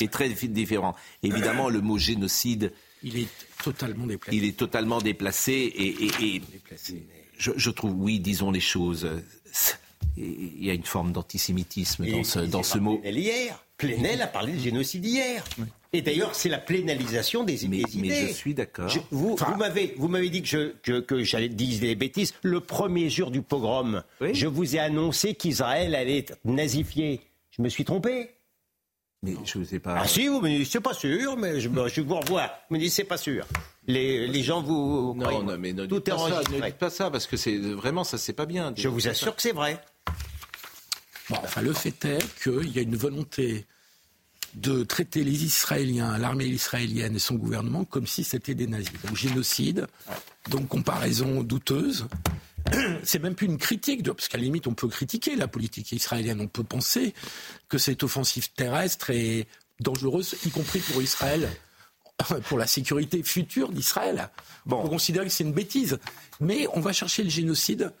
est, 0.00 0.10
très 0.10 0.28
différent. 0.28 0.94
Évidemment, 1.22 1.68
le 1.68 1.80
mot 1.80 1.98
génocide... 1.98 2.72
Il 3.02 3.18
est 3.18 3.28
totalement 3.62 4.06
déplacé. 4.06 4.36
Il 4.36 4.44
est 4.44 4.56
totalement 4.56 5.00
déplacé 5.00 5.72
et, 5.76 6.42
Je, 7.36 7.70
trouve, 7.70 7.94
oui, 7.96 8.18
disons 8.18 8.50
les 8.50 8.60
choses. 8.60 9.08
Il 10.16 10.64
y 10.64 10.70
a 10.70 10.74
une 10.74 10.84
forme 10.84 11.12
d'antisémitisme 11.12 12.06
dans 12.06 12.24
ce, 12.24 12.38
dans 12.40 12.62
ce 12.62 12.78
mot. 12.78 13.00
Hier, 13.04 13.64
Plenel 13.76 14.22
a 14.22 14.26
parlé 14.26 14.52
de 14.52 14.60
génocide 14.60 15.04
hier. 15.04 15.44
Et 15.92 16.02
d'ailleurs, 16.02 16.34
c'est 16.34 16.48
la 16.48 16.58
plénalisation 16.58 17.44
des, 17.44 17.58
mais, 17.68 17.78
idées. 17.78 18.08
Mais 18.08 18.28
je 18.28 18.32
suis 18.32 18.54
d'accord. 18.54 18.92
Vous, 19.10 19.36
vous 19.96 20.08
m'avez 20.08 20.28
dit 20.28 20.42
que, 20.42 20.74
je, 20.82 21.00
que, 21.00 21.24
j'allais 21.24 21.48
dire 21.48 21.80
des 21.80 21.94
bêtises. 21.94 22.34
Le 22.42 22.60
premier 22.60 23.10
jour 23.10 23.30
du 23.30 23.42
pogrom, 23.42 24.02
je 24.20 24.46
vous 24.46 24.76
ai 24.76 24.78
annoncé 24.78 25.34
qu'Israël 25.34 25.94
allait 25.94 26.18
être 26.18 26.38
nazifié. 26.44 27.20
Je 27.50 27.62
me 27.62 27.68
suis 27.68 27.84
trompé 27.84 28.30
mais 29.24 29.34
je 29.44 29.58
ne 29.58 29.64
sais 29.64 29.78
pas. 29.78 29.96
Ah 29.98 30.06
si, 30.06 30.28
vous 30.28 30.40
me 30.40 30.48
dites, 30.48 30.70
c'est 30.70 30.80
pas 30.80 30.94
sûr, 30.94 31.36
mais 31.36 31.60
je, 31.60 31.68
je 31.68 32.00
vous 32.00 32.14
revois. 32.14 32.50
Vous 32.68 32.76
me 32.76 32.80
dites, 32.80 32.92
c'est 32.92 33.04
pas 33.04 33.16
sûr. 33.16 33.46
Les, 33.86 34.26
les 34.26 34.42
gens 34.42 34.62
vous. 34.62 35.14
Non, 35.16 35.42
non, 35.42 35.58
mais 35.58 35.72
ne 35.72 35.86
dites, 35.86 36.04
pas 36.04 36.18
ça, 36.18 36.42
ne 36.50 36.60
dites 36.60 36.78
pas 36.78 36.90
ça, 36.90 37.10
parce 37.10 37.26
que 37.26 37.36
c'est 37.36 37.56
vraiment, 37.58 38.04
ça, 38.04 38.18
c'est 38.18 38.32
pas 38.32 38.46
bien. 38.46 38.72
Je 38.76 38.88
vous 38.88 39.08
assure 39.08 39.34
que 39.34 39.42
c'est 39.42 39.52
vrai. 39.52 39.80
Bon, 41.30 41.36
enfin, 41.42 41.62
le 41.62 41.72
fait 41.72 42.04
est 42.04 42.42
qu'il 42.42 42.70
y 42.70 42.78
a 42.78 42.82
une 42.82 42.96
volonté 42.96 43.66
de 44.54 44.84
traiter 44.84 45.24
les 45.24 45.44
Israéliens, 45.44 46.16
l'armée 46.18 46.44
israélienne 46.44 47.16
et 47.16 47.18
son 47.18 47.34
gouvernement 47.34 47.84
comme 47.84 48.06
si 48.06 48.24
c'était 48.24 48.54
des 48.54 48.66
nazis. 48.66 48.92
Donc 49.04 49.16
génocide, 49.16 49.86
donc 50.50 50.68
comparaison 50.68 51.42
douteuse. 51.42 52.06
C'est 53.02 53.18
même 53.18 53.34
plus 53.34 53.46
une 53.46 53.58
critique, 53.58 54.04
parce 54.04 54.28
qu'à 54.28 54.38
la 54.38 54.44
limite 54.44 54.66
on 54.66 54.74
peut 54.74 54.88
critiquer 54.88 55.36
la 55.36 55.48
politique 55.48 55.92
israélienne, 55.92 56.40
on 56.40 56.48
peut 56.48 56.64
penser 56.64 57.14
que 57.68 57.78
cette 57.78 58.02
offensive 58.02 58.52
terrestre 58.52 59.10
est 59.10 59.46
dangereuse, 59.80 60.36
y 60.46 60.50
compris 60.50 60.80
pour 60.80 61.02
Israël, 61.02 61.48
pour 62.48 62.58
la 62.58 62.66
sécurité 62.66 63.22
future 63.22 63.70
d'Israël. 63.70 64.30
Bon. 64.66 64.78
On 64.78 64.82
peut 64.84 64.88
considérer 64.88 65.26
que 65.26 65.32
c'est 65.32 65.44
une 65.44 65.52
bêtise. 65.52 65.98
Mais 66.40 66.66
on 66.72 66.80
va 66.80 66.92
chercher 66.92 67.22
le 67.22 67.30
génocide 67.30 67.92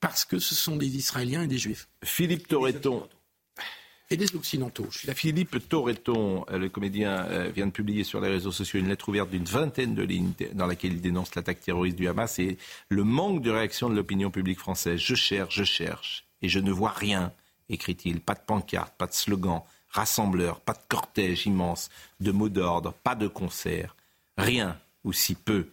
parce 0.00 0.24
que 0.24 0.38
ce 0.38 0.54
sont 0.54 0.76
des 0.76 0.96
Israéliens 0.96 1.42
et 1.42 1.46
des 1.46 1.58
Juifs. 1.58 1.88
Philippe 2.04 2.48
Torreton 2.48 3.08
et 4.12 4.16
des 4.16 4.34
Occidentaux. 4.36 4.86
Philippe 4.90 5.68
Torreton, 5.68 6.44
euh, 6.50 6.58
le 6.58 6.68
comédien, 6.68 7.26
euh, 7.26 7.50
vient 7.54 7.66
de 7.66 7.72
publier 7.72 8.04
sur 8.04 8.20
les 8.20 8.28
réseaux 8.28 8.52
sociaux 8.52 8.78
une 8.78 8.88
lettre 8.88 9.08
ouverte 9.08 9.30
d'une 9.30 9.44
vingtaine 9.44 9.94
de 9.94 10.02
lignes 10.02 10.32
dans 10.52 10.66
laquelle 10.66 10.92
il 10.92 11.00
dénonce 11.00 11.34
l'attaque 11.34 11.60
terroriste 11.60 11.96
du 11.96 12.08
Hamas 12.08 12.38
et 12.38 12.58
le 12.88 13.04
manque 13.04 13.42
de 13.42 13.50
réaction 13.50 13.88
de 13.88 13.94
l'opinion 13.94 14.30
publique 14.30 14.58
française. 14.58 15.00
Je 15.00 15.14
cherche, 15.14 15.56
je 15.56 15.64
cherche, 15.64 16.26
et 16.42 16.48
je 16.48 16.58
ne 16.58 16.70
vois 16.70 16.90
rien, 16.90 17.32
écrit-il. 17.68 18.20
Pas 18.20 18.34
de 18.34 18.40
pancarte, 18.46 18.94
pas 18.96 19.06
de 19.06 19.14
slogan, 19.14 19.62
rassembleur, 19.88 20.60
pas 20.60 20.74
de 20.74 20.82
cortège 20.88 21.46
immense, 21.46 21.90
de 22.20 22.32
mots 22.32 22.48
d'ordre, 22.48 22.92
pas 22.92 23.14
de 23.14 23.28
concert. 23.28 23.96
Rien, 24.36 24.78
ou 25.04 25.12
si 25.12 25.34
peu. 25.34 25.68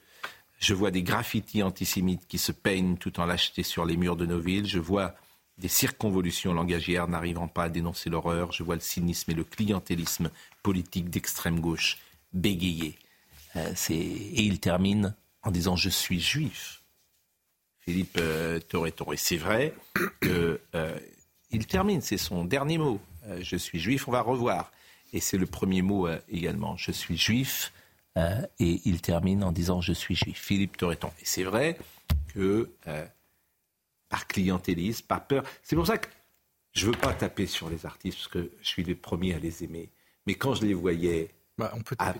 Je 0.59 0.73
vois 0.73 0.91
des 0.91 1.03
graffitis 1.03 1.63
antisémites 1.63 2.27
qui 2.27 2.37
se 2.37 2.51
peignent 2.51 2.97
tout 2.97 3.19
en 3.19 3.25
lâcheté 3.25 3.63
sur 3.63 3.85
les 3.85 3.95
murs 3.95 4.17
de 4.17 4.25
nos 4.25 4.39
villes. 4.39 4.67
Je 4.67 4.79
vois 4.79 5.15
des 5.59 5.67
circonvolutions 5.67 6.53
langagières 6.53 7.07
n'arrivant 7.07 7.47
pas 7.47 7.65
à 7.65 7.69
dénoncer 7.69 8.09
l'horreur. 8.09 8.51
Je 8.51 8.63
vois 8.63 8.75
le 8.75 8.81
cynisme 8.81 9.31
et 9.31 9.35
le 9.35 9.43
clientélisme 9.43 10.31
politique 10.63 11.09
d'extrême 11.09 11.59
gauche 11.59 11.97
bégayer. 12.33 12.97
Euh, 13.55 13.73
et 13.89 14.43
il 14.43 14.59
termine 14.59 15.15
en 15.43 15.51
disant 15.51 15.75
Je 15.75 15.89
suis 15.89 16.19
juif. 16.19 16.79
Philippe 17.89 18.17
euh, 18.19 18.59
Et 19.11 19.17
c'est 19.17 19.37
vrai 19.37 19.73
qu'il 20.21 20.57
euh, 20.75 20.99
termine, 21.67 22.01
c'est 22.01 22.17
son 22.17 22.45
dernier 22.45 22.77
mot. 22.77 22.99
Euh, 23.27 23.39
je 23.41 23.55
suis 23.55 23.79
juif, 23.79 24.07
on 24.07 24.11
va 24.11 24.21
revoir. 24.21 24.71
Et 25.11 25.19
c'est 25.19 25.37
le 25.37 25.47
premier 25.47 25.81
mot 25.81 26.07
également. 26.29 26.77
Je 26.77 26.91
suis 26.91 27.17
juif. 27.17 27.73
et 28.15 28.81
il 28.85 29.01
termine 29.01 29.43
en 29.43 29.51
disant 29.51 29.81
Je 29.81 29.93
suis 29.93 30.15
juif. 30.15 30.39
Philippe 30.39 30.77
Torreton. 30.77 31.11
Et 31.19 31.25
c'est 31.25 31.43
vrai 31.43 31.79
que 32.35 32.69
par 34.09 34.27
clientélisme, 34.27 35.05
par 35.05 35.25
peur. 35.25 35.43
C'est 35.63 35.75
pour 35.75 35.87
ça 35.87 35.97
que 35.97 36.09
je 36.73 36.87
ne 36.87 36.91
veux 36.91 36.97
pas 36.97 37.13
taper 37.13 37.45
sur 37.45 37.69
les 37.69 37.85
artistes, 37.85 38.17
parce 38.17 38.27
que 38.27 38.51
je 38.61 38.67
suis 38.67 38.83
le 38.83 38.95
premier 38.95 39.33
à 39.33 39.39
les 39.39 39.63
aimer. 39.63 39.89
Mais 40.25 40.35
quand 40.35 40.53
je 40.53 40.65
les 40.65 40.73
voyais 40.73 41.29
bah, 41.57 41.73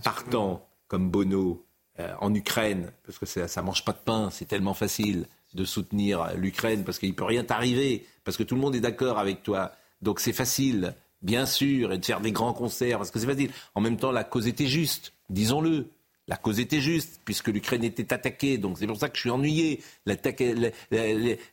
partant 0.03 0.67
comme 0.87 1.09
Bono 1.09 1.65
euh, 1.99 2.13
en 2.19 2.33
Ukraine, 2.33 2.91
parce 3.05 3.17
que 3.17 3.25
ça 3.25 3.61
ne 3.61 3.65
mange 3.65 3.85
pas 3.85 3.91
de 3.91 3.99
pain, 4.03 4.29
c'est 4.31 4.45
tellement 4.45 4.73
facile 4.73 5.27
de 5.53 5.65
soutenir 5.65 6.35
l'Ukraine, 6.35 6.83
parce 6.83 6.99
qu'il 6.99 7.09
ne 7.09 7.15
peut 7.15 7.23
rien 7.23 7.43
t'arriver, 7.43 8.05
parce 8.23 8.37
que 8.37 8.43
tout 8.43 8.55
le 8.55 8.61
monde 8.61 8.75
est 8.75 8.81
d'accord 8.81 9.17
avec 9.17 9.43
toi. 9.43 9.71
Donc 10.01 10.19
c'est 10.19 10.33
facile, 10.33 10.95
bien 11.21 11.45
sûr, 11.45 11.91
et 11.91 11.97
de 11.97 12.05
faire 12.05 12.21
des 12.21 12.31
grands 12.31 12.53
concerts, 12.53 12.97
parce 12.97 13.11
que 13.11 13.19
c'est 13.19 13.25
facile. 13.25 13.51
En 13.75 13.81
même 13.81 13.97
temps, 13.97 14.11
la 14.11 14.23
cause 14.23 14.47
était 14.47 14.67
juste, 14.67 15.13
disons-le. 15.29 15.89
La 16.29 16.37
cause 16.37 16.59
était 16.59 16.79
juste, 16.79 17.19
puisque 17.25 17.47
l'Ukraine 17.47 17.83
était 17.83 18.13
attaquée. 18.13 18.59
Donc 18.59 18.77
c'est 18.77 18.85
pour 18.85 18.97
ça 18.97 19.09
que 19.09 19.15
je 19.15 19.21
suis 19.21 19.31
ennuyé. 19.31 19.81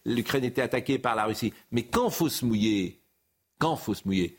L'Ukraine 0.05 0.45
était 0.45 0.61
attaquée 0.61 0.99
par 0.99 1.17
la 1.17 1.25
Russie. 1.25 1.55
Mais 1.73 1.85
quand 1.85 2.11
faut 2.11 2.29
se 2.29 2.45
mouiller, 2.45 3.01
quand 3.59 3.77
faut 3.77 3.95
se 3.95 4.03
mouiller, 4.05 4.37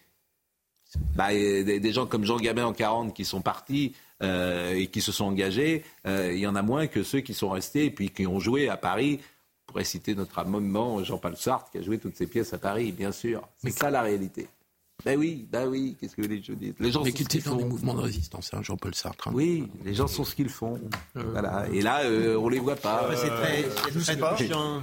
bah, 1.16 1.34
des, 1.34 1.92
gens 1.92 2.06
comme 2.06 2.24
Jean 2.24 2.38
Gabin 2.38 2.66
en 2.66 2.74
40 2.74 3.16
qui 3.16 3.26
sont 3.26 3.42
partis 3.42 3.96
euh, 4.22 4.76
et 4.76 4.88
qui 4.88 5.02
se 5.02 5.12
sont 5.12 5.26
engagés, 5.26 5.84
euh, 6.06 6.32
il 6.32 6.40
y 6.40 6.46
en 6.46 6.56
a 6.56 6.62
moins 6.62 6.86
que 6.86 7.02
ceux 7.02 7.22
qui 7.22 7.34
sont 7.34 7.50
restés 7.50 7.86
et 7.86 7.92
puis 7.92 8.12
qui 8.12 8.28
ont 8.28 8.40
joué 8.40 8.70
à 8.70 8.78
Paris. 8.78 9.20
On 9.68 9.72
pourrait 9.72 9.86
citer 9.86 10.14
notre 10.14 10.38
amendement 10.38 11.04
Jean-Paul 11.04 11.36
Sartre 11.36 11.72
qui 11.72 11.80
a 11.80 11.82
joué 11.82 11.98
toutes 11.98 12.16
ses 12.16 12.28
pièces 12.28 12.54
à 12.54 12.60
Paris, 12.60 12.92
bien 12.92 13.12
sûr. 13.12 13.42
C'est 13.58 13.72
ça 13.72 13.90
la 13.90 14.04
réalité. 14.04 14.48
Ben 15.08 15.18
oui, 15.18 15.48
ben 15.50 15.66
oui, 15.70 15.96
qu'est-ce 15.98 16.18
que 16.18 16.22
les 16.22 16.44
gens 16.44 16.52
disent 16.52 16.74
Les 16.82 16.92
gens 16.92 17.02
Mais 17.02 17.12
sont 17.12 17.24
ce 17.32 17.50
dans 17.50 17.56
les 17.56 17.64
mouvements 17.64 17.94
de 17.94 18.02
résistance, 18.02 18.54
hein, 18.54 18.60
Jean-Paul 18.62 18.94
Sartre. 18.94 19.30
Hein. 19.30 19.32
Oui, 19.34 19.70
les 19.86 19.94
gens 19.94 20.08
sont 20.08 20.26
ce 20.26 20.36
qu'ils 20.36 20.50
font. 20.50 20.82
Euh, 21.16 21.24
voilà. 21.32 21.66
Et 21.72 21.82
là, 21.82 22.02
euh, 22.02 22.36
on 22.36 22.50
les 22.50 22.60
voit 22.60 22.76
pas. 22.76 23.10
c'est 23.16 23.30
très, 23.30 23.64
euh, 23.64 24.02
très 24.02 24.18
pas. 24.18 24.36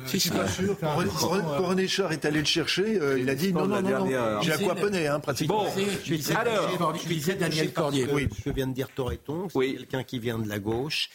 Je 0.06 0.16
suis 0.16 0.30
pas 0.30 0.48
sûr. 0.48 0.78
Quand, 0.80 1.66
René 1.66 1.86
Char 1.86 2.10
est 2.12 2.24
allé 2.24 2.38
le 2.38 2.46
chercher, 2.46 2.98
euh, 2.98 3.20
il 3.20 3.28
a 3.28 3.34
dit 3.34 3.52
non, 3.52 3.66
non, 3.66 3.82
non, 3.82 4.06
non. 4.06 4.40
J'ai 4.40 4.52
aquaponé, 4.52 5.08
hein, 5.08 5.20
pratiquement. 5.20 5.64
Bon, 5.64 6.36
alors, 6.36 6.96
je 6.96 7.06
disais 7.06 7.34
Daniel 7.34 7.74
Cordier. 7.74 8.06
Oui, 8.10 8.26
je 8.46 8.50
viens 8.50 8.68
de 8.68 8.72
dire 8.72 8.88
Toreton, 8.94 9.48
c'est 9.50 9.58
oui. 9.58 9.76
quelqu'un 9.76 10.04
qui 10.04 10.20
vient 10.20 10.38
de 10.38 10.48
la 10.48 10.58
gauche. 10.58 11.10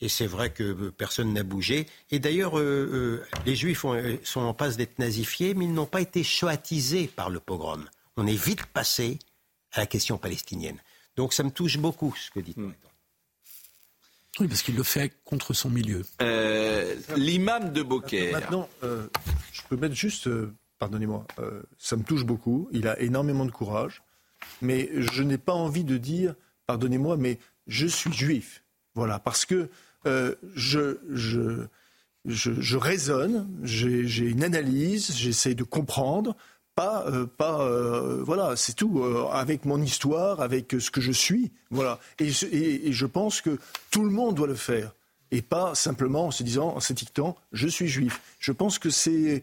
Et 0.00 0.08
c'est 0.08 0.28
vrai 0.28 0.50
que 0.50 0.90
personne 0.90 1.32
n'a 1.32 1.42
bougé. 1.42 1.88
Et 2.12 2.20
d'ailleurs, 2.20 2.60
les 2.60 3.56
Juifs 3.56 3.84
sont 4.22 4.40
en 4.40 4.54
passe 4.54 4.76
d'être 4.76 5.00
nazifiés, 5.00 5.54
mais 5.54 5.64
ils 5.64 5.74
n'ont 5.74 5.84
pas 5.84 6.00
été 6.00 6.22
choatisés 6.22 7.08
par 7.08 7.28
le 7.28 7.40
pogrom 7.40 7.88
on 8.16 8.26
est 8.26 8.36
vite 8.36 8.66
passé 8.66 9.18
à 9.72 9.80
la 9.80 9.86
question 9.86 10.18
palestinienne. 10.18 10.78
Donc 11.16 11.32
ça 11.32 11.42
me 11.42 11.50
touche 11.50 11.78
beaucoup 11.78 12.14
ce 12.16 12.30
que 12.30 12.40
dit 12.40 12.54
hmm. 12.56 12.72
Oui, 14.40 14.48
parce 14.48 14.62
qu'il 14.62 14.76
le 14.76 14.82
fait 14.82 15.12
contre 15.24 15.52
son 15.52 15.68
milieu. 15.68 16.04
Euh, 16.22 16.94
l'imam 17.16 17.70
de 17.72 17.82
Beaucaire. 17.82 18.32
Maintenant, 18.32 18.68
euh, 18.82 19.06
je 19.52 19.60
peux 19.68 19.76
mettre 19.76 19.94
juste, 19.94 20.26
euh, 20.26 20.54
pardonnez-moi, 20.78 21.26
ça 21.76 21.96
me 21.96 22.02
touche 22.02 22.24
beaucoup. 22.24 22.68
Il 22.72 22.88
a 22.88 22.98
énormément 23.00 23.44
de 23.44 23.50
courage. 23.50 24.02
Mais 24.62 24.88
je 24.94 25.22
n'ai 25.22 25.38
pas 25.38 25.52
envie 25.52 25.84
de 25.84 25.98
dire, 25.98 26.34
pardonnez-moi, 26.66 27.16
mais 27.18 27.38
je 27.66 27.86
suis 27.86 28.12
juif. 28.12 28.64
Voilà, 28.94 29.18
parce 29.18 29.44
que 29.44 29.68
je, 30.04 30.98
je, 31.10 31.66
je, 32.24 32.76
raisonne, 32.76 33.48
j'ai 33.62 34.24
une 34.24 34.42
analyse, 34.42 35.14
j'essaie 35.14 35.54
de 35.54 35.62
comprendre 35.62 36.36
pas, 36.74 37.04
euh, 37.06 37.26
pas 37.26 37.62
euh, 37.62 38.22
voilà, 38.24 38.56
c'est 38.56 38.74
tout, 38.74 39.00
euh, 39.02 39.28
avec 39.30 39.64
mon 39.64 39.80
histoire, 39.80 40.40
avec 40.40 40.74
ce 40.78 40.90
que 40.90 41.00
je 41.00 41.12
suis, 41.12 41.50
voilà. 41.70 41.98
Et, 42.18 42.30
et, 42.52 42.92
je 42.92 43.06
pense 43.06 43.40
que 43.40 43.58
tout 43.90 44.04
le 44.04 44.10
monde 44.10 44.34
doit 44.34 44.46
le 44.46 44.54
faire, 44.54 44.94
et 45.30 45.42
pas 45.42 45.74
simplement 45.74 46.26
en 46.26 46.30
se 46.30 46.42
disant, 46.42 46.74
en 46.74 46.80
s'étiquetant, 46.80 47.36
je 47.52 47.68
suis 47.68 47.88
juif. 47.88 48.20
Je 48.38 48.52
pense 48.52 48.78
que 48.78 48.90
c'est, 48.90 49.42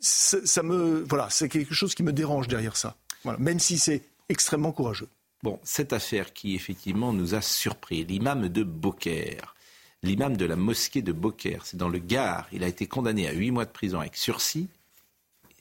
ça 0.00 0.62
me, 0.62 1.04
voilà, 1.08 1.28
c'est 1.30 1.48
quelque 1.48 1.74
chose 1.74 1.94
qui 1.94 2.02
me 2.02 2.12
dérange 2.12 2.48
derrière 2.48 2.76
ça, 2.76 2.96
voilà, 3.24 3.38
même 3.38 3.58
si 3.58 3.78
c'est 3.78 4.02
extrêmement 4.28 4.72
courageux. 4.72 5.08
Bon, 5.42 5.58
cette 5.64 5.92
affaire 5.92 6.32
qui 6.32 6.54
effectivement 6.54 7.12
nous 7.12 7.34
a 7.34 7.42
surpris, 7.42 8.04
l'imam 8.04 8.48
de 8.48 8.62
Beaucaire, 8.62 9.56
l'imam 10.02 10.36
de 10.36 10.44
la 10.44 10.56
mosquée 10.56 11.02
de 11.02 11.12
Beaucaire, 11.12 11.66
c'est 11.66 11.76
dans 11.76 11.88
le 11.88 11.98
Gard, 11.98 12.46
il 12.52 12.62
a 12.62 12.68
été 12.68 12.86
condamné 12.86 13.28
à 13.28 13.32
huit 13.32 13.50
mois 13.50 13.64
de 13.64 13.70
prison 13.70 14.00
avec 14.00 14.16
sursis 14.16 14.68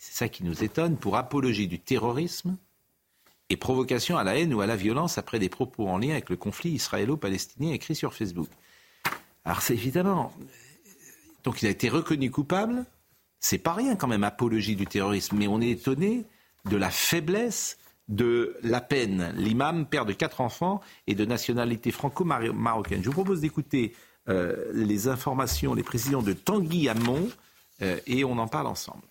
c'est 0.02 0.16
ça 0.16 0.30
qui 0.30 0.44
nous 0.44 0.64
étonne, 0.64 0.98
pour 0.98 1.16
apologie 1.16 1.68
du 1.68 1.78
terrorisme 1.78 2.58
et 3.50 3.56
provocation 3.56 4.18
à 4.18 4.24
la 4.24 4.36
haine 4.36 4.52
ou 4.52 4.62
à 4.62 4.66
la 4.66 4.76
violence 4.76 5.20
après 5.20 5.38
des 5.38 5.48
propos 5.48 5.88
en 5.88 6.00
lien 6.00 6.10
avec 6.10 6.32
le 6.32 6.38
conflit 6.38 6.72
israélo-palestinien 6.72 7.72
écrit 7.72 7.94
sur 7.94 8.16
Facebook. 8.16 8.50
Alors 9.46 9.62
c'est 9.62 9.76
évidemment. 9.76 10.34
Donc 11.44 11.62
il 11.62 11.68
a 11.68 11.70
été 11.70 11.88
reconnu 11.88 12.32
coupable. 12.32 12.84
C'est 13.40 13.60
pas 13.60 13.74
rien 13.74 13.96
quand 13.96 14.08
même, 14.08 14.24
apologie 14.24 14.76
du 14.76 14.88
terrorisme. 14.88 15.38
Mais 15.38 15.46
on 15.46 15.62
est 15.62 15.70
étonné 15.70 16.26
de 16.66 16.78
la 16.78 16.90
faiblesse 16.90 17.78
de 18.08 18.58
la 18.64 18.82
peine. 18.82 19.36
L'imam, 19.38 19.86
père 19.86 20.08
de 20.08 20.14
quatre 20.14 20.42
enfants 20.42 20.82
et 21.06 21.14
de 21.14 21.26
nationalité 21.26 21.92
franco-marocaine. 21.92 23.04
Je 23.04 23.10
vous 23.10 23.14
propose 23.14 23.42
d'écouter 23.42 23.94
euh, 24.30 24.72
les 24.74 25.08
informations, 25.10 25.76
les 25.76 25.84
précisions 25.84 26.24
de 26.24 26.34
Tanguy 26.34 26.90
Hamon, 26.90 27.30
et 28.08 28.24
on 28.24 28.38
en 28.38 28.48
parle 28.48 28.68
ensemble. 28.68 29.04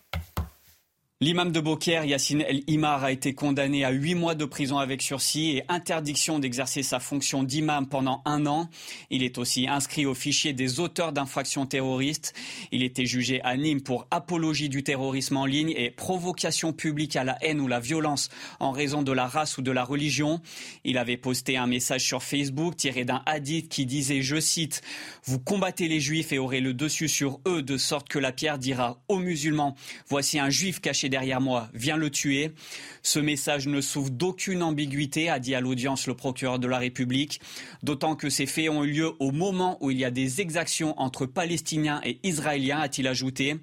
L'imam 1.23 1.51
de 1.51 1.59
Beaucaire, 1.59 2.03
Yassine 2.03 2.41
El 2.41 2.63
Imar, 2.65 3.03
a 3.03 3.11
été 3.11 3.35
condamné 3.35 3.85
à 3.85 3.91
huit 3.91 4.15
mois 4.15 4.33
de 4.33 4.43
prison 4.43 4.79
avec 4.79 5.03
sursis 5.03 5.51
et 5.51 5.63
interdiction 5.69 6.39
d'exercer 6.39 6.81
sa 6.81 6.99
fonction 6.99 7.43
d'imam 7.43 7.87
pendant 7.87 8.23
un 8.25 8.47
an. 8.47 8.67
Il 9.11 9.21
est 9.21 9.37
aussi 9.37 9.67
inscrit 9.67 10.07
au 10.07 10.15
fichier 10.15 10.53
des 10.53 10.79
auteurs 10.79 11.13
d'infractions 11.13 11.67
terroristes. 11.67 12.33
Il 12.71 12.81
était 12.81 13.05
jugé 13.05 13.39
à 13.43 13.55
Nîmes 13.55 13.83
pour 13.83 14.07
apologie 14.09 14.67
du 14.67 14.81
terrorisme 14.81 15.37
en 15.37 15.45
ligne 15.45 15.75
et 15.77 15.91
provocation 15.91 16.73
publique 16.73 17.15
à 17.15 17.23
la 17.23 17.37
haine 17.43 17.61
ou 17.61 17.67
la 17.67 17.79
violence 17.79 18.29
en 18.59 18.71
raison 18.71 19.03
de 19.03 19.11
la 19.11 19.27
race 19.27 19.59
ou 19.59 19.61
de 19.61 19.71
la 19.71 19.83
religion. 19.83 20.41
Il 20.85 20.97
avait 20.97 21.17
posté 21.17 21.55
un 21.55 21.67
message 21.67 22.03
sur 22.03 22.23
Facebook 22.23 22.77
tiré 22.77 23.05
d'un 23.05 23.21
hadith 23.27 23.69
qui 23.69 23.85
disait, 23.85 24.23
je 24.23 24.39
cite, 24.39 24.81
Vous 25.25 25.37
combattez 25.37 25.87
les 25.87 25.99
juifs 25.99 26.31
et 26.33 26.39
aurez 26.39 26.61
le 26.61 26.73
dessus 26.73 27.09
sur 27.09 27.39
eux 27.47 27.61
de 27.61 27.77
sorte 27.77 28.09
que 28.09 28.17
la 28.17 28.31
pierre 28.31 28.57
dira 28.57 28.99
aux 29.07 29.19
musulmans, 29.19 29.75
voici 30.09 30.39
un 30.39 30.49
juif 30.49 30.81
caché 30.81 31.10
derrière 31.11 31.41
moi, 31.41 31.69
viens 31.75 31.97
le 31.97 32.09
tuer. 32.09 32.53
Ce 33.03 33.19
message 33.19 33.67
ne 33.67 33.81
souffre 33.81 34.09
d'aucune 34.09 34.63
ambiguïté, 34.63 35.29
a 35.29 35.37
dit 35.37 35.53
à 35.53 35.61
l'audience 35.61 36.07
le 36.07 36.15
procureur 36.15 36.57
de 36.57 36.67
la 36.67 36.79
République, 36.79 37.39
d'autant 37.83 38.15
que 38.15 38.29
ces 38.29 38.47
faits 38.47 38.69
ont 38.69 38.83
eu 38.83 38.91
lieu 38.91 39.11
au 39.19 39.31
moment 39.31 39.77
où 39.81 39.91
il 39.91 39.99
y 39.99 40.05
a 40.05 40.11
des 40.11 40.41
exactions 40.41 40.99
entre 40.99 41.27
Palestiniens 41.27 42.01
et 42.03 42.19
Israéliens, 42.23 42.79
a-t-il 42.79 43.07
ajouté. 43.07 43.57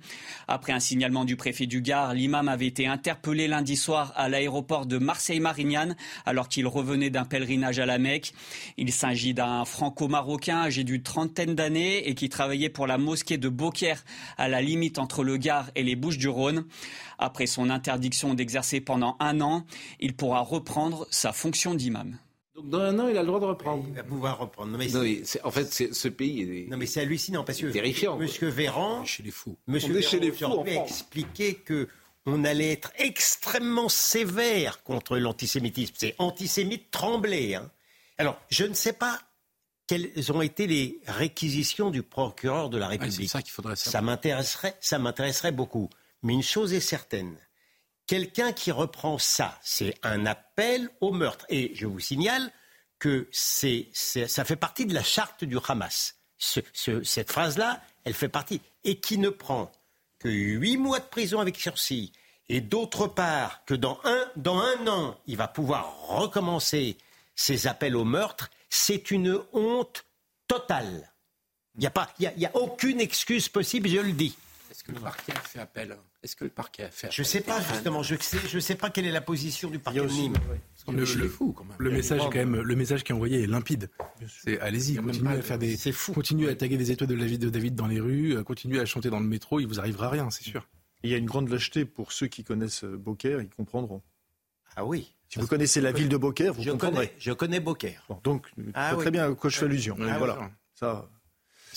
Après 0.46 0.72
un 0.72 0.80
signalement 0.80 1.24
du 1.24 1.36
préfet 1.36 1.66
du 1.66 1.80
Gard, 1.80 2.14
l'imam 2.14 2.48
avait 2.48 2.66
été 2.66 2.86
interpellé 2.86 3.48
lundi 3.48 3.76
soir 3.76 4.12
à 4.14 4.28
l'aéroport 4.28 4.86
de 4.86 4.98
Marseille-Marignane 4.98 5.96
alors 6.26 6.48
qu'il 6.48 6.66
revenait 6.66 7.10
d'un 7.10 7.24
pèlerinage 7.24 7.78
à 7.78 7.86
la 7.86 7.98
Mecque. 7.98 8.34
Il 8.76 8.92
s'agit 8.92 9.32
d'un 9.34 9.64
franco-marocain 9.64 10.58
âgé 10.58 10.84
d'une 10.84 11.02
trentaine 11.02 11.54
d'années 11.54 12.08
et 12.08 12.14
qui 12.14 12.28
travaillait 12.28 12.68
pour 12.68 12.86
la 12.86 12.98
mosquée 12.98 13.38
de 13.38 13.48
Beaucaire 13.48 14.04
à 14.36 14.48
la 14.48 14.60
limite 14.60 14.98
entre 14.98 15.24
le 15.24 15.38
Gard 15.38 15.70
et 15.74 15.82
les 15.82 15.96
Bouches-du-Rhône. 15.96 16.66
Après 17.18 17.37
son 17.46 17.70
interdiction 17.70 18.34
d'exercer 18.34 18.80
pendant 18.80 19.16
un 19.20 19.40
an, 19.40 19.64
il 20.00 20.14
pourra 20.14 20.40
reprendre 20.40 21.06
sa 21.10 21.32
fonction 21.32 21.74
d'imam. 21.74 22.18
Donc 22.54 22.70
dans 22.70 22.80
un 22.80 22.98
an, 22.98 23.08
il 23.08 23.16
a 23.16 23.20
le 23.20 23.26
droit 23.28 23.38
de 23.38 23.44
reprendre. 23.44 23.84
Il 23.86 23.94
va 23.94 24.02
pouvoir 24.02 24.38
reprendre. 24.38 24.76
mais 24.76 24.88
en 25.44 25.50
fait, 25.50 25.92
ce 25.92 26.08
pays 26.08 26.42
est. 26.42 26.70
Non, 26.70 26.76
mais 26.76 26.86
c'est 26.86 27.00
hallucinant 27.00 27.44
parce 27.44 27.58
que 27.58 27.66
terrifiant. 27.66 28.16
Monsieur 28.16 28.48
Véran, 28.48 29.04
chez 29.04 29.22
les 29.22 29.30
fous. 29.30 29.56
Monsieur 29.68 29.92
Véran, 29.92 30.08
chez 30.08 30.20
les 30.20 30.32
fous, 30.32 30.64
a 30.66 30.84
expliqué 30.84 31.54
que 31.54 31.88
on 32.26 32.44
allait 32.44 32.72
être 32.72 32.92
extrêmement 32.98 33.88
sévère 33.88 34.82
contre 34.82 35.16
l'antisémitisme. 35.16 35.94
C'est 35.96 36.14
antisémite 36.18 36.90
tremblé. 36.90 37.54
Hein. 37.54 37.70
Alors, 38.18 38.38
je 38.50 38.64
ne 38.64 38.74
sais 38.74 38.92
pas 38.92 39.20
quelles 39.86 40.32
ont 40.32 40.42
été 40.42 40.66
les 40.66 41.00
réquisitions 41.06 41.90
du 41.90 42.02
procureur 42.02 42.68
de 42.68 42.76
la 42.76 42.88
République. 42.88 43.30
ça 43.30 43.40
qu'il 43.40 43.52
faudrait 43.52 43.76
savoir. 43.76 43.92
Ça 43.92 44.02
m'intéresserait, 44.02 44.76
ça 44.80 44.98
m'intéresserait 44.98 45.52
beaucoup. 45.52 45.88
Mais 46.22 46.32
une 46.34 46.42
chose 46.42 46.72
est 46.72 46.80
certaine, 46.80 47.38
quelqu'un 48.08 48.52
qui 48.52 48.72
reprend 48.72 49.18
ça, 49.18 49.56
c'est 49.62 49.94
un 50.02 50.26
appel 50.26 50.90
au 51.00 51.12
meurtre. 51.12 51.46
Et 51.48 51.72
je 51.74 51.86
vous 51.86 52.00
signale 52.00 52.50
que 52.98 53.28
c'est, 53.30 53.90
ça 53.92 54.44
fait 54.44 54.56
partie 54.56 54.86
de 54.86 54.94
la 54.94 55.04
charte 55.04 55.44
du 55.44 55.58
Hamas. 55.68 56.16
cette 56.38 57.30
phrase-là, 57.30 57.80
elle 58.04 58.14
fait 58.14 58.28
partie. 58.28 58.60
Et 58.82 58.98
qui 58.98 59.18
ne 59.18 59.28
prend 59.28 59.70
que 60.18 60.28
huit 60.28 60.76
mois 60.76 60.98
de 60.98 61.04
prison 61.04 61.38
avec 61.38 61.56
sursis, 61.56 62.12
et 62.48 62.60
d'autre 62.60 63.06
part 63.06 63.64
que 63.66 63.74
dans 63.74 64.00
un, 64.04 64.86
an, 64.88 65.16
il 65.26 65.36
va 65.36 65.46
pouvoir 65.46 66.08
recommencer 66.08 66.96
ses 67.36 67.66
appels 67.66 67.94
au 67.94 68.04
meurtre, 68.04 68.50
c'est 68.70 69.10
une 69.10 69.40
honte 69.52 70.04
totale. 70.48 71.12
Il 71.76 71.80
n'y 71.80 71.86
a, 71.86 72.32
y 72.36 72.46
a 72.46 72.56
aucune 72.56 73.00
excuse 73.00 73.48
possible, 73.48 73.88
je 73.88 73.98
le 73.98 74.12
dis. 74.12 74.34
Est-ce 74.88 74.94
que 74.94 74.98
le 74.98 75.00
parquet 75.00 75.32
a 75.32 75.40
fait 75.40 75.58
appel 75.58 75.96
Est-ce 76.22 76.36
que 76.36 76.44
le 76.44 76.50
parquet 76.50 76.84
a 76.84 76.90
fait 76.90 77.10
Je 77.10 77.20
ne 77.20 77.26
sais 77.26 77.40
pas, 77.40 77.60
justement. 77.60 78.02
Je 78.02 78.14
ne 78.14 78.20
sais, 78.20 78.38
je 78.48 78.58
sais 78.58 78.74
pas 78.74 78.88
quelle 78.88 79.04
est 79.06 79.12
la 79.12 79.20
position 79.20 79.68
du 79.68 79.78
parquet 79.78 80.00
de 80.00 80.06
Nîmes. 80.06 80.36
Le, 80.90 81.04
fou, 81.28 81.52
quand 81.52 81.64
même. 81.64 81.76
le 81.78 81.90
message, 81.90 82.22
quand 82.22 82.34
même, 82.34 82.56
le 82.56 82.76
message 82.76 83.04
qui 83.04 83.12
est 83.12 83.14
envoyé 83.14 83.42
est 83.42 83.46
limpide. 83.46 83.90
C'est 84.26 84.58
allez-y, 84.60 84.96
continuez 84.96 85.32
à 85.32 85.42
faire 85.42 85.58
des, 85.58 85.76
continuez 86.14 86.48
à 86.48 86.54
taguer 86.54 86.78
des 86.78 86.90
étoiles 86.90 87.10
de 87.10 87.16
David, 87.16 87.40
de 87.42 87.50
David 87.50 87.74
dans 87.74 87.86
les 87.86 88.00
rues, 88.00 88.36
euh, 88.36 88.42
continuez 88.42 88.80
à 88.80 88.86
chanter 88.86 89.10
dans 89.10 89.20
le 89.20 89.26
métro, 89.26 89.60
il 89.60 89.66
vous 89.66 89.78
arrivera 89.78 90.08
rien, 90.08 90.30
c'est 90.30 90.44
sûr. 90.44 90.66
Il 91.02 91.10
y 91.10 91.14
a 91.14 91.18
une 91.18 91.26
grande 91.26 91.50
lâcheté 91.50 91.84
pour 91.84 92.12
ceux 92.12 92.26
qui 92.26 92.42
connaissent 92.42 92.84
euh, 92.84 92.96
Beaucaire, 92.96 93.42
ils 93.42 93.50
comprendront. 93.50 94.02
Ah 94.76 94.86
oui. 94.86 95.14
Si 95.28 95.38
vous 95.38 95.46
connaissez 95.46 95.82
la 95.82 95.92
ville 95.92 96.08
de 96.08 96.16
Beaucaire, 96.16 96.54
vous 96.54 96.62
je 96.62 96.70
comprendrez. 96.70 97.12
je 97.18 97.32
connais 97.32 97.60
Beaucaire. 97.60 98.06
donc, 98.24 98.46
ah 98.72 98.94
très 98.96 99.10
bien 99.10 99.30
à 99.30 99.34
quoi 99.34 99.50
je 99.50 99.58
fais 99.58 99.66
allusion. 99.66 99.96
voilà. 99.98 100.50
Ça, 100.74 101.10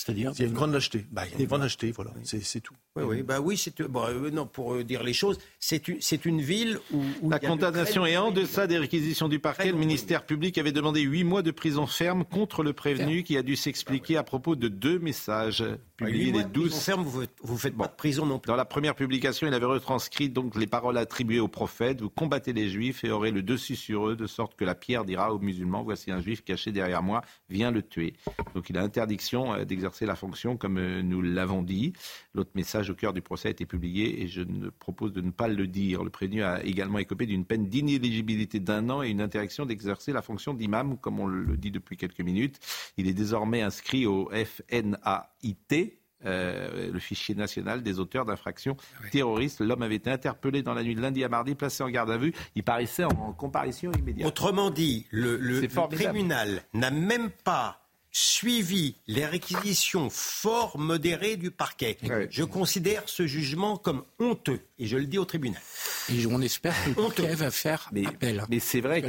c'est-à-dire 0.04 0.32
Il 0.36 0.42
y 0.42 0.46
a 0.46 0.48
une 0.48 0.54
grande 0.54 0.74
lâcheté. 0.74 1.06
Bah, 1.12 1.24
il 1.28 1.34
y 1.34 1.38
a 1.38 1.40
une 1.42 1.48
grande 1.48 1.62
lâcheté, 1.62 1.92
voilà. 1.92 2.12
C'est 2.24 2.62
tout. 2.62 2.74
Oui, 2.96 3.04
oui, 3.04 3.24
bah 3.24 3.40
oui, 3.40 3.58
c'est 3.58 3.82
bon, 3.82 4.04
euh, 4.06 4.30
non 4.30 4.46
pour 4.46 4.74
euh, 4.74 4.84
dire 4.84 5.04
les 5.04 5.14
choses, 5.14 5.38
c'est 5.60 5.88
une, 5.88 6.00
une 6.26 6.42
ville 6.42 6.80
où, 6.92 7.30
la 7.30 7.40
condamnation 7.40 8.06
est 8.06 8.18
en 8.18 8.32
deçà 8.32 8.68
des 8.68 8.78
réquisitions 8.78 9.30
du 9.30 9.40
parquet. 9.40 9.72
Le 9.72 9.78
ministère 9.78 10.26
public 10.26 10.58
avait 10.58 10.72
demandé 10.72 11.02
huit 11.02 11.24
mois 11.24 11.42
de 11.42 11.52
prison 11.52 11.86
ferme 11.86 12.26
contre 12.26 12.64
le 12.64 12.74
prévenu 12.74 13.24
qui 13.24 13.38
a 13.38 13.44
dû 13.44 13.56
s'expliquer 13.56 14.18
à 14.18 14.24
propos 14.24 14.56
de 14.56 14.68
deux 14.68 15.00
messages 15.00 15.64
publiés 15.96 16.32
les 16.32 16.44
12 16.44 16.76
ferme, 16.76 17.04
vous, 17.04 17.24
vous 17.44 17.58
faites 17.58 17.78
pas 17.78 17.88
de 17.88 17.96
prison 17.96 18.26
non 18.26 18.40
plus. 18.40 18.50
Dans 18.50 18.56
la 18.56 18.66
première 18.66 18.96
publication, 18.96 19.48
il 19.48 19.54
avait 19.54 19.66
retranscrit 19.66 20.30
donc 20.30 20.56
les 20.56 20.68
paroles 20.68 20.98
attribuées 20.98 21.40
au 21.40 21.48
prophète 21.48 22.02
vous 22.02 22.10
combattez 22.10 22.54
les 22.54 22.70
juifs 22.70 23.04
et 23.04 23.12
aurez 23.12 23.32
le 23.32 23.42
dessus 23.42 23.76
sur 23.76 24.10
eux 24.10 24.16
de 24.16 24.28
sorte 24.28 24.56
que 24.56 24.66
la 24.66 24.76
pierre 24.76 25.06
dira 25.06 25.34
aux 25.34 25.40
musulmans 25.40 25.84
voici 25.84 26.12
un 26.12 26.22
juif 26.22 26.44
caché 26.44 26.72
derrière 26.72 27.04
moi, 27.04 27.22
viens 27.50 27.72
le 27.72 27.82
tuer. 27.82 28.14
Donc 28.56 28.70
il 28.70 28.78
a 28.78 28.82
interdiction 28.82 29.54
euh, 29.54 29.66
d'exercer 29.92 30.06
la 30.06 30.16
fonction 30.16 30.58
comme 30.58 30.80
nous 31.02 31.22
l'avons 31.22 31.64
dit. 31.64 31.94
L'autre 32.34 32.52
message 32.56 32.90
au 32.90 32.96
cœur 32.96 33.14
du 33.14 33.22
procès 33.22 33.50
a 33.50 33.52
été 33.52 33.66
publié 33.66 34.22
et 34.22 34.28
je 34.28 34.42
ne 34.42 34.70
propose 34.70 35.12
de 35.12 35.22
ne 35.22 35.32
pas 35.32 35.48
le 35.48 35.68
dire. 35.68 36.04
Le 36.04 36.10
prévenu 36.10 36.44
a 36.44 36.64
également 36.64 37.00
écopé 37.00 37.26
d'une 37.26 37.46
peine 37.46 37.68
d'inéligibilité 37.68 38.60
d'un 38.60 38.90
an 38.90 39.04
et 39.04 39.10
une 39.10 39.22
interdiction 39.22 39.66
d'exercer 39.66 40.14
la 40.14 40.22
fonction 40.22 40.54
d'imam, 40.54 40.98
comme 40.98 41.20
on 41.20 41.28
le 41.28 41.58
dit 41.58 41.72
depuis 41.72 41.98
quelques 41.98 42.22
minutes. 42.22 42.60
Il 42.98 43.08
est 43.08 43.14
désormais 43.14 43.62
inscrit 43.62 44.06
au 44.06 44.30
FNAIT, 44.32 45.98
euh, 46.24 46.92
le 46.92 47.00
fichier 47.00 47.36
national 47.36 47.82
des 47.84 48.00
auteurs 48.00 48.26
d'infractions 48.26 48.78
terroristes. 49.12 49.60
L'homme 49.60 49.82
avait 49.82 49.96
été 49.96 50.10
interpellé 50.10 50.62
dans 50.62 50.74
la 50.74 50.84
nuit 50.84 50.96
de 50.96 51.02
lundi 51.02 51.24
à 51.24 51.30
mardi, 51.30 51.56
placé 51.56 51.84
en 51.84 51.90
garde 51.90 52.12
à 52.12 52.18
vue. 52.18 52.34
Il 52.56 52.64
paraissait 52.64 53.04
en 53.04 53.34
comparution 53.34 53.92
immédiate. 53.92 54.28
Autrement 54.28 54.70
dit, 54.70 55.08
le, 55.10 55.36
le 55.38 55.68
tribunal 55.68 56.64
n'a 56.74 56.92
même 56.92 57.30
pas 57.44 57.81
suivi 58.12 58.98
les 59.08 59.26
réquisitions 59.26 60.10
fort 60.10 60.78
modérées 60.78 61.38
du 61.38 61.50
parquet. 61.50 61.98
Je 62.30 62.44
considère 62.44 63.04
ce 63.08 63.26
jugement 63.26 63.78
comme 63.78 64.04
honteux, 64.20 64.62
et 64.78 64.88
je 64.88 64.98
le 64.98 65.06
dis 65.06 65.18
au 65.18 65.26
tribunal. 65.26 65.62
Et 66.10 66.26
on 66.28 66.42
espère 66.42 66.76
que 66.84 66.90
le 66.90 66.96
parquet 66.96 67.36
va 67.36 67.52
faire 67.52 67.90
appel. 68.06 68.44
Mais 68.50 68.60
c'est 68.60 68.82
vrai 68.82 69.02
que... 69.02 69.08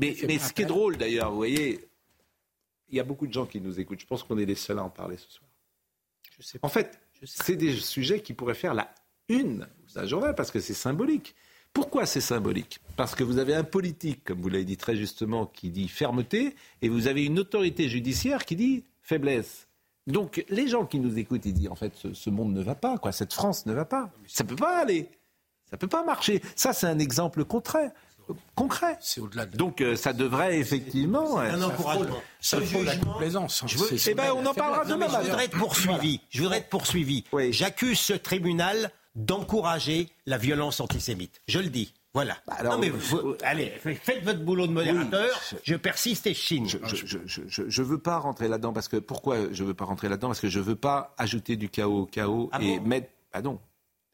mais, 0.00 0.38
ce 0.38 0.52
qui 0.52 0.62
est 0.62 0.66
drôle 0.66 0.96
d'ailleurs, 0.98 1.30
vous 1.30 1.36
voyez, 1.36 1.88
il 2.90 2.96
y 2.96 3.00
a 3.00 3.04
beaucoup 3.04 3.26
de 3.26 3.32
gens 3.32 3.46
qui 3.46 3.60
nous 3.60 3.80
écoutent. 3.80 4.00
Je 4.00 4.06
pense 4.06 4.22
qu'on 4.22 4.38
est 4.38 4.44
les 4.44 4.54
seuls 4.54 4.78
à 4.78 4.84
en 4.84 4.90
parler 4.90 5.16
ce 5.16 5.30
soir. 5.30 5.48
Je 6.38 6.42
sais 6.42 6.58
En 6.62 6.68
fait, 6.68 7.00
c'est 7.24 7.56
des 7.56 7.74
sujets 7.76 8.20
qui 8.20 8.34
pourraient 8.34 8.54
faire 8.54 8.74
la 8.74 8.94
une 9.28 9.66
d'un 9.94 10.06
journal, 10.06 10.34
parce 10.34 10.50
que 10.50 10.60
c'est 10.60 10.74
symbolique. 10.74 11.34
Pourquoi 11.72 12.06
c'est 12.06 12.20
symbolique? 12.20 12.80
Parce 12.96 13.14
que 13.14 13.24
vous 13.24 13.38
avez 13.38 13.54
un 13.54 13.64
politique, 13.64 14.24
comme 14.24 14.40
vous 14.40 14.48
l'avez 14.48 14.64
dit 14.64 14.76
très 14.76 14.96
justement, 14.96 15.46
qui 15.46 15.70
dit 15.70 15.88
fermeté, 15.88 16.54
et 16.82 16.88
vous 16.88 17.06
avez 17.06 17.24
une 17.24 17.38
autorité 17.38 17.88
judiciaire 17.88 18.44
qui 18.44 18.56
dit 18.56 18.84
faiblesse. 19.00 19.68
Donc 20.06 20.44
les 20.48 20.68
gens 20.68 20.84
qui 20.84 20.98
nous 20.98 21.18
écoutent, 21.18 21.46
ils 21.46 21.54
disent 21.54 21.68
en 21.68 21.74
fait 21.74 21.92
ce, 22.12 22.30
monde 22.30 22.52
ne 22.52 22.62
va 22.62 22.74
pas, 22.74 22.98
quoi, 22.98 23.12
cette 23.12 23.32
France 23.32 23.66
ne 23.66 23.72
va 23.72 23.84
pas. 23.84 24.10
Ça 24.26 24.44
ne 24.44 24.48
peut 24.48 24.56
pas 24.56 24.78
aller. 24.78 25.08
Ça 25.70 25.76
ne 25.76 25.78
peut 25.78 25.88
pas 25.88 26.04
marcher. 26.04 26.42
Ça, 26.54 26.72
c'est 26.74 26.86
un 26.86 26.98
exemple 26.98 27.44
concret. 27.44 27.92
concret. 28.54 28.98
C'est 29.00 29.22
au-delà 29.22 29.46
de... 29.46 29.56
Donc 29.56 29.80
euh, 29.80 29.96
ça 29.96 30.12
devrait 30.12 30.58
effectivement... 30.58 31.38
un 31.38 31.62
encouragement. 31.62 32.20
Ça 32.40 32.60
faut 32.60 32.82
la 32.82 32.96
complaisance. 32.96 33.62
Hein. 33.62 33.96
eh 34.06 34.14
ben, 34.14 34.32
on 34.36 34.44
en 34.44 34.52
parlera 34.52 34.84
demain. 34.84 35.06
Je 35.08 35.28
voudrais 35.28 35.44
être 35.46 35.56
poursuivi. 35.56 36.20
Je 36.28 36.42
voudrais 36.42 36.58
être 36.58 36.68
poursuivi. 36.68 37.24
J'accuse 37.50 37.98
ce 37.98 38.12
tribunal 38.12 38.90
d'encourager 39.14 40.08
la 40.26 40.38
violence 40.38 40.80
antisémite. 40.80 41.40
Je 41.48 41.58
le 41.58 41.68
dis. 41.68 41.92
Voilà. 42.14 42.36
Bah, 42.46 42.58
non, 42.62 42.78
mais 42.78 42.92
allez, 43.42 43.70
faites 43.80 44.22
votre 44.22 44.40
boulot 44.40 44.66
de 44.66 44.72
modérateur. 44.72 45.30
je, 45.62 45.74
persiste 45.76 46.26
et 46.26 46.34
chine. 46.34 46.66
Je 46.68 46.76
ne 46.78 47.82
veux 47.82 47.98
pas 47.98 48.18
rentrer 48.18 48.48
là-dedans 48.48 48.72
parce 48.72 48.88
que 48.88 48.98
pourquoi 48.98 49.52
je 49.52 49.64
veux 49.64 49.74
pas 49.74 49.86
rentrer 49.86 50.08
là-dedans? 50.08 50.28
Parce 50.28 50.40
que 50.40 50.48
je 50.48 50.60
veux 50.60 50.76
pas 50.76 51.14
ajouter 51.16 51.56
du 51.56 51.70
chaos 51.70 52.02
au 52.02 52.06
chaos 52.06 52.50
ah 52.52 52.60
et 52.60 52.80
mettre. 52.80 53.08
Ah 53.32 53.40
non, 53.40 53.58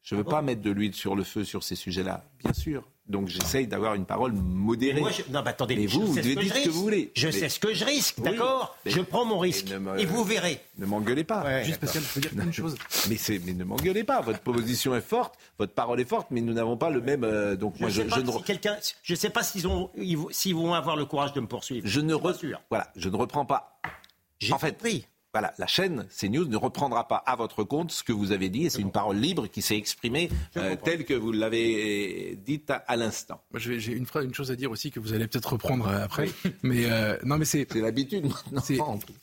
je 0.01 0.15
veux 0.15 0.23
ah 0.27 0.29
pas 0.29 0.41
mettre 0.41 0.61
de 0.61 0.71
l'huile 0.71 0.95
sur 0.95 1.15
le 1.15 1.25
feu 1.25 1.43
sur 1.43 1.63
ces 1.63 1.75
sujets-là. 1.75 2.23
Bien 2.41 2.53
sûr, 2.53 2.87
donc 3.09 3.27
j'essaye 3.27 3.67
d'avoir 3.67 3.95
une 3.95 4.05
parole 4.05 4.33
modérée. 4.33 5.01
Moi, 5.01 5.09
Non, 5.31 5.41
bah, 5.41 5.49
attendez, 5.49 5.75
mais 5.75 5.87
vous, 5.87 6.05
vous 6.05 6.15
devez 6.15 6.35
dire 6.35 6.55
ce 6.55 6.65
que 6.65 6.69
vous 6.69 6.81
voulez. 6.81 7.11
Je 7.15 7.29
sais 7.29 7.49
ce 7.49 7.59
que 7.59 7.73
je 7.73 7.83
risque, 7.83 8.21
d'accord 8.21 8.77
Je 8.85 9.01
prends 9.01 9.25
mon 9.25 9.39
risque. 9.39 9.67
Et, 9.97 10.05
vous 10.05 10.23
verrez. 10.23 10.61
Ne 10.77 10.85
m'engueulez 10.85 11.23
pas. 11.23 11.63
Juste 11.63 11.79
parce 11.79 11.93
que 11.93 11.99
je 11.99 12.05
peux 12.13 12.19
dire 12.21 12.31
une 12.43 12.53
chose. 12.53 12.75
Mais, 13.09 13.17
mais 13.45 13.53
ne 13.53 13.63
m'engueulez 13.63 14.03
pas. 14.03 14.21
Votre 14.21 14.39
position 14.39 14.95
est 14.95 15.01
forte, 15.01 15.35
votre 15.57 15.73
parole 15.73 15.99
est 15.99 16.05
forte, 16.05 16.27
mais 16.31 16.41
nous 16.41 16.53
n'avons 16.53 16.77
pas 16.77 16.89
le 16.89 17.01
même. 17.01 17.23
Euh, 17.23 17.55
donc 17.55 17.75
je 17.77 17.81
moi, 17.81 17.89
je, 17.89 18.01
je, 18.03 18.19
ne. 18.19 18.43
quelqu'un, 18.43 18.77
je 19.01 19.15
sais 19.15 19.29
pas 19.29 19.41
s'ils 19.41 19.67
ont, 19.67 19.89
s'ils 20.31 20.55
vont 20.55 20.73
avoir 20.73 20.95
le 20.95 21.05
courage 21.05 21.33
de 21.33 21.39
me 21.39 21.47
poursuivre. 21.47 21.87
Je 21.87 22.01
ne 22.01 22.13
Voilà, 22.69 22.91
je 22.95 23.09
ne 23.09 23.15
reprends 23.15 23.45
pas. 23.45 23.79
J'ai 24.39 24.53
en 24.53 24.59
fait, 24.59 24.77
pris. 24.77 25.05
Voilà, 25.31 25.53
la 25.59 25.67
chaîne 25.67 26.07
CNews 26.09 26.45
ne 26.45 26.57
reprendra 26.57 27.07
pas 27.07 27.17
à 27.17 27.35
votre 27.35 27.63
compte 27.63 27.91
ce 27.91 28.03
que 28.03 28.11
vous 28.11 28.31
avez 28.31 28.49
dit, 28.49 28.65
et 28.65 28.69
c'est 28.69 28.81
une 28.81 28.91
parole 28.91 29.17
libre 29.17 29.47
qui 29.47 29.61
s'est 29.61 29.77
exprimée 29.77 30.29
euh, 30.57 30.75
telle 30.75 31.05
que 31.05 31.13
vous 31.13 31.31
l'avez 31.31 32.37
dite 32.43 32.71
à, 32.71 32.95
l'instant. 32.95 33.43
J'ai 33.53 33.93
une, 33.93 34.07
une, 34.15 34.33
chose 34.33 34.49
à 34.49 34.55
dire 34.55 34.71
aussi 34.71 34.89
que 34.89 34.99
vous 34.99 35.13
allez 35.13 35.27
peut-être 35.27 35.53
reprendre 35.53 35.87
euh, 35.87 36.03
après, 36.03 36.29
mais 36.63 36.89
euh, 36.89 37.15
non, 37.23 37.37
mais 37.37 37.45
c'est 37.45 37.71
l'habitude 37.75 38.25
maintenant. 38.25 38.63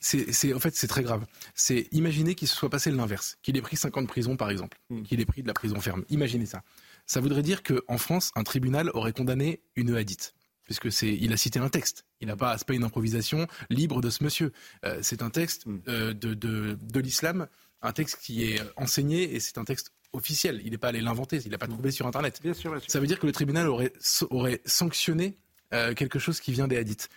C'est 0.01 0.55
en 0.55 0.61
fait 0.61 0.77
c'est 0.77 0.87
très 0.87 1.03
grave. 1.03 1.27
C'est 1.55 1.89
imaginer 1.91 2.37
qu'il 2.37 2.47
se 2.47 2.55
soit 2.55 2.71
passé 2.71 2.91
l'inverse, 2.93 3.39
qu'il 3.43 3.57
ait 3.57 3.63
pris 3.63 3.77
50 3.77 4.05
de 4.05 4.09
prison 4.09 4.37
par 4.37 4.51
exemple, 4.51 4.79
hmm. 4.91 5.03
qu'il 5.03 5.21
ait 5.21 5.27
pris 5.27 5.43
de 5.43 5.49
la 5.49 5.55
prison 5.55 5.81
ferme. 5.81 6.05
Imaginez 6.09 6.47
ça. 6.47 6.63
Ça 7.07 7.21
voudrait 7.21 7.43
dire 7.43 7.63
qu'en 7.63 7.99
France, 7.99 8.33
un 8.35 8.43
tribunal 8.43 8.91
aurait 8.95 9.13
condamné 9.13 9.61
une 9.77 9.95
hadith 9.97 10.36
puisque 10.67 10.93
c'est, 10.93 11.09
il 11.09 11.33
a 11.33 11.37
cité 11.37 11.59
un 11.59 11.69
texte. 11.69 12.05
Il 12.21 12.29
n'a 12.29 12.37
pas, 12.37 12.59
c'est 12.59 12.67
pas 12.67 12.75
une 12.75 12.85
improvisation 12.85 13.47
libre 13.71 14.01
de 14.01 14.11
ce 14.11 14.23
monsieur. 14.23 14.53
Euh, 14.85 14.99
c'est 15.01 15.23
un 15.23 15.31
texte 15.31 15.65
mm. 15.67 15.81
euh, 15.89 16.13
de, 16.13 16.35
de, 16.35 16.77
de 16.81 17.01
l'islam, 17.01 17.47
un 17.83 17.93
texte 17.93 18.19
qui 18.21 18.45
est 18.45 18.61
enseigné 18.77 19.35
et 19.35 19.41
c'est 19.41 19.59
un 19.59 19.65
texte 19.65 19.93
officiel. 20.13 20.61
Il 20.65 20.73
n'est 20.73 20.79
pas 20.79 20.89
allé 20.89 21.01
l'inventer, 21.01 21.41
il 21.45 21.51
n'a 21.51 21.59
pas 21.59 21.69
trouvé 21.69 21.91
sur 21.91 22.07
Internet. 22.07 22.41
Bien 22.43 22.55
sûr, 22.55 22.79
Ça 22.89 23.01
veut 23.01 23.07
dire 23.07 23.19
que 23.19 23.27
le 23.27 23.33
tribunal 23.33 23.69
aurait, 23.69 23.93
aurait 24.31 24.61
sanctionné 24.65 25.39
euh, 25.73 25.95
quelque 25.95 26.19
chose 26.19 26.41
qui 26.41 26.53
vient 26.53 26.69
des 26.69 26.77
hadiths. 26.77 27.09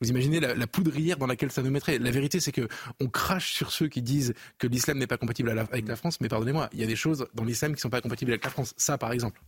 Vous 0.00 0.10
imaginez 0.10 0.40
la, 0.40 0.66
poudrière 0.66 1.16
dans 1.16 1.26
laquelle 1.26 1.50
ça 1.50 1.62
nous 1.62 1.70
mettrait. 1.70 1.98
La 1.98 2.10
vérité, 2.10 2.38
c'est 2.38 2.52
que 2.52 2.68
on 3.00 3.08
crache 3.08 3.54
sur 3.54 3.72
ceux 3.72 3.88
qui 3.88 4.02
disent 4.02 4.34
que 4.58 4.66
l'islam 4.66 4.98
n'est 4.98 5.06
pas 5.06 5.16
compatible 5.16 5.48
avec 5.48 5.88
la 5.88 5.96
France, 5.96 6.20
mais 6.20 6.28
pardonnez-moi, 6.28 6.68
il 6.74 6.80
y 6.80 6.84
a 6.84 6.86
des 6.86 6.96
choses 6.96 7.26
dans 7.32 7.44
l'islam 7.44 7.72
qui 7.72 7.76
ne 7.76 7.80
sont 7.80 7.90
pas 7.90 8.02
compatibles 8.02 8.32
avec 8.32 8.44
la 8.44 8.50
France. 8.50 8.74
Ça, 8.76 8.98
par 8.98 9.12
exemple. 9.12 9.40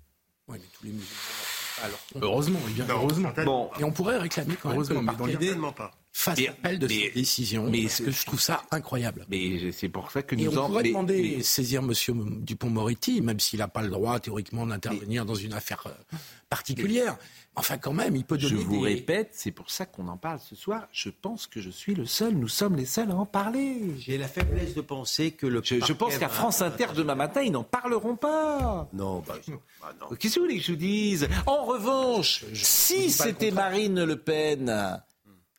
Oui, 0.46 0.56
mais 0.58 0.66
tous 0.72 0.84
les 0.86 0.92
musulmans 0.92 1.57
alors, 1.82 1.98
heureusement, 2.20 2.58
bien 2.68 2.86
heureusement. 2.88 3.32
Bon. 3.44 3.70
Et 3.78 3.84
on 3.84 3.92
pourrait 3.92 4.18
réclamer 4.18 4.54
quand 4.60 4.70
même 4.70 4.78
heureusement, 4.78 5.00
que 5.00 5.30
le 5.30 5.72
pas. 5.72 5.92
Fasse 6.18 6.40
appel 6.48 6.78
de 6.78 6.88
cette 6.88 7.14
décision. 7.14 7.70
Mais 7.70 7.82
parce 7.82 8.00
que 8.00 8.10
je 8.10 8.26
trouve 8.26 8.40
ça 8.40 8.62
incroyable. 8.70 9.24
Mais 9.30 9.70
c'est 9.72 9.88
pour 9.88 10.10
ça 10.10 10.22
que 10.22 10.34
nous 10.34 10.44
Et 10.44 10.58
on 10.58 10.66
pourrait 10.66 10.82
demander 10.84 11.42
saisir 11.42 11.82
Monsieur 11.82 12.14
Dupont-Moretti, 12.14 13.20
même 13.20 13.38
s'il 13.38 13.60
n'a 13.60 13.68
pas 13.68 13.82
le 13.82 13.88
droit 13.88 14.18
théoriquement 14.18 14.66
d'intervenir 14.66 15.24
dans 15.24 15.36
une 15.36 15.52
affaire 15.52 15.84
euh, 15.86 16.16
particulière. 16.50 17.16
Enfin, 17.54 17.76
quand 17.76 17.92
même, 17.92 18.14
il 18.16 18.24
peut 18.24 18.38
donner. 18.38 18.50
Je 18.50 18.56
vous 18.56 18.80
répète, 18.80 19.30
c'est 19.32 19.50
pour 19.50 19.70
ça 19.70 19.86
qu'on 19.86 20.06
en 20.08 20.16
parle 20.16 20.38
ce 20.40 20.54
soir. 20.54 20.88
Je 20.92 21.10
pense 21.10 21.46
que 21.46 21.60
je 21.60 21.70
suis 21.70 21.94
le 21.94 22.06
seul. 22.06 22.34
Nous 22.34 22.48
sommes 22.48 22.76
les 22.76 22.86
seuls 22.86 23.10
à 23.10 23.14
en 23.14 23.26
parler. 23.26 23.94
J'ai 23.98 24.18
la 24.18 24.28
faiblesse 24.28 24.74
de 24.74 24.80
penser 24.80 25.32
que 25.32 25.46
le. 25.46 25.60
Je, 25.64 25.92
pense 25.92 26.18
qu'à 26.18 26.28
France 26.28 26.62
Inter 26.62 26.86
demain 26.96 27.16
matin, 27.16 27.42
ils 27.42 27.52
n'en 27.52 27.64
parleront 27.64 28.16
pas. 28.16 28.88
Non, 28.92 29.24
bah, 29.26 29.36
bah 29.80 29.92
non. 30.00 30.16
Qu'est-ce 30.16 30.36
que 30.36 30.40
vous 30.40 30.46
voulez 30.46 30.58
que 30.58 30.64
je 30.64 30.72
vous 30.72 30.78
dise? 30.78 31.28
En 31.46 31.64
revanche, 31.64 32.44
si 32.54 33.10
c'était 33.10 33.50
Marine 33.50 34.04
Le 34.04 34.16
Pen 34.16 35.00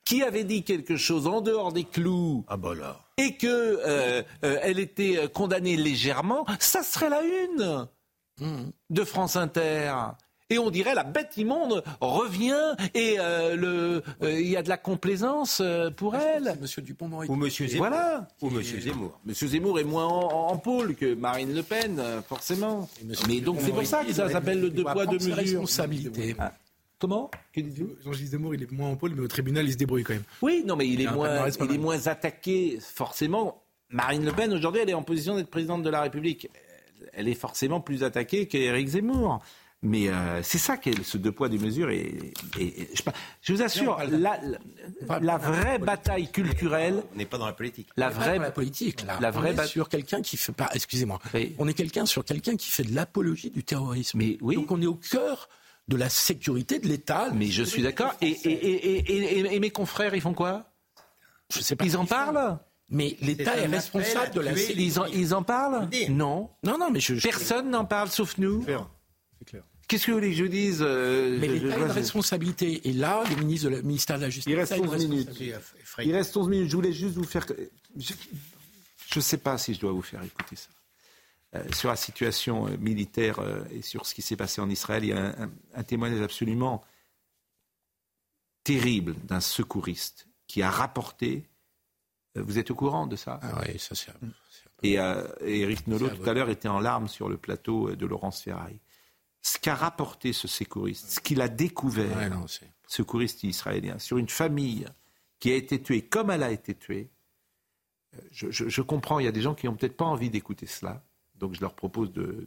qui 0.10 0.24
avait 0.24 0.44
dit 0.44 0.64
quelque 0.64 0.98
chose 0.98 1.28
en 1.28 1.40
dehors 1.40 1.72
des 1.72 1.84
clous. 1.84 2.44
Ah 2.48 2.58
bah 2.58 2.74
là. 2.74 3.00
Et 3.18 3.38
que 3.38 3.48
euh, 3.48 4.24
euh, 4.44 4.58
elle 4.64 4.80
était 4.80 5.30
condamnée 5.32 5.78
légèrement, 5.78 6.48
ça 6.60 6.82
serait 6.82 7.10
la 7.10 7.22
une 7.22 7.88
hmm. 8.42 8.72
de 8.90 9.04
France 9.04 9.36
Inter 9.36 9.94
et 10.50 10.58
on 10.58 10.72
dirait 10.72 10.96
la 10.96 11.04
bête 11.04 11.38
immonde 11.38 11.84
revient 12.02 12.76
et 12.96 13.18
euh, 13.20 13.56
le 13.56 14.02
euh, 14.24 14.40
il 14.40 14.48
y 14.48 14.58
a 14.58 14.64
de 14.64 14.70
la 14.70 14.78
complaisance 14.78 15.62
euh, 15.64 15.92
pour 15.92 16.16
elle. 16.16 16.58
Monsieur 16.60 16.82
Dupont-Moretti. 16.82 17.32
Ou 17.32 17.36
Monsieur 17.36 17.68
Zemmour. 17.68 17.88
Voilà. 17.88 18.28
Ou 18.42 18.50
Monsieur 18.50 18.80
Zemmour. 18.80 19.20
Monsieur 19.26 19.48
Zemmour 19.48 19.80
est 19.80 19.84
moins 19.84 20.08
en, 20.08 20.58
pôle 20.58 20.96
que 20.96 21.14
Marine 21.14 21.54
Le 21.54 21.62
Pen, 21.62 22.02
forcément. 22.28 22.90
Mais 23.28 23.42
donc 23.42 23.60
c'est 23.62 23.72
pour 23.72 23.86
ça 23.86 24.04
que 24.04 24.12
ça 24.12 24.30
s'appelle 24.30 24.60
le 24.60 24.70
deux 24.72 24.84
poids 24.84 25.06
deux 25.06 25.18
mesures. 25.18 25.36
Responsabilité. 25.36 26.36
Ah. 26.40 26.52
Comment 27.00 27.32
Jean-Gilles 27.56 28.28
Zemmour, 28.28 28.56
il 28.56 28.64
est 28.64 28.72
moins 28.72 28.90
en 28.90 28.96
pôle, 28.98 29.14
mais 29.16 29.22
au 29.22 29.28
tribunal, 29.28 29.66
il 29.66 29.72
se 29.72 29.78
débrouille 29.78 30.04
quand 30.04 30.14
même. 30.14 30.24
Oui, 30.42 30.64
non, 30.66 30.76
mais 30.76 30.88
il, 30.88 31.02
est, 31.02 31.10
moins, 31.10 31.48
il 31.48 31.72
est 31.72 31.78
moins 31.78 32.08
attaqué, 32.08 32.78
forcément. 32.82 33.64
Marine 33.90 34.26
Le 34.26 34.34
Pen, 34.34 34.54
aujourd'hui, 34.54 34.82
elle 34.82 34.90
est 34.90 34.94
en 34.94 35.02
position 35.02 35.36
d'être 35.36 35.50
présidente 35.50 35.82
de 35.82 35.90
la 35.90 36.02
République. 36.02 36.50
Elle 37.14 37.30
est 37.30 37.36
forcément 37.36 37.80
plus 37.80 38.04
attaquée 38.04 38.48
qu'Éric 38.48 38.90
Zemmour. 38.90 39.42
Mais 39.82 40.10
euh, 40.10 40.44
c'est 40.44 40.58
ça 40.58 40.78
est 40.86 41.04
ce 41.04 41.18
deux 41.18 41.32
poids 41.32 41.48
deux 41.48 41.58
mesures. 41.58 41.90
Et, 41.90 42.34
je, 43.42 43.54
vous 43.54 43.62
assure, 43.62 43.98
la, 44.10 45.38
vraie 45.38 45.80
bataille 45.80 46.30
culturelle. 46.30 47.02
On 47.14 47.18
n'est 47.18 47.26
pas 47.26 47.38
dans 47.38 47.46
la 47.46 47.54
politique. 47.54 47.88
La 47.96 48.10
vraie 48.10 48.40
la 48.40 48.52
politique. 48.52 49.06
Là. 49.06 49.18
La 49.22 49.32
vraie 49.32 49.56
on 49.58 49.64
est 49.64 49.68
sur 49.68 49.88
quelqu'un 49.88 50.22
qui 50.22 50.36
fait 50.36 50.52
pas. 50.52 50.70
Excusez-moi. 50.74 51.20
On 51.58 51.68
est 51.70 51.74
quelqu'un 51.74 52.06
sur 52.06 52.26
quelqu'un 52.26 52.58
qui 52.58 52.72
fait 52.72 52.84
de 52.84 52.94
l'apologie 52.94 53.52
du 53.52 53.64
terrorisme. 53.64 54.18
Mais 54.18 54.38
oui. 54.42 54.56
Donc 54.56 54.70
on 54.70 54.82
est 54.82 54.86
au 54.86 54.96
cœur 54.96 55.48
de 55.90 55.98
la 55.98 56.10
sécurité 56.10 56.80
de 56.80 56.88
l'État. 56.88 57.30
Mais 57.34 57.48
je 57.48 57.64
suis 57.64 57.82
d'accord. 57.82 58.14
Et, 58.22 58.38
et, 58.46 59.60
mes 59.60 59.72
confrères, 59.72 60.16
ils 60.16 60.22
font 60.22 60.34
quoi? 60.34 60.72
Je 61.54 61.62
sais 61.62 61.76
pas. 61.76 61.84
Ils 61.84 61.98
en 61.98 62.06
parlent? 62.06 62.60
Mais 62.92 63.18
l'État 63.22 63.58
est, 63.58 63.68
responsable 63.68 64.34
de 64.34 64.42
la 64.42 64.56
sécurité. 64.56 64.84
Ils 64.84 65.00
en, 65.00 65.06
ils 65.06 65.36
en 65.36 65.44
parlent 65.44 65.90
Non. 66.10 66.50
Non, 66.64 66.78
non, 66.78 66.90
mais 66.92 67.00
je, 67.00 67.16
Personne 67.22 67.70
n'en 67.70 67.86
parle 67.86 68.10
sauf 68.10 68.38
nous. 68.38 68.64
C'est 68.66 69.46
clair. 69.46 69.64
Qu'est-ce 69.88 70.06
que 70.06 70.12
vous 70.12 70.18
voulez 70.18 70.30
que 70.30 70.38
je 70.38 70.46
dise 70.46 70.80
euh, 70.82 71.38
Mais 71.40 71.48
l'État 71.48 71.76
a 71.76 71.80
une 71.80 71.92
responsabilité. 71.92 72.88
Et 72.88 72.94
là, 72.94 73.24
le 73.28 73.36
ministre 73.38 73.70
du 73.70 73.82
ministère 73.84 74.18
de 74.18 74.24
la 74.24 74.30
Justice. 74.30 74.52
Il 74.52 74.60
reste 74.60 74.74
11 74.74 75.08
minutes. 75.08 75.30
Il 76.04 76.16
reste 76.16 76.38
11 76.38 76.48
minutes. 76.48 76.70
Je 76.70 76.76
voulais 76.76 76.94
juste 76.94 77.16
vous 77.16 77.24
faire. 77.24 77.46
Je 77.96 78.14
ne 79.16 79.22
sais 79.22 79.38
pas 79.38 79.58
si 79.58 79.74
je 79.74 79.80
dois 79.80 79.92
vous 79.92 80.04
faire 80.04 80.24
écouter 80.24 80.56
ça. 80.56 80.70
Euh, 81.56 81.64
sur 81.74 81.90
la 81.90 81.96
situation 81.96 82.68
euh, 82.68 82.78
militaire 82.78 83.40
et 83.72 83.82
sur 83.82 84.06
ce 84.06 84.14
qui 84.14 84.22
s'est 84.22 84.36
passé 84.36 84.62
en 84.62 84.70
Israël, 84.70 85.04
il 85.04 85.10
y 85.10 85.14
a 85.14 85.36
un, 85.74 85.84
témoignage 85.84 86.22
absolument 86.22 86.84
terrible 88.64 89.16
d'un 89.24 89.40
secouriste 89.40 90.28
qui 90.46 90.62
a 90.62 90.70
rapporté. 90.70 91.50
vous 92.36 92.60
êtes 92.60 92.70
au 92.70 92.76
courant 92.76 93.08
de 93.08 93.16
ça? 93.16 93.40
Ah 93.42 93.62
Oui, 93.62 93.80
ça 93.80 93.96
c'est. 93.96 94.12
Et, 94.84 94.94
et 94.94 95.62
Eric 95.62 95.88
Nolot, 95.88 96.10
tout 96.10 96.30
à 96.30 96.34
l'heure, 96.34 96.50
était 96.50 96.68
en 96.68 96.80
larmes 96.80 97.08
sur 97.08 97.30
le 97.30 97.38
plateau 97.38 97.96
de 97.96 98.06
Laurence 98.06 98.42
Ferraille 98.42 98.80
ce 99.42 99.58
qu'a 99.58 99.76
rapporté 99.76 100.34
ce 100.34 100.48
secouriste, 100.48 101.10
ce 101.10 101.20
qu'il 101.20 101.42
a 101.42 101.48
découvert, 101.48 102.32
secouriste 102.88 103.44
israélien, 103.44 104.00
sur 104.00 104.18
une 104.18 104.30
famille 104.30 104.86
qui 105.40 105.52
a 105.52 105.56
été 105.56 105.82
tuée 105.82 106.02
comme 106.02 106.32
elle 106.32 106.44
a 106.44 106.52
été 106.52 106.76
tuée, 106.76 107.10
euh, 108.16 108.20
je, 108.52 108.82
comprends, 108.82 109.20
il 109.20 109.26
y 109.26 109.28
a 109.28 109.32
des 109.32 109.42
gens 109.42 109.56
qui 109.56 109.68
n'ont 109.68 109.76
peut-être 109.76 109.96
pas 109.96 110.06
envie 110.06 110.30
d'écouter 110.30 110.66
cela, 110.66 111.04
donc 111.40 111.56
je 111.56 111.62
leur 111.62 111.74
propose 111.74 112.12
de 112.12 112.22
ne 112.22 112.46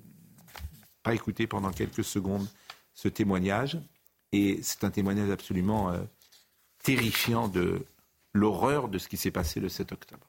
pas 1.03 1.15
écouter 1.15 1.47
pendant 1.47 1.71
quelques 1.71 2.05
secondes 2.05 2.47
ce 2.95 3.09
témoignage, 3.09 3.79
et 4.33 4.61
c'est 4.63 4.85
un 4.85 4.91
témoignage 4.91 5.31
absolument 5.31 5.91
euh, 5.91 6.03
terrifiant 6.83 7.49
de 7.49 7.85
l'horreur 8.35 8.89
de 8.89 8.99
ce 8.99 9.09
qui 9.09 9.17
s'est 9.17 9.31
passé 9.31 9.61
le 9.61 9.69
7 9.69 9.93
octobre. 9.93 10.27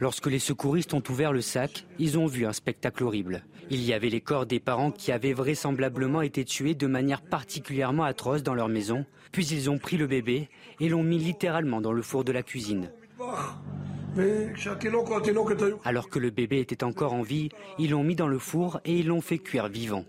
Lorsque 0.00 0.26
les 0.26 0.38
secouristes 0.38 0.92
ont 0.92 1.02
ouvert 1.08 1.32
le 1.32 1.40
sac, 1.40 1.86
ils 1.98 2.18
ont 2.18 2.26
vu 2.26 2.46
un 2.46 2.52
spectacle 2.52 3.04
horrible. 3.04 3.44
Il 3.70 3.82
y 3.82 3.92
avait 3.92 4.10
les 4.10 4.20
corps 4.20 4.46
des 4.46 4.60
parents 4.60 4.90
qui 4.90 5.10
avaient 5.12 5.32
vraisemblablement 5.32 6.22
été 6.22 6.44
tués 6.44 6.74
de 6.74 6.86
manière 6.86 7.22
particulièrement 7.22 8.04
atroce 8.04 8.42
dans 8.42 8.54
leur 8.54 8.68
maison, 8.68 9.06
puis 9.32 9.46
ils 9.46 9.70
ont 9.70 9.78
pris 9.78 9.96
le 9.96 10.06
bébé 10.06 10.48
et 10.80 10.88
l'ont 10.88 11.02
mis 11.02 11.18
littéralement 11.18 11.80
dans 11.80 11.92
le 11.92 12.02
four 12.02 12.24
de 12.24 12.32
la 12.32 12.42
cuisine. 12.42 12.90
Alors 15.84 16.08
que 16.08 16.18
le 16.18 16.30
bébé 16.30 16.60
était 16.60 16.84
encore 16.84 17.12
en 17.12 17.22
vie, 17.22 17.50
ils 17.78 17.90
l'ont 17.90 18.04
mis 18.04 18.14
dans 18.14 18.28
le 18.28 18.38
four 18.38 18.80
et 18.84 18.98
ils 18.98 19.06
l'ont 19.06 19.20
fait 19.20 19.38
cuire 19.38 19.68
vivant. 19.68 20.04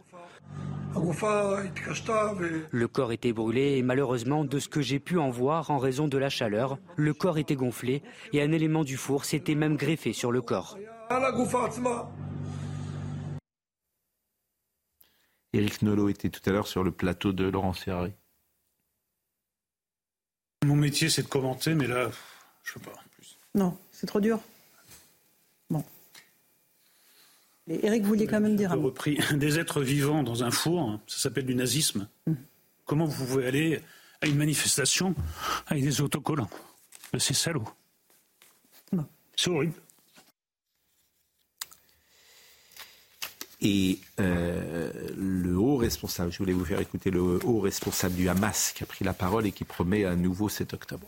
Le 2.71 2.87
corps 2.87 3.11
était 3.11 3.33
brûlé 3.33 3.77
et 3.77 3.83
malheureusement, 3.83 4.45
de 4.45 4.59
ce 4.59 4.67
que 4.67 4.81
j'ai 4.81 4.99
pu 4.99 5.17
en 5.17 5.29
voir 5.29 5.69
en 5.69 5.77
raison 5.77 6.07
de 6.07 6.17
la 6.17 6.29
chaleur, 6.29 6.77
le 6.95 7.13
corps 7.13 7.37
était 7.37 7.55
gonflé 7.55 8.01
et 8.33 8.41
un 8.41 8.51
élément 8.51 8.83
du 8.83 8.97
four 8.97 9.25
s'était 9.25 9.55
même 9.55 9.75
greffé 9.75 10.13
sur 10.13 10.31
le 10.31 10.41
corps. 10.41 10.77
Éric 15.53 15.81
Nolot 15.81 16.09
était 16.09 16.29
tout 16.29 16.41
à 16.49 16.51
l'heure 16.51 16.67
sur 16.67 16.83
le 16.83 16.91
plateau 16.91 17.31
de 17.33 17.45
Laurent. 17.45 17.73
Mon 20.65 20.75
métier, 20.75 21.09
c'est 21.09 21.23
de 21.23 21.27
commenter, 21.27 21.75
mais 21.75 21.87
là, 21.87 22.09
je 22.63 22.71
ne 22.71 22.83
peux 22.83 22.91
pas. 22.91 22.97
Plus. 23.11 23.37
Non, 23.55 23.77
c'est 23.97 24.05
trop 24.05 24.19
dur. 24.19 24.39
Eric, 27.69 28.03
vous 28.03 28.09
vouliez 28.09 28.27
quand 28.27 28.39
même 28.39 28.55
dire 28.55 28.71
un 28.71 28.77
mot. 28.77 28.83
repris 28.83 29.19
des 29.35 29.59
êtres 29.59 29.81
vivants 29.81 30.23
dans 30.23 30.43
un 30.43 30.51
four, 30.51 30.99
ça 31.07 31.17
s'appelle 31.17 31.45
du 31.45 31.55
nazisme. 31.55 32.07
Mm. 32.25 32.33
Comment 32.85 33.05
vous 33.05 33.25
pouvez 33.25 33.47
aller 33.47 33.81
à 34.21 34.27
une 34.27 34.37
manifestation 34.37 35.13
avec 35.67 35.83
des 35.83 35.99
autocollants? 35.99 36.49
Ben, 37.11 37.19
C'est 37.19 37.33
salaud. 37.33 37.67
C'est 39.35 39.51
horrible. 39.51 39.73
Et 43.61 43.99
euh, 44.19 44.91
le 45.15 45.55
haut 45.57 45.77
responsable, 45.77 46.31
je 46.31 46.37
voulais 46.39 46.53
vous 46.53 46.65
faire 46.65 46.79
écouter 46.79 47.11
le 47.11 47.21
haut 47.21 47.59
responsable 47.59 48.15
du 48.15 48.29
Hamas 48.29 48.71
qui 48.71 48.83
a 48.83 48.87
pris 48.87 49.03
la 49.03 49.13
parole 49.13 49.45
et 49.45 49.51
qui 49.51 49.63
promet 49.63 50.05
un 50.05 50.15
nouveau 50.15 50.49
7 50.49 50.73
octobre. 50.73 51.07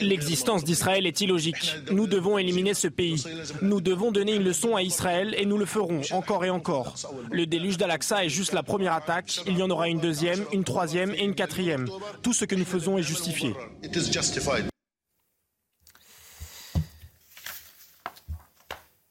L'existence 0.00 0.64
d'Israël 0.64 1.06
est 1.06 1.20
illogique. 1.20 1.76
Nous 1.90 2.06
devons 2.06 2.38
éliminer 2.38 2.74
ce 2.74 2.88
pays. 2.88 3.24
Nous 3.62 3.80
devons 3.80 4.12
donner 4.12 4.34
une 4.34 4.44
leçon 4.44 4.76
à 4.76 4.82
Israël 4.82 5.34
et 5.38 5.46
nous 5.46 5.58
le 5.58 5.66
ferons 5.66 6.00
encore 6.12 6.44
et 6.44 6.50
encore. 6.50 6.94
Le 7.30 7.46
déluge 7.46 7.76
d'Al-Aqsa 7.76 8.24
est 8.24 8.28
juste 8.28 8.52
la 8.52 8.62
première 8.62 8.92
attaque. 8.92 9.40
Il 9.46 9.58
y 9.58 9.62
en 9.62 9.70
aura 9.70 9.88
une 9.88 10.00
deuxième, 10.00 10.44
une 10.52 10.64
troisième 10.64 11.14
et 11.14 11.24
une 11.24 11.34
quatrième. 11.34 11.88
Tout 12.22 12.32
ce 12.32 12.44
que 12.44 12.54
nous 12.54 12.64
faisons 12.64 12.98
est 12.98 13.02
justifié. 13.02 13.54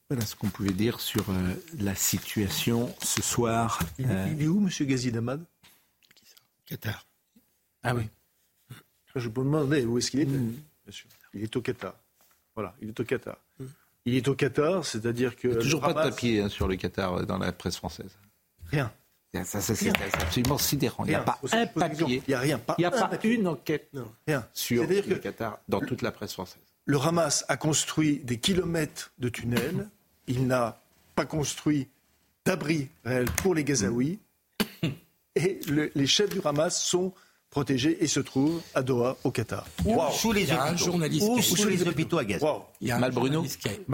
Voilà 0.09 0.25
ce 0.25 0.35
qu'on 0.35 0.49
pouvait 0.49 0.73
dire 0.73 0.99
sur 0.99 1.29
euh, 1.29 1.53
la 1.77 1.93
situation 1.93 2.91
ce 3.03 3.21
soir. 3.21 3.79
Il, 3.99 4.09
est 4.41 4.47
où, 4.47 4.57
M. 4.57 4.87
Ghazi 4.87 5.11
Damad 5.11 5.45
Qatar. 6.65 7.05
Ah 7.83 7.93
oui. 7.93 8.09
Je 9.15 9.29
peux 9.29 9.43
demander 9.43 9.85
où 9.85 9.97
est-ce 9.97 10.11
qu'il 10.11 10.21
est. 10.21 10.25
Mm. 10.25 10.55
Il 11.33 11.43
est 11.43 11.55
au 11.55 11.61
Qatar. 11.61 11.95
Voilà, 12.55 12.73
il 12.81 12.89
est 12.89 12.99
au 12.99 13.03
Qatar. 13.03 13.37
Mm. 13.59 13.65
Il 14.05 14.15
est 14.15 14.27
au 14.27 14.35
Qatar, 14.35 14.85
c'est-à-dire 14.85 15.35
que. 15.35 15.47
Il 15.47 15.51
n'y 15.51 15.57
a 15.57 15.61
toujours 15.61 15.81
pas 15.81 15.93
de 15.93 16.09
papier 16.09 16.41
hein, 16.41 16.49
sur 16.49 16.67
le 16.67 16.75
Qatar 16.75 17.15
euh, 17.15 17.25
dans 17.25 17.37
la 17.37 17.51
presse 17.51 17.77
française. 17.77 18.11
Rien. 18.71 18.91
Ça, 19.43 19.61
c'est 19.61 19.91
absolument 20.21 20.57
sidérant. 20.57 21.05
Il 21.05 21.09
n'y 21.09 21.15
a 21.15 21.21
pas 21.21 21.39
un 21.51 21.67
papier. 21.67 22.23
Il 22.27 22.29
n'y 22.29 22.33
a 22.33 22.39
rien. 22.39 22.59
il 22.77 22.81
n'y 22.81 22.85
a 22.85 22.91
pas 22.91 23.11
une 23.23 23.47
enquête 23.47 23.91
rien. 24.27 24.47
sur 24.53 24.87
le 24.87 25.15
Qatar 25.15 25.59
dans 25.67 25.81
toute 25.81 26.01
la 26.01 26.11
presse 26.11 26.33
française. 26.33 26.61
Le 26.85 26.97
Hamas 26.99 27.45
a 27.47 27.57
construit 27.57 28.17
des 28.23 28.39
kilomètres 28.39 29.11
de 29.19 29.29
tunnels. 29.29 29.87
Il 30.25 30.47
n'a 30.47 30.81
pas 31.13 31.25
construit 31.25 31.87
d'abri 32.45 32.89
réel 33.05 33.25
pour 33.43 33.53
les 33.53 33.63
Gazaouis. 33.63 34.19
Et 35.35 35.59
les 35.67 36.07
chefs 36.07 36.31
du 36.31 36.41
Hamas 36.43 36.81
sont 36.81 37.13
protégé 37.49 38.03
et 38.03 38.07
se 38.07 38.19
trouve 38.19 38.61
à 38.75 38.83
Doha, 38.83 39.17
au 39.23 39.31
Qatar. 39.31 39.65
Sous 40.11 40.31
les 40.31 40.43
hôpitaux. 40.43 40.61
Un 40.61 40.75
journaliste 40.75 41.41
sous 41.41 41.67
les 41.67 41.87
hôpitaux 41.87 42.17
à 42.17 42.25
Gaza. 42.25 42.57
Il 42.81 42.87
y 42.87 42.91
a 42.91 42.99
Malbruno, 42.99 43.43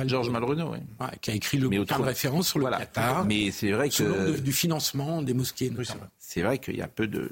Georges 0.05 0.29
Malbruno, 0.29 0.71
oui. 0.73 0.79
qui 1.21 1.31
a 1.31 1.33
écrit 1.33 1.57
le 1.57 1.69
bouquin 1.69 1.99
de 1.99 2.03
référence 2.03 2.49
sur 2.49 2.59
le 2.59 2.69
Qatar. 2.69 3.25
Mais 3.25 3.51
c'est 3.51 3.71
vrai 3.71 3.89
que 3.89 4.39
du 4.39 4.51
financement 4.51 5.21
des 5.21 5.33
mosquées. 5.33 5.71
c'est 6.17 6.41
vrai 6.41 6.57
qu'il 6.59 6.75
y 6.75 6.81
a 6.81 6.87
peu 6.87 7.07
de 7.07 7.31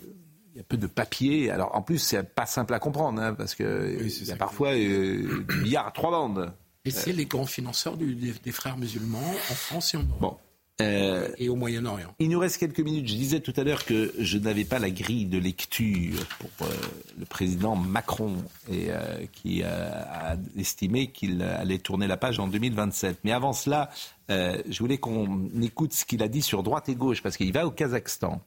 il 0.54 0.58
y 0.58 0.62
a 0.62 0.64
peu 0.64 0.78
de 0.78 0.86
papier. 0.86 1.50
Alors 1.50 1.76
en 1.76 1.82
plus, 1.82 1.98
c'est 1.98 2.22
pas 2.24 2.46
simple 2.46 2.76
à 2.76 2.80
comprendre 2.80 3.20
hein, 3.20 3.34
parce 3.34 3.56
que 3.56 3.98
il 4.00 4.28
y 4.28 4.32
a 4.32 4.36
parfois 4.36 4.74
euh, 4.74 5.44
des 5.48 5.56
milliards 5.56 5.88
à 5.88 5.92
trois 5.92 6.12
bandes. 6.12 6.54
Et 6.86 6.92
c'est 6.92 7.14
les 7.14 7.26
grands 7.26 7.46
financeurs 7.46 7.98
des, 7.98 8.14
des, 8.14 8.52
frères 8.52 8.78
musulmans 8.78 9.34
en 9.50 9.54
France 9.56 9.94
et 9.94 9.98
en 9.98 10.04
Europe. 10.04 10.20
Bon. 10.20 10.38
Euh, 10.84 11.28
et 11.38 11.50
au 11.50 11.56
Moyen-Orient. 11.56 12.14
Il 12.20 12.30
nous 12.30 12.40
reste 12.40 12.58
quelques 12.58 12.80
minutes. 12.80 13.08
Je 13.08 13.16
disais 13.16 13.40
tout 13.40 13.54
à 13.58 13.64
l'heure 13.64 13.86
que 13.86 14.14
je 14.20 14.38
n'avais 14.38 14.66
pas 14.66 14.80
la 14.80 14.90
grille 14.90 15.26
de 15.26 15.38
lecture 15.38 16.26
pour 16.40 16.50
euh, 16.62 16.72
le 17.18 17.26
président 17.26 17.76
Macron 17.76 18.36
et 18.72 18.88
euh, 18.90 19.26
qui 19.32 19.64
a 19.64 20.38
estimé 20.58 21.08
qu'il 21.08 21.42
allait 21.42 21.80
tourner 21.80 22.08
la 22.08 22.18
page 22.18 22.40
en 22.40 22.48
2027. 22.48 23.20
Mais 23.24 23.32
avant 23.32 23.54
cela, 23.54 23.90
je 24.30 24.80
voulais 24.80 24.98
qu'on 24.98 25.50
écoute 25.62 25.94
ce 25.94 26.06
qu'il 26.06 26.24
a 26.24 26.28
dit 26.28 26.42
sur 26.42 26.64
droite 26.64 26.90
et 26.90 26.96
gauche 26.96 27.22
parce 27.22 27.38
qu'il 27.38 27.52
va 27.54 27.66
au 27.68 27.72
Kazakhstan. 27.72 28.42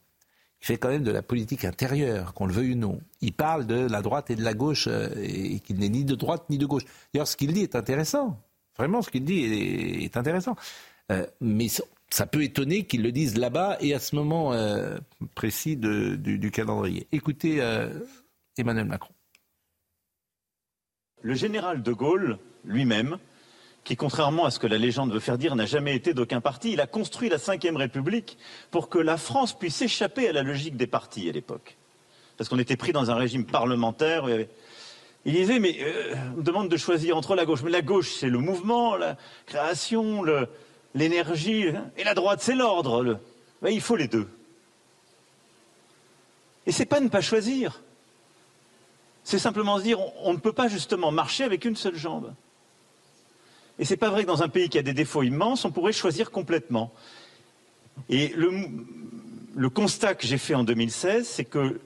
Il 0.62 0.66
fait 0.66 0.78
quand 0.78 0.88
même 0.88 1.04
de 1.04 1.12
la 1.12 1.22
politique 1.22 1.64
intérieure, 1.64 2.32
qu'on 2.32 2.46
le 2.46 2.52
veuille 2.52 2.72
ou 2.72 2.76
non. 2.76 3.00
Il 3.20 3.34
parle 3.34 3.66
de 3.66 3.86
la 3.88 4.00
droite 4.00 4.30
et 4.30 4.36
de 4.36 4.42
la 4.42 4.54
gauche 4.54 4.88
et 5.22 5.60
qu'il 5.60 5.78
n'est 5.78 5.90
ni 5.90 6.04
de 6.04 6.14
droite 6.14 6.44
ni 6.48 6.58
de 6.58 6.66
gauche. 6.66 6.84
D'ailleurs, 7.12 7.28
ce 7.28 7.36
qu'il 7.36 7.52
dit 7.52 7.60
est 7.60 7.76
intéressant. 7.76 8.40
Vraiment, 8.78 9.02
ce 9.02 9.10
qu'il 9.10 9.24
dit 9.24 9.44
est, 9.44 10.04
est 10.04 10.16
intéressant. 10.16 10.56
mais 11.40 11.68
ça 12.10 12.26
peut 12.26 12.42
étonner 12.42 12.84
qu'ils 12.84 13.02
le 13.02 13.12
disent 13.12 13.36
là-bas 13.36 13.76
et 13.80 13.94
à 13.94 13.98
ce 13.98 14.14
moment 14.14 14.52
euh, 14.52 14.96
précis 15.34 15.76
du, 15.76 16.50
calendrier. 16.50 17.06
Écoutez 17.12 17.60
euh, 17.60 17.88
Emmanuel 18.56 18.86
Macron. 18.86 19.12
Le 21.22 21.34
général 21.34 21.82
de 21.82 21.92
Gaulle 21.92 22.38
lui-même, 22.64 23.18
qui 23.84 23.96
contrairement 23.96 24.44
à 24.44 24.50
ce 24.50 24.58
que 24.58 24.66
la 24.66 24.78
légende 24.78 25.12
veut 25.12 25.20
faire 25.20 25.38
dire, 25.38 25.56
n'a 25.56 25.66
jamais 25.66 25.94
été 25.94 26.14
d'aucun 26.14 26.40
parti, 26.40 26.72
il 26.72 26.80
a 26.80 26.86
construit 26.86 27.28
la 27.28 27.36
Ve 27.36 27.76
République 27.76 28.38
pour 28.70 28.88
que 28.88 28.98
la 28.98 29.16
France 29.16 29.56
puisse 29.56 29.80
échapper 29.82 30.28
à 30.28 30.32
la 30.32 30.42
logique 30.42 30.76
des 30.76 30.86
partis 30.86 31.28
à 31.28 31.32
l'époque. 31.32 31.76
Parce 32.36 32.48
qu'on 32.48 32.58
était 32.58 32.76
pris 32.76 32.92
dans 32.92 33.10
un 33.10 33.14
régime 33.14 33.46
parlementaire. 33.46 34.28
Il 35.24 35.32
disait, 35.32 35.58
mais 35.58 35.78
euh, 35.80 36.14
on 36.36 36.42
demande 36.42 36.68
de 36.68 36.76
choisir 36.76 37.16
entre 37.16 37.34
la 37.34 37.44
gauche. 37.44 37.62
Mais 37.62 37.70
la 37.70 37.82
gauche, 37.82 38.12
c'est 38.12 38.28
le 38.28 38.38
mouvement, 38.38 38.94
la 38.94 39.16
création, 39.46 40.22
le, 40.22 40.48
l'énergie, 40.96 41.66
et 41.96 42.04
la 42.04 42.14
droite, 42.14 42.40
c'est 42.42 42.54
l'ordre. 42.54 43.20
Il 43.68 43.80
faut 43.80 43.96
les 43.96 44.08
deux. 44.08 44.28
Et 46.66 46.72
c'est 46.72 46.86
pas 46.86 47.00
ne 47.00 47.08
pas 47.08 47.20
choisir. 47.20 47.82
C'est 49.22 49.38
simplement 49.38 49.78
se 49.78 49.82
dire, 49.82 49.98
on, 50.22 50.32
ne 50.32 50.38
peut 50.38 50.52
pas 50.52 50.68
justement 50.68 51.12
marcher 51.12 51.44
avec 51.44 51.64
une 51.64 51.76
seule 51.76 51.96
jambe. 51.96 52.32
Et 53.78 53.84
c'est 53.84 53.96
pas 53.96 54.08
vrai 54.08 54.22
que 54.22 54.28
dans 54.28 54.42
un 54.42 54.48
pays 54.48 54.68
qui 54.68 54.78
a 54.78 54.82
des 54.82 54.94
défauts 54.94 55.22
immenses, 55.22 55.64
on 55.64 55.70
pourrait 55.70 55.92
choisir 55.92 56.30
complètement. 56.30 56.92
Et 58.08 58.28
le, 58.28 58.52
le 59.54 59.68
constat 59.68 60.14
que 60.14 60.26
j'ai 60.26 60.38
fait 60.38 60.54
en 60.54 60.64
2016, 60.64 61.28
c'est 61.28 61.44
que 61.44 61.80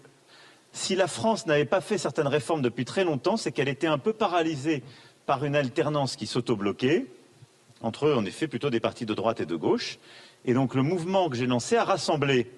si 0.72 0.94
la 0.94 1.08
France 1.08 1.46
n'avait 1.46 1.64
pas 1.64 1.80
fait 1.80 1.98
certaines 1.98 2.28
réformes 2.28 2.62
depuis 2.62 2.84
très 2.84 3.04
longtemps, 3.04 3.36
c'est 3.36 3.50
qu'elle 3.50 3.68
était 3.68 3.88
un 3.88 3.98
peu 3.98 4.12
paralysée 4.12 4.84
par 5.26 5.44
une 5.44 5.56
alternance 5.56 6.14
qui 6.14 6.26
s'auto-bloquait 6.26 7.06
entre 7.80 8.06
eux, 8.06 8.14
en 8.14 8.24
effet, 8.24 8.46
plutôt 8.46 8.70
des 8.70 8.80
partis 8.80 9.06
de 9.06 9.14
droite 9.14 9.40
et 9.40 9.46
de 9.46 9.56
gauche. 9.56 9.98
Et 10.44 10.54
donc 10.54 10.74
le 10.74 10.82
mouvement 10.82 11.28
que 11.28 11.36
j'ai 11.36 11.46
lancé 11.46 11.76
a 11.76 11.84
rassemblé 11.84 12.50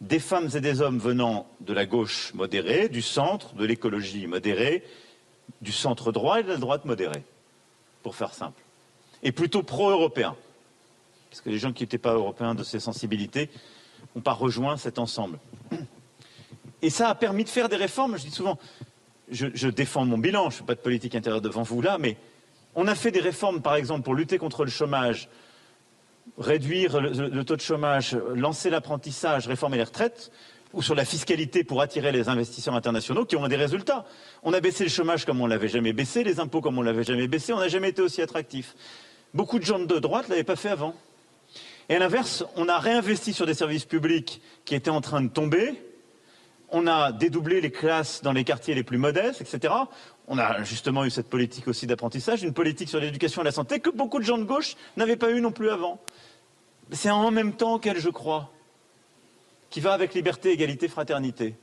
des 0.00 0.18
femmes 0.18 0.48
et 0.54 0.60
des 0.60 0.80
hommes 0.80 0.98
venant 0.98 1.46
de 1.60 1.72
la 1.72 1.86
gauche 1.86 2.32
modérée, 2.34 2.88
du 2.88 3.02
centre, 3.02 3.54
de 3.54 3.64
l'écologie 3.64 4.26
modérée, 4.26 4.82
du 5.60 5.72
centre 5.72 6.12
droit 6.12 6.40
et 6.40 6.42
de 6.42 6.48
la 6.48 6.56
droite 6.56 6.84
modérée, 6.84 7.22
pour 8.02 8.16
faire 8.16 8.32
simple. 8.32 8.62
Et 9.22 9.32
plutôt 9.32 9.62
pro-européens. 9.62 10.36
Parce 11.28 11.42
que 11.42 11.50
les 11.50 11.58
gens 11.58 11.72
qui 11.72 11.82
n'étaient 11.82 11.98
pas 11.98 12.14
européens 12.14 12.54
de 12.54 12.64
ces 12.64 12.80
sensibilités 12.80 13.50
n'ont 14.14 14.22
pas 14.22 14.32
rejoint 14.32 14.76
cet 14.76 14.98
ensemble. 14.98 15.38
Et 16.82 16.88
ça 16.88 17.10
a 17.10 17.14
permis 17.14 17.44
de 17.44 17.50
faire 17.50 17.68
des 17.68 17.76
réformes. 17.76 18.16
Je 18.16 18.24
dis 18.24 18.30
souvent, 18.30 18.58
je, 19.30 19.48
je 19.52 19.68
défends 19.68 20.06
mon 20.06 20.16
bilan, 20.16 20.44
je 20.44 20.56
ne 20.56 20.60
fais 20.60 20.64
pas 20.64 20.74
de 20.74 20.80
politique 20.80 21.14
intérieure 21.14 21.42
devant 21.42 21.62
vous 21.62 21.82
là, 21.82 21.98
mais 21.98 22.16
on 22.74 22.86
a 22.86 22.94
fait 22.94 23.10
des 23.10 23.20
réformes, 23.20 23.62
par 23.62 23.74
exemple, 23.74 24.02
pour 24.02 24.14
lutter 24.14 24.38
contre 24.38 24.64
le 24.64 24.70
chômage, 24.70 25.28
réduire 26.38 27.00
le, 27.00 27.44
taux 27.44 27.56
de 27.56 27.60
chômage, 27.60 28.16
lancer 28.34 28.70
l'apprentissage, 28.70 29.46
réformer 29.46 29.76
les 29.76 29.84
retraites, 29.84 30.30
ou 30.72 30.82
sur 30.82 30.94
la 30.94 31.04
fiscalité 31.04 31.64
pour 31.64 31.82
attirer 31.82 32.12
les 32.12 32.28
investisseurs 32.28 32.74
internationaux 32.74 33.24
qui 33.24 33.34
ont 33.34 33.48
des 33.48 33.56
résultats. 33.56 34.04
On 34.44 34.52
a 34.52 34.60
baissé 34.60 34.84
le 34.84 34.90
chômage 34.90 35.24
comme 35.24 35.40
on 35.40 35.48
l'avait 35.48 35.68
jamais 35.68 35.92
baissé, 35.92 36.22
les 36.22 36.38
impôts 36.38 36.60
comme 36.60 36.78
on 36.78 36.82
l'avait 36.82 37.02
jamais 37.02 37.26
baissé, 37.26 37.52
on 37.52 37.58
n'a 37.58 37.66
jamais 37.66 37.88
été 37.88 38.02
aussi 38.02 38.22
attractif. 38.22 38.76
Beaucoup 39.34 39.58
de 39.58 39.64
gens 39.64 39.80
de 39.80 39.98
droite 39.98 40.26
ne 40.26 40.30
l'avaient 40.30 40.44
pas 40.44 40.56
fait 40.56 40.68
avant. 40.68 40.94
Et 41.88 41.96
à 41.96 41.98
l'inverse, 41.98 42.44
on 42.54 42.68
a 42.68 42.78
réinvesti 42.78 43.32
sur 43.32 43.46
des 43.46 43.54
services 43.54 43.84
publics 43.84 44.40
qui 44.64 44.76
étaient 44.76 44.90
en 44.90 45.00
train 45.00 45.22
de 45.22 45.28
tomber. 45.28 45.74
On 46.68 46.86
a 46.86 47.10
dédoublé 47.10 47.60
les 47.60 47.72
classes 47.72 48.22
dans 48.22 48.30
les 48.30 48.44
quartiers 48.44 48.76
les 48.76 48.84
plus 48.84 48.98
modestes, 48.98 49.40
etc 49.40 49.74
on 50.30 50.38
a 50.38 50.62
justement 50.62 51.04
eu 51.04 51.10
cette 51.10 51.28
politique 51.28 51.66
aussi 51.66 51.88
d'apprentissage, 51.88 52.44
une 52.44 52.54
politique 52.54 52.88
sur 52.88 53.00
l'éducation 53.00 53.42
et 53.42 53.44
la 53.44 53.50
santé 53.50 53.80
que 53.80 53.90
beaucoup 53.90 54.20
de 54.20 54.24
gens 54.24 54.38
de 54.38 54.44
gauche 54.44 54.76
n'avaient 54.96 55.16
pas 55.16 55.32
eu 55.32 55.40
non 55.40 55.50
plus 55.50 55.70
avant. 55.70 56.00
C'est 56.92 57.10
en 57.10 57.32
même 57.32 57.52
temps 57.52 57.80
qu'elle, 57.80 57.98
je 57.98 58.10
crois, 58.10 58.52
qui 59.70 59.80
va 59.80 59.92
avec 59.92 60.14
liberté, 60.14 60.52
égalité, 60.52 60.86
fraternité. 60.86 61.56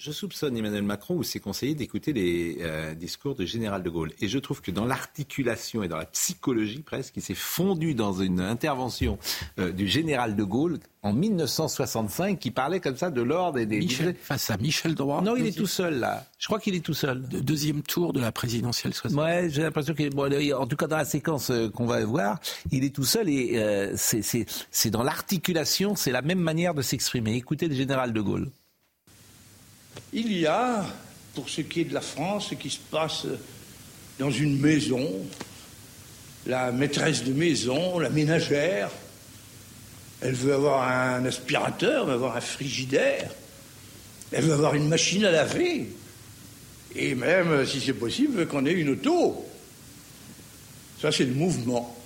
Je 0.00 0.12
soupçonne 0.12 0.56
Emmanuel 0.56 0.82
Macron 0.82 1.16
ou 1.16 1.22
ses 1.22 1.40
conseillers 1.40 1.74
d'écouter 1.74 2.14
les 2.14 2.56
euh, 2.62 2.94
discours 2.94 3.34
du 3.34 3.46
général 3.46 3.82
de 3.82 3.90
Gaulle. 3.90 4.12
Et 4.22 4.28
je 4.28 4.38
trouve 4.38 4.62
que 4.62 4.70
dans 4.70 4.86
l'articulation 4.86 5.82
et 5.82 5.88
dans 5.88 5.98
la 5.98 6.06
psychologie 6.06 6.80
presque, 6.80 7.18
il 7.18 7.22
s'est 7.22 7.34
fondu 7.34 7.94
dans 7.94 8.14
une 8.14 8.40
intervention 8.40 9.18
euh, 9.58 9.72
du 9.72 9.86
général 9.86 10.36
de 10.36 10.42
Gaulle 10.42 10.78
en 11.02 11.12
1965 11.12 12.38
qui 12.38 12.50
parlait 12.50 12.80
comme 12.80 12.96
ça 12.96 13.10
de 13.10 13.20
l'ordre 13.20 13.58
et 13.58 13.66
des... 13.66 13.76
Michel, 13.76 14.16
face 14.18 14.48
à 14.48 14.56
Michel 14.56 14.94
Droit. 14.94 15.20
Non, 15.20 15.36
il 15.36 15.46
est 15.46 15.54
tout 15.54 15.66
seul 15.66 15.98
là. 15.98 16.24
Je 16.38 16.46
crois 16.46 16.60
qu'il 16.60 16.74
est 16.74 16.84
tout 16.84 16.94
seul. 16.94 17.20
deuxième 17.20 17.82
tour 17.82 18.14
de 18.14 18.20
la 18.20 18.32
présidentielle 18.32 18.94
65. 18.94 19.22
Ouais, 19.22 19.50
j'ai 19.50 19.60
l'impression 19.60 19.92
qu'il 19.92 20.08
bon, 20.14 20.32
en 20.54 20.66
tout 20.66 20.76
cas 20.76 20.86
dans 20.86 20.96
la 20.96 21.04
séquence 21.04 21.50
euh, 21.50 21.68
qu'on 21.68 21.84
va 21.84 22.02
voir, 22.06 22.40
il 22.70 22.84
est 22.84 22.94
tout 22.94 23.04
seul 23.04 23.28
et 23.28 23.92
c'est 23.96 24.90
dans 24.90 25.02
l'articulation, 25.02 25.94
c'est 25.94 26.10
la 26.10 26.22
même 26.22 26.40
manière 26.40 26.72
de 26.72 26.80
s'exprimer. 26.80 27.34
Écoutez 27.34 27.68
le 27.68 27.74
général 27.74 28.14
de 28.14 28.20
Gaulle. 28.22 28.50
Il 30.12 30.32
y 30.32 30.46
a, 30.46 30.84
pour 31.34 31.48
ce 31.48 31.60
qui 31.60 31.82
est 31.82 31.84
de 31.84 31.94
la 31.94 32.00
France, 32.00 32.48
ce 32.50 32.54
qui 32.54 32.70
se 32.70 32.78
passe 32.90 33.26
dans 34.18 34.30
une 34.30 34.58
maison, 34.58 35.26
la 36.46 36.72
maîtresse 36.72 37.24
de 37.24 37.32
maison, 37.32 37.98
la 37.98 38.10
ménagère, 38.10 38.90
elle 40.20 40.34
veut 40.34 40.54
avoir 40.54 40.88
un 40.88 41.24
aspirateur, 41.24 42.02
elle 42.02 42.08
veut 42.08 42.14
avoir 42.14 42.36
un 42.36 42.40
frigidaire, 42.40 43.30
elle 44.32 44.44
veut 44.44 44.52
avoir 44.52 44.74
une 44.74 44.88
machine 44.88 45.24
à 45.24 45.30
laver, 45.30 45.88
et 46.94 47.14
même, 47.14 47.64
si 47.66 47.80
c'est 47.80 47.94
possible, 47.94 48.46
qu'on 48.46 48.66
ait 48.66 48.72
une 48.72 48.90
auto. 48.90 49.46
Ça, 51.00 51.12
c'est 51.12 51.24
le 51.24 51.34
mouvement. 51.34 51.96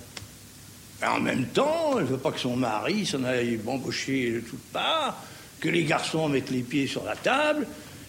En 1.03 1.19
même 1.19 1.47
temps, 1.47 1.99
elle 1.99 2.05
veut 2.05 2.17
pas 2.17 2.31
que 2.31 2.39
son 2.39 2.55
mari 2.55 3.05
s'en 3.05 3.23
aille 3.23 3.57
bambocher 3.57 4.31
de 4.31 4.39
toutes 4.41 4.63
parts, 4.71 5.21
que 5.65 5.69
les 5.71 5.83
garçons 5.83 6.29
mettent 6.29 6.51
les 6.51 6.61
pieds 6.61 6.85
sur 6.85 7.03
la 7.03 7.15
table 7.15 7.65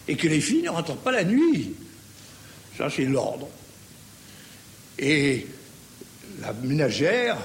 et 0.07 0.15
que 0.15 0.27
les 0.27 0.39
filles 0.41 0.61
ne 0.61 0.69
rentrent 0.69 0.95
pas 0.95 1.11
la 1.11 1.23
nuit. 1.23 1.73
Ça, 2.77 2.87
c'est 2.87 3.05
l'ordre. 3.05 3.49
Et 4.99 5.47
la 6.39 6.53
ménagère 6.53 7.35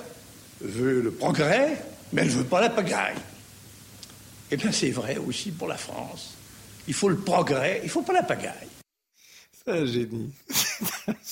veut 0.60 1.00
le 1.00 1.10
progrès, 1.12 1.82
mais 2.12 2.22
elle 2.22 2.28
ne 2.28 2.32
veut 2.34 2.44
pas 2.44 2.60
la 2.60 2.68
pagaille. 2.68 3.16
Eh 4.50 4.56
bien, 4.58 4.70
c'est 4.70 4.90
vrai 4.90 5.16
aussi 5.16 5.50
pour 5.50 5.66
la 5.66 5.78
France. 5.78 6.34
Il 6.86 6.92
faut 6.92 7.08
le 7.08 7.16
progrès, 7.16 7.80
il 7.82 7.86
ne 7.86 7.90
faut 7.90 8.02
pas 8.02 8.12
la 8.12 8.22
pagaille. 8.22 8.68
C'est 9.64 9.72
un 9.72 9.86
génie. 9.86 10.30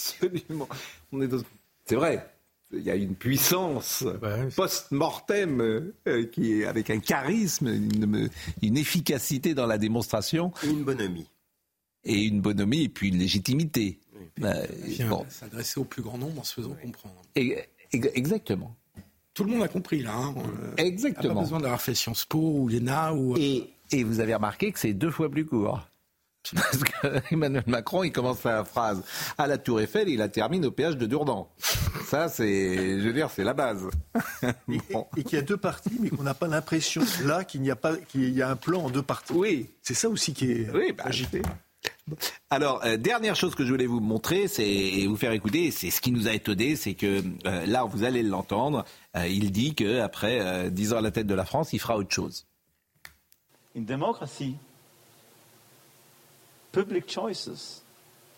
C'est 1.87 1.97
vrai. 1.97 2.27
Il 2.73 2.83
y 2.83 2.91
a 2.91 2.95
une 2.95 3.17
puissance 3.17 4.05
post-mortem 4.55 5.61
euh, 6.07 6.27
qui 6.27 6.53
est 6.53 6.67
avec 6.67 6.91
un 6.91 7.01
charisme, 7.01 7.69
une, 7.69 8.77
efficacité 8.77 9.55
dans 9.55 9.67
la 9.67 9.77
démonstration. 9.77 10.53
Et 10.63 10.69
une 10.69 10.85
bonhomie. 10.85 11.27
Et 12.05 12.23
une 12.23 12.41
bonhomie 12.41 12.85
et 12.85 12.89
puis 12.89 13.09
une 13.09 13.19
légitimité. 13.19 13.99
Bah, 14.39 14.55
S'adresser 15.29 15.81
au 15.81 15.85
plus 15.85 16.03
grand 16.03 16.19
nombre 16.19 16.41
en 16.41 16.45
se 16.45 16.55
faisant 16.55 16.77
comprendre. 16.81 17.21
exactement. 17.93 18.77
Tout 19.35 19.45
le 19.45 19.51
monde 19.51 19.63
a 19.63 19.69
compris 19.69 20.03
là. 20.03 20.15
Hein. 20.15 20.35
Exactement. 20.77 21.35
Pas 21.35 21.41
besoin 21.41 21.61
d'avoir 21.61 21.81
fait 21.81 21.95
Sciences 21.95 22.25
Po 22.25 22.39
ou 22.39 22.69
l'ENA 22.69 23.15
ou. 23.15 23.37
Et, 23.37 23.71
et 23.91 24.05
vous 24.05 24.21
avez 24.21 24.35
remarqué 24.35 24.73
que 24.73 24.79
c'est 24.79 24.93
deux 24.93 25.11
fois 25.11 25.31
plus 25.31 25.45
court. 25.45 25.87
Parce 26.55 26.83
qu'Emmanuel 26.85 27.65
Macron, 27.67 28.03
il 28.03 28.13
commence 28.13 28.41
sa 28.41 28.65
phrase 28.65 29.03
à 29.37 29.47
la 29.47 29.59
Tour 29.59 29.81
Eiffel 29.81 30.09
et 30.09 30.13
il 30.13 30.19
la 30.19 30.29
termine 30.29 30.65
au 30.65 30.71
péage 30.71 30.97
de 30.97 31.07
Durdan. 31.07 31.49
Ça, 32.07 32.29
c'est, 32.29 33.01
je 33.01 33.07
veux 33.07 33.13
dire, 33.13 33.31
c'est 33.31 33.45
la 33.45 33.55
base. 33.55 33.89
Et, 35.17 35.23
qu'il 35.23 35.39
y 35.39 35.41
a 35.41 35.43
deux 35.43 35.57
parties, 35.57 35.97
mais 36.01 36.11
qu'on 36.11 36.23
n'a 36.23 36.35
pas 36.35 36.49
l'impression 36.49 37.03
là 37.25 37.45
qu'il 37.45 37.61
n'y 37.63 37.71
a 37.71 37.77
pas, 37.77 37.97
qu'il 37.97 38.31
y 38.31 38.43
a 38.43 38.51
un 38.51 38.57
plan 38.57 38.85
en 38.85 38.91
deux 38.91 39.03
parties. 39.03 39.33
Oui. 39.33 39.71
C'est 39.83 39.95
ça 39.95 40.09
aussi 40.09 40.33
qui 40.33 40.51
est 40.51 40.71
oui, 40.71 40.93
bah, 40.93 41.05
agité. 41.07 41.43
Alors, 42.51 42.85
euh, 42.85 42.97
dernière 42.97 43.37
chose 43.37 43.55
que 43.55 43.65
je 43.65 43.71
voulais 43.71 43.87
vous 43.87 44.01
montrer, 44.01 44.49
c'est 44.49 44.69
et 44.69 45.07
vous 45.07 45.17
faire 45.17 45.33
écouter, 45.33 45.71
c'est 45.71 45.91
ce 45.91 46.01
qui 46.01 46.11
nous 46.11 46.27
a 46.27 46.33
étonné, 46.33 46.75
c'est 46.75 46.95
que 46.95 47.23
euh, 47.47 47.67
là, 47.67 47.85
vous 47.85 48.03
allez 48.03 48.23
l'entendre, 48.23 48.85
euh, 49.17 49.29
il 49.29 49.53
dit 49.53 49.75
qu'après 49.75 50.71
10 50.71 50.93
ans 50.95 50.99
à 50.99 51.01
la 51.01 51.11
tête 51.11 51.27
de 51.27 51.35
la 51.35 51.45
France, 51.45 51.73
il 51.73 51.79
fera 51.79 51.97
autre 51.97 52.13
chose. 52.13 52.47
Une 53.75 53.85
démocratie 53.85 54.57
public 56.73 57.07
choices, 57.07 57.81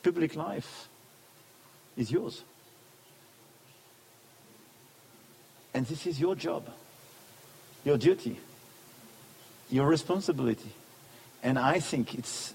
public 0.03 0.37
life 0.37 0.89
is 1.97 2.11
yours. 2.11 2.43
And 5.75 5.87
this 5.87 6.07
is 6.07 6.21
your 6.21 6.35
job, 6.35 6.69
your 7.85 7.97
duty, 7.97 8.39
your 9.71 9.87
responsibility. 9.87 10.71
And 11.43 11.59
I 11.59 11.81
think 11.81 12.15
it's 12.15 12.55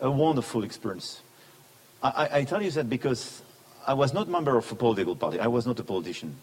a 0.00 0.10
wonderful 0.10 0.64
experience. 0.64 1.20
I, 2.02 2.28
I, 2.32 2.44
tell 2.44 2.62
you 2.62 2.70
that 2.72 2.88
because 2.88 3.42
I 3.86 3.94
was 3.94 4.12
not 4.12 4.28
a 4.28 4.30
member 4.30 4.56
of 4.56 4.70
a 4.70 4.74
political 4.74 5.16
party. 5.16 5.40
I 5.40 5.46
was 5.46 5.66
not 5.66 5.78
a 5.80 5.82
politician 5.82 6.36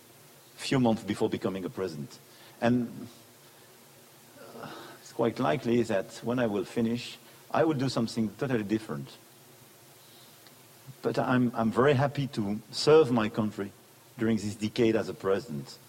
a 0.58 0.62
few 0.62 0.80
months 0.80 1.04
before 1.04 1.30
becoming 1.30 1.66
a 1.66 1.70
president. 1.70 2.18
And 2.62 3.08
uh, 4.62 4.68
it's 5.02 5.12
quite 5.12 5.40
likely 5.40 5.84
that 5.84 6.20
when 6.24 6.40
I 6.40 6.48
will 6.48 6.66
finish, 6.66 7.18
I 7.54 7.64
would 7.64 7.78
do 7.78 7.90
something 7.90 8.30
totally 8.38 8.64
different. 8.64 9.08
But 11.02 11.20
I'm, 11.20 11.52
I'm 11.56 11.72
very 11.72 11.94
happy 11.94 12.28
to 12.28 12.60
serve 12.72 13.12
my 13.12 13.30
country 13.30 13.72
during 14.18 14.38
this 14.38 14.56
decade 14.56 14.96
as 14.96 15.10
a 15.10 15.14
president. 15.14 15.80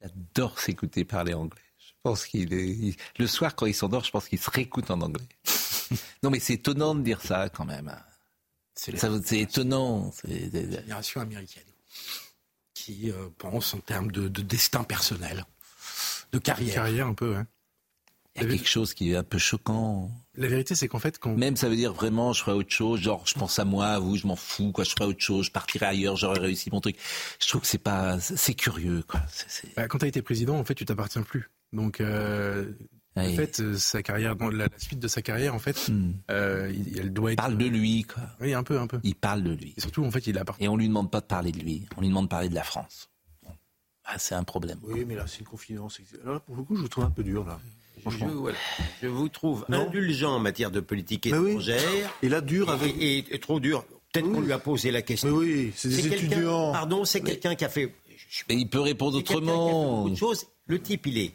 J'adore 0.00 0.58
s'écouter 0.58 1.04
parler 1.04 1.34
anglais. 1.34 1.60
Je 1.78 1.92
pense 2.02 2.26
qu'il 2.26 2.52
est. 2.52 2.96
Le 3.18 3.26
soir, 3.26 3.54
quand 3.54 3.66
il 3.66 3.74
s'endort, 3.74 4.04
je 4.04 4.10
pense 4.10 4.28
qu'il 4.28 4.38
se 4.38 4.50
réécoute 4.50 4.90
en 4.90 5.00
anglais. 5.00 5.26
non, 6.22 6.30
mais 6.30 6.40
c'est 6.40 6.54
étonnant 6.54 6.94
de 6.94 7.02
dire 7.02 7.20
ça 7.20 7.48
quand 7.48 7.64
même. 7.64 7.94
C'est 8.74 9.40
étonnant. 9.40 10.10
C'est 10.12 10.50
génération 10.50 11.20
américaine 11.20 11.64
qui 12.74 13.10
euh, 13.10 13.28
pense 13.38 13.74
en 13.74 13.78
termes 13.78 14.12
de, 14.12 14.28
de, 14.28 14.42
destin 14.42 14.84
personnel, 14.84 15.44
de 16.32 16.38
carrière. 16.38 16.74
Carrière 16.74 17.06
un 17.06 17.14
peu, 17.14 17.34
hein. 17.34 17.46
Il 18.36 18.42
y 18.42 18.46
a 18.46 18.56
quelque 18.56 18.68
chose 18.68 18.94
qui 18.94 19.12
est 19.12 19.16
un 19.16 19.22
peu 19.22 19.38
choquant. 19.38 20.10
La 20.34 20.48
vérité, 20.48 20.74
c'est 20.74 20.88
qu'en 20.88 20.98
fait, 20.98 21.18
quand... 21.18 21.34
Même 21.36 21.56
ça 21.56 21.68
veut 21.68 21.76
dire 21.76 21.92
vraiment, 21.92 22.32
je 22.32 22.42
ferai 22.42 22.52
autre 22.52 22.70
chose, 22.70 23.00
genre, 23.00 23.22
je 23.26 23.34
pense 23.34 23.58
à 23.58 23.64
moi, 23.64 23.86
à 23.86 23.98
vous, 23.98 24.16
je 24.16 24.26
m'en 24.26 24.36
fous, 24.36 24.72
quoi, 24.72 24.84
je 24.84 24.90
ferai 24.90 25.06
autre 25.06 25.22
chose, 25.22 25.46
je 25.46 25.50
partirai 25.50 25.86
ailleurs, 25.86 26.16
j'aurai 26.16 26.38
réussi 26.38 26.70
mon 26.70 26.80
truc. 26.80 26.96
Je 27.40 27.48
trouve 27.48 27.62
que 27.62 27.66
c'est 27.66 27.78
pas, 27.78 28.20
c'est 28.20 28.54
curieux, 28.54 29.02
quoi. 29.08 29.20
Bah, 29.76 29.88
quand 29.88 29.98
tu 29.98 30.04
as 30.04 30.08
été 30.08 30.20
président, 30.20 30.58
en 30.58 30.64
fait, 30.64 30.74
tu 30.74 30.84
t'appartiens 30.84 31.22
plus. 31.22 31.50
Donc, 31.72 32.00
euh, 32.00 32.70
en 33.16 33.32
fait, 33.32 33.60
euh, 33.60 33.74
sa 33.76 34.02
carrière, 34.02 34.36
dans 34.36 34.50
la, 34.50 34.68
suite 34.76 34.98
de 34.98 35.08
sa 35.08 35.22
carrière, 35.22 35.54
en 35.54 35.58
fait, 35.58 35.88
hmm. 35.88 36.12
euh, 36.30 36.72
elle 36.96 37.12
doit 37.12 37.32
être. 37.32 37.38
Il 37.38 37.42
parle 37.42 37.56
de 37.56 37.66
lui, 37.66 38.02
quoi. 38.04 38.22
Oui, 38.40 38.52
un 38.52 38.62
peu, 38.62 38.78
un 38.78 38.86
peu. 38.86 39.00
Il 39.02 39.14
parle 39.14 39.42
de 39.42 39.52
lui. 39.52 39.72
Et 39.76 39.80
surtout, 39.80 40.04
en 40.04 40.10
fait, 40.10 40.26
il 40.26 40.36
appartient. 40.38 40.64
Et 40.64 40.68
on 40.68 40.76
lui 40.76 40.88
demande 40.88 41.10
pas 41.10 41.20
de 41.20 41.26
parler 41.26 41.52
de 41.52 41.58
lui, 41.58 41.86
on 41.96 42.02
lui 42.02 42.08
demande 42.08 42.26
de 42.26 42.30
parler 42.30 42.50
de 42.50 42.54
la 42.54 42.64
France. 42.64 43.10
Ah, 44.04 44.18
c'est 44.18 44.34
un 44.36 44.44
problème. 44.44 44.78
Oui, 44.82 45.04
mais 45.04 45.16
là, 45.16 45.26
c'est 45.26 45.40
une 45.40 45.46
confidence. 45.46 46.00
Alors, 46.22 46.40
pour 46.42 46.54
le 46.54 46.62
coup, 46.62 46.76
je 46.76 46.82
vous 46.82 46.88
trouve 46.88 47.04
un 47.04 47.10
peu 47.10 47.24
dur, 47.24 47.44
là. 47.44 47.58
Je, 48.10 49.06
vous 49.06 49.28
trouve 49.28 49.64
indulgent 49.68 50.34
en 50.34 50.38
matière 50.38 50.70
de 50.70 50.80
politique 50.80 51.26
étrangère. 51.26 51.80
Et 52.22 52.28
là, 52.28 52.40
dur 52.40 52.70
avec. 52.70 52.94
Et, 53.00 53.24
trop 53.40 53.60
dur. 53.60 53.84
Peut-être 54.12 54.32
qu'on 54.32 54.40
lui 54.40 54.52
a 54.52 54.58
posé 54.58 54.90
la 54.90 55.02
question. 55.02 55.30
Mais 55.30 55.36
oui, 55.36 55.72
c'est 55.74 55.88
des 55.88 56.06
étudiants. 56.06 56.72
Pardon, 56.72 57.04
c'est 57.04 57.20
quelqu'un 57.20 57.54
qui 57.54 57.64
a 57.64 57.68
fait. 57.68 57.92
Mais 58.48 58.56
il 58.56 58.68
peut 58.68 58.80
répondre 58.80 59.18
autrement. 59.18 60.08
Le 60.68 60.80
type, 60.80 61.06
il 61.06 61.18
est 61.18 61.32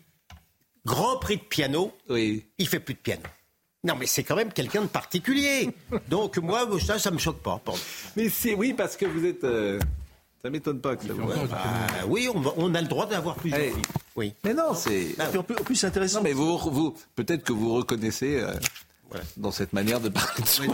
grand 0.86 1.18
prix 1.18 1.38
de 1.38 1.44
piano. 1.44 1.94
Oui. 2.10 2.46
Il 2.58 2.68
fait 2.68 2.80
plus 2.80 2.96
de 2.96 3.00
piano. 3.00 3.24
Non, 3.84 3.96
mais 3.98 4.06
c'est 4.06 4.24
quand 4.24 4.36
même 4.36 4.54
quelqu'un 4.54 4.84
de 4.84 4.88
particulier. 4.88 5.70
Donc 6.10 6.38
moi, 6.38 6.68
ça, 6.80 7.00
ça 7.00 7.10
me 7.10 7.18
choque 7.18 7.42
pas. 7.42 7.62
Mais 8.16 8.30
c'est 8.30 8.54
oui 8.54 8.74
parce 8.74 8.96
que 8.96 9.06
vous 9.06 9.26
êtes. 9.26 9.44
Euh, 9.44 9.80
ça 10.44 10.50
m'étonne 10.50 10.80
pas 10.80 10.96
que 10.96 11.06
ça 11.06 11.14
vous. 11.14 11.28
Bah, 11.28 11.58
oui, 12.08 12.28
on, 12.34 12.74
a 12.74 12.82
le 12.82 12.88
droit 12.88 13.06
d'avoir 13.06 13.36
plusieurs 13.36 13.62
vies. 13.62 13.82
Oui. 14.16 14.34
Mais 14.44 14.54
non, 14.54 14.74
c'est. 14.74 15.16
Ah, 15.20 15.30
en 15.38 15.44
plus, 15.44 15.76
c'est 15.76 15.88
intéressant. 15.88 16.18
Non, 16.18 16.24
mais 16.24 16.34
vous, 16.34 16.58
vous 16.58 16.96
peut-être 17.16 17.44
que 17.44 17.54
vous 17.54 17.74
reconnaissez. 17.74 18.42
Euh, 18.42 18.54
dans 19.36 19.52
cette 19.52 19.74
manière 19.74 20.00
de 20.00 20.10
parler 20.10 20.42
de 20.42 20.48
soi. 20.48 20.74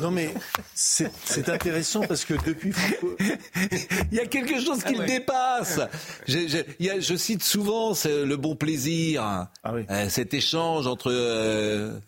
non 0.00 0.10
mais 0.10 0.34
c'est 0.74 1.48
intéressant 1.48 2.00
parce 2.00 2.24
que 2.24 2.34
depuis 2.44 2.72
il 4.10 4.16
y 4.16 4.20
a 4.20 4.26
quelque 4.26 4.60
chose 4.60 4.82
qui 4.82 4.94
le 4.94 5.02
ah 5.02 5.06
dépasse. 5.06 5.80
Je, 6.26 6.62
je, 6.98 7.16
cite 7.16 7.42
souvent 7.42 7.92
le 8.04 8.34
bon 8.34 8.56
plaisir, 8.56 9.22
ah 9.22 9.48
euh, 9.66 10.08
cet 10.08 10.34
échange 10.34 10.88
entre 10.88 11.12
euh, 11.12 12.00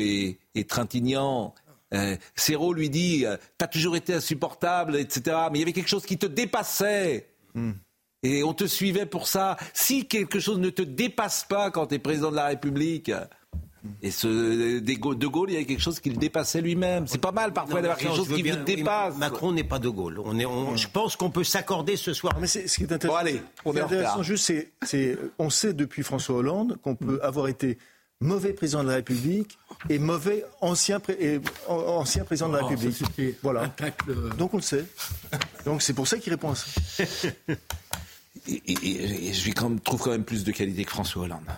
et, 0.00 0.38
et 0.54 0.64
Trintignant. 0.64 1.54
Euh, 1.94 2.16
lui 2.74 2.90
dit 2.90 3.26
euh, 3.26 3.36
T'as 3.58 3.66
toujours 3.66 3.96
été 3.96 4.14
insupportable, 4.14 4.96
etc. 4.96 5.36
Mais 5.50 5.58
il 5.58 5.60
y 5.60 5.62
avait 5.62 5.72
quelque 5.72 5.88
chose 5.88 6.06
qui 6.06 6.18
te 6.18 6.26
dépassait. 6.26 7.28
Hmm. 7.54 7.72
Et 8.22 8.42
on 8.42 8.52
te 8.52 8.64
suivait 8.64 9.06
pour 9.06 9.26
ça. 9.26 9.56
Si 9.72 10.06
quelque 10.06 10.40
chose 10.40 10.58
ne 10.58 10.70
te 10.70 10.82
dépasse 10.82 11.46
pas 11.48 11.70
quand 11.70 11.86
tu 11.86 11.94
es 11.94 11.98
président 11.98 12.30
de 12.30 12.36
la 12.36 12.46
République, 12.46 13.10
et 14.02 14.10
ce, 14.10 14.78
de 14.78 15.26
Gaulle, 15.26 15.50
il 15.50 15.52
y 15.54 15.56
avait 15.56 15.64
quelque 15.64 15.82
chose 15.82 16.00
qui 16.00 16.10
le 16.10 16.16
dépassait 16.16 16.60
lui-même. 16.60 17.06
C'est 17.06 17.20
pas 17.20 17.32
mal 17.32 17.52
parfois 17.52 17.80
d'avoir 17.80 17.98
quelque 17.98 18.16
chose 18.16 18.28
qui 18.28 18.42
le 18.42 18.56
dépasse. 18.56 19.16
Macron 19.16 19.52
n'est 19.52 19.64
pas 19.64 19.78
de 19.78 19.88
Gaulle. 19.88 20.20
On 20.24 20.38
est, 20.38 20.76
je 20.76 20.88
pense 20.88 21.16
qu'on 21.16 21.30
peut 21.30 21.44
s'accorder 21.44 21.96
ce 21.96 22.12
soir. 22.12 22.36
Mais 22.40 22.46
ce 22.46 22.58
qui 22.58 22.82
est 22.82 22.92
intéressant, 22.92 23.18
allez, 23.18 23.40
on 23.64 23.74
est 23.74 23.80
intéressant 23.80 24.22
juste, 24.22 24.52
c'est, 24.82 25.18
on 25.38 25.50
sait 25.50 25.72
depuis 25.72 26.02
François 26.02 26.36
Hollande 26.36 26.78
qu'on 26.82 26.94
peut 26.94 27.20
avoir 27.22 27.48
été 27.48 27.78
mauvais 28.20 28.52
président 28.52 28.82
de 28.82 28.88
la 28.88 28.96
République 28.96 29.58
et 29.88 29.98
mauvais 29.98 30.44
ancien, 30.60 31.00
ancien 31.68 32.24
président 32.24 32.48
de 32.48 32.56
la 32.56 32.64
oh, 32.64 32.68
République. 32.68 33.36
voilà. 33.42 33.72
Donc 34.38 34.54
on 34.54 34.58
le 34.58 34.62
sait. 34.62 34.84
Donc 35.64 35.82
c'est 35.82 35.94
pour 35.94 36.06
ça 36.06 36.18
qu'il 36.18 36.32
répond 36.32 36.50
à 36.50 36.54
ça. 36.54 36.66
et, 38.46 39.32
je 39.32 39.50
quand 39.52 39.70
même, 39.70 39.80
trouve 39.80 40.02
quand 40.02 40.10
même 40.10 40.24
plus 40.24 40.44
de 40.44 40.52
qualité 40.52 40.84
que 40.84 40.90
François 40.90 41.22
Hollande. 41.22 41.48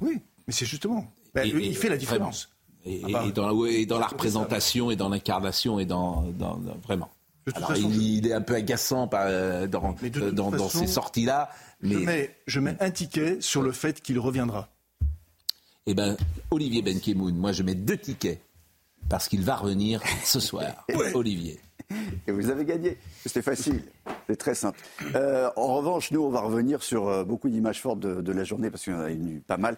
Oui, 0.00 0.20
mais 0.46 0.52
c'est 0.52 0.66
justement. 0.66 1.10
Ben, 1.34 1.44
il 1.44 1.76
fait 1.76 1.88
la 1.88 1.96
différence. 1.96 2.50
Et, 2.84 3.00
ah 3.04 3.08
bah. 3.12 3.30
dans, 3.30 3.98
la 3.98 4.06
représentation 4.06 4.90
et 4.90 4.96
dans 4.96 5.08
l'incarnation 5.08 5.78
et 5.78 5.86
dans, 5.86 6.26
vraiment. 6.84 7.10
il, 7.76 8.26
est 8.26 8.32
un 8.32 8.40
peu 8.40 8.54
agaçant 8.54 9.08
euh, 9.14 9.66
dans, 9.68 9.94
dans, 10.32 10.68
ces 10.68 10.86
sorties-là. 10.86 11.48
Mais... 11.80 11.94
Je, 11.94 11.98
mets, 12.00 12.36
je 12.46 12.60
mets 12.60 12.76
un 12.80 12.90
ticket 12.90 13.40
sur 13.40 13.62
le 13.62 13.72
fait 13.72 14.02
qu'il 14.02 14.18
reviendra. 14.18 14.68
Eh 15.86 15.94
bien, 15.94 16.16
Olivier 16.50 16.80
Benkemoun, 16.80 17.34
moi 17.34 17.52
je 17.52 17.62
mets 17.62 17.74
deux 17.74 17.98
tickets 17.98 18.40
parce 19.08 19.28
qu'il 19.28 19.42
va 19.42 19.56
revenir 19.56 20.00
ce 20.24 20.38
soir. 20.38 20.86
Olivier. 21.14 21.58
Et 22.26 22.32
vous 22.32 22.50
avez 22.50 22.64
gagné. 22.64 22.98
C'était 23.24 23.42
facile. 23.42 23.82
C'est 24.28 24.36
très 24.36 24.54
simple. 24.54 24.78
Euh, 25.14 25.50
en 25.56 25.76
revanche, 25.76 26.10
nous, 26.10 26.22
on 26.22 26.30
va 26.30 26.40
revenir 26.40 26.82
sur 26.82 27.08
euh, 27.08 27.24
beaucoup 27.24 27.48
d'images 27.48 27.80
fortes 27.80 28.00
de, 28.00 28.32
la 28.32 28.44
journée, 28.44 28.70
parce 28.70 28.84
qu'il 28.84 28.92
y 28.92 28.96
en 28.96 29.00
a 29.00 29.10
eu 29.10 29.42
pas 29.46 29.56
mal. 29.56 29.76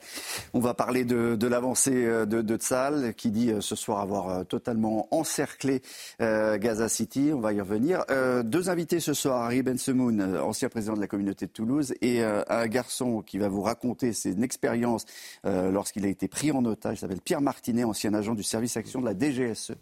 On 0.52 0.60
va 0.60 0.74
parler 0.74 1.04
de, 1.04 1.46
l'avancée 1.46 2.04
euh, 2.04 2.26
de, 2.26 2.42
de 2.42 2.56
Tsal, 2.56 3.14
qui 3.14 3.30
dit 3.30 3.52
ce 3.60 3.74
soir 3.74 4.00
avoir 4.00 4.46
totalement 4.46 5.08
encerclé 5.10 5.82
Gaza 6.20 6.88
City. 6.88 7.30
On 7.34 7.40
va 7.40 7.52
y 7.52 7.60
revenir. 7.60 8.04
deux 8.44 8.70
invités 8.70 9.00
ce 9.00 9.14
soir, 9.14 9.42
Harry 9.42 9.62
Bensemoun, 9.62 10.36
ancien 10.38 10.68
président 10.68 10.94
de 10.94 11.00
la 11.00 11.06
communauté 11.06 11.46
de 11.46 11.50
Toulouse, 11.50 11.94
et 12.00 12.22
un 12.22 12.66
garçon 12.66 13.22
qui 13.22 13.38
va 13.38 13.48
vous 13.48 13.62
raconter 13.62 14.12
ses 14.12 14.42
expériences 14.42 15.04
lorsqu'il 15.44 16.04
a 16.04 16.08
été 16.08 16.28
pris 16.28 16.52
en 16.52 16.64
otage. 16.64 16.98
Il 16.98 17.00
s'appelle 17.00 17.20
Pierre 17.20 17.40
Martinet, 17.40 17.84
ancien 17.84 18.14
agent 18.14 18.34
du 18.34 18.42
service 18.42 18.76
action 18.76 19.00
de 19.00 19.06
la 19.06 19.14
DGSE. 19.14 19.72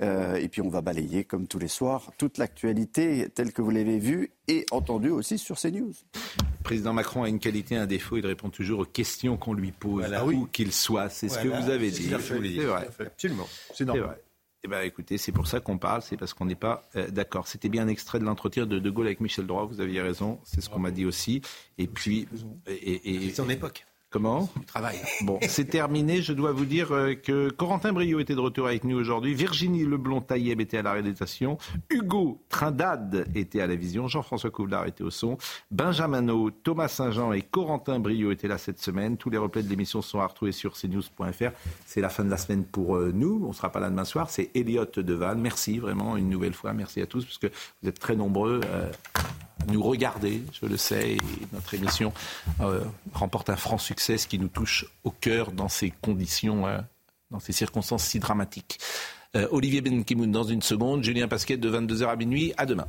Et 0.00 0.48
puis 0.48 0.62
on 0.62 0.68
va 0.68 0.80
balayer, 0.80 1.24
comme 1.24 1.46
tous 1.46 1.58
les 1.58 1.68
soirs, 1.68 2.12
toute 2.18 2.38
l'actualité 2.38 3.28
telle 3.34 3.52
que 3.52 3.62
vous 3.62 3.70
l'avez 3.70 3.98
vue 3.98 4.30
et 4.46 4.64
entendue 4.70 5.10
aussi 5.10 5.38
sur 5.38 5.58
CNews. 5.58 5.92
Le 6.14 6.62
président 6.62 6.92
Macron 6.92 7.22
a 7.22 7.28
une 7.28 7.38
qualité, 7.38 7.76
un 7.76 7.86
défaut, 7.86 8.16
il 8.16 8.26
répond 8.26 8.50
toujours 8.50 8.80
aux 8.80 8.84
questions 8.84 9.36
qu'on 9.36 9.54
lui 9.54 9.72
pose, 9.72 10.04
où 10.32 10.46
qu'il 10.46 10.72
soit. 10.72 11.08
C'est 11.08 11.28
ce 11.28 11.38
que 11.38 11.48
vous 11.48 11.70
avez 11.70 11.90
dit. 11.90 12.10
C'est 12.20 12.64
vrai. 12.64 12.88
Absolument. 13.00 13.48
C'est 13.74 13.84
normal. 13.84 14.18
Eh 14.64 14.68
ben, 14.68 14.80
écoutez, 14.82 15.18
c'est 15.18 15.30
pour 15.30 15.46
ça 15.46 15.60
qu'on 15.60 15.78
parle, 15.78 16.02
c'est 16.02 16.16
parce 16.16 16.34
qu'on 16.34 16.44
n'est 16.44 16.56
pas 16.56 16.88
euh, 16.96 17.08
d'accord. 17.10 17.46
C'était 17.46 17.68
bien 17.68 17.84
un 17.84 17.88
extrait 17.88 18.18
de 18.18 18.24
l'entretien 18.24 18.66
de 18.66 18.80
De 18.80 18.90
Gaulle 18.90 19.06
avec 19.06 19.20
Michel 19.20 19.46
Droit, 19.46 19.64
vous 19.66 19.80
aviez 19.80 20.00
raison, 20.00 20.40
c'est 20.42 20.60
ce 20.60 20.68
qu'on 20.68 20.80
m'a 20.80 20.90
dit 20.90 21.04
aussi. 21.04 21.42
Et 21.78 21.86
puis, 21.86 22.26
et, 22.66 23.26
et, 23.26 23.30
c'est 23.30 23.40
en 23.40 23.48
époque. 23.48 23.86
Comment 24.10 24.48
Du 24.56 24.64
travail. 24.64 24.96
Bon, 25.22 25.38
c'est 25.42 25.66
terminé. 25.66 26.22
Je 26.22 26.32
dois 26.32 26.52
vous 26.52 26.64
dire 26.64 26.92
euh, 26.92 27.14
que 27.14 27.50
Corentin 27.50 27.92
Brio 27.92 28.20
était 28.20 28.34
de 28.34 28.40
retour 28.40 28.66
avec 28.66 28.84
nous 28.84 28.96
aujourd'hui. 28.96 29.34
Virginie 29.34 29.84
Leblond-Taïeb 29.84 30.60
était 30.60 30.78
à 30.78 30.82
la 30.82 30.92
réalisation. 30.92 31.58
Hugo 31.90 32.40
Trindade 32.48 33.26
était 33.34 33.60
à 33.60 33.66
la 33.66 33.74
vision. 33.74 34.08
Jean-François 34.08 34.50
Couvlar 34.50 34.86
était 34.86 35.04
au 35.04 35.10
son. 35.10 35.36
Benjamin 35.70 36.26
Thomas 36.62 36.88
Saint-Jean 36.88 37.32
et 37.32 37.42
Corentin 37.42 37.98
Brio 37.98 38.30
étaient 38.30 38.48
là 38.48 38.56
cette 38.56 38.80
semaine. 38.80 39.18
Tous 39.18 39.28
les 39.28 39.38
replays 39.38 39.62
de 39.62 39.68
l'émission 39.68 40.00
sont 40.00 40.20
à 40.20 40.26
retrouver 40.26 40.52
sur 40.52 40.74
cnews.fr. 40.74 41.50
C'est 41.84 42.00
la 42.00 42.08
fin 42.08 42.24
de 42.24 42.30
la 42.30 42.38
semaine 42.38 42.64
pour 42.64 42.96
euh, 42.96 43.12
nous. 43.12 43.42
On 43.44 43.48
ne 43.48 43.54
sera 43.54 43.70
pas 43.70 43.80
là 43.80 43.90
demain 43.90 44.04
soir. 44.04 44.30
C'est 44.30 44.50
Elliot 44.54 44.86
Deval. 44.96 45.36
Merci 45.36 45.78
vraiment 45.78 46.16
une 46.16 46.30
nouvelle 46.30 46.54
fois. 46.54 46.72
Merci 46.72 47.02
à 47.02 47.06
tous 47.06 47.24
parce 47.24 47.38
que 47.38 47.48
vous 47.82 47.88
êtes 47.88 47.98
très 47.98 48.16
nombreux. 48.16 48.60
Euh, 48.64 48.90
nous 49.66 49.82
regarder, 49.82 50.42
je 50.60 50.66
le 50.66 50.76
sais, 50.76 51.16
notre 51.52 51.74
émission 51.74 52.12
euh, 52.60 52.84
remporte 53.12 53.50
un 53.50 53.56
franc 53.56 53.78
succès, 53.78 54.18
ce 54.18 54.26
qui 54.26 54.38
nous 54.38 54.48
touche 54.48 54.86
au 55.04 55.10
cœur 55.10 55.52
dans 55.52 55.68
ces 55.68 55.90
conditions, 55.90 56.66
euh, 56.66 56.78
dans 57.30 57.40
ces 57.40 57.52
circonstances 57.52 58.04
si 58.04 58.18
dramatiques. 58.18 58.78
Euh, 59.36 59.46
Olivier 59.50 59.80
Benkimoun 59.80 60.30
dans 60.30 60.44
une 60.44 60.62
seconde, 60.62 61.04
Julien 61.04 61.28
Pasquet 61.28 61.56
de 61.56 61.70
22h 61.70 62.08
à 62.08 62.16
minuit, 62.16 62.54
à 62.56 62.66
demain. 62.66 62.88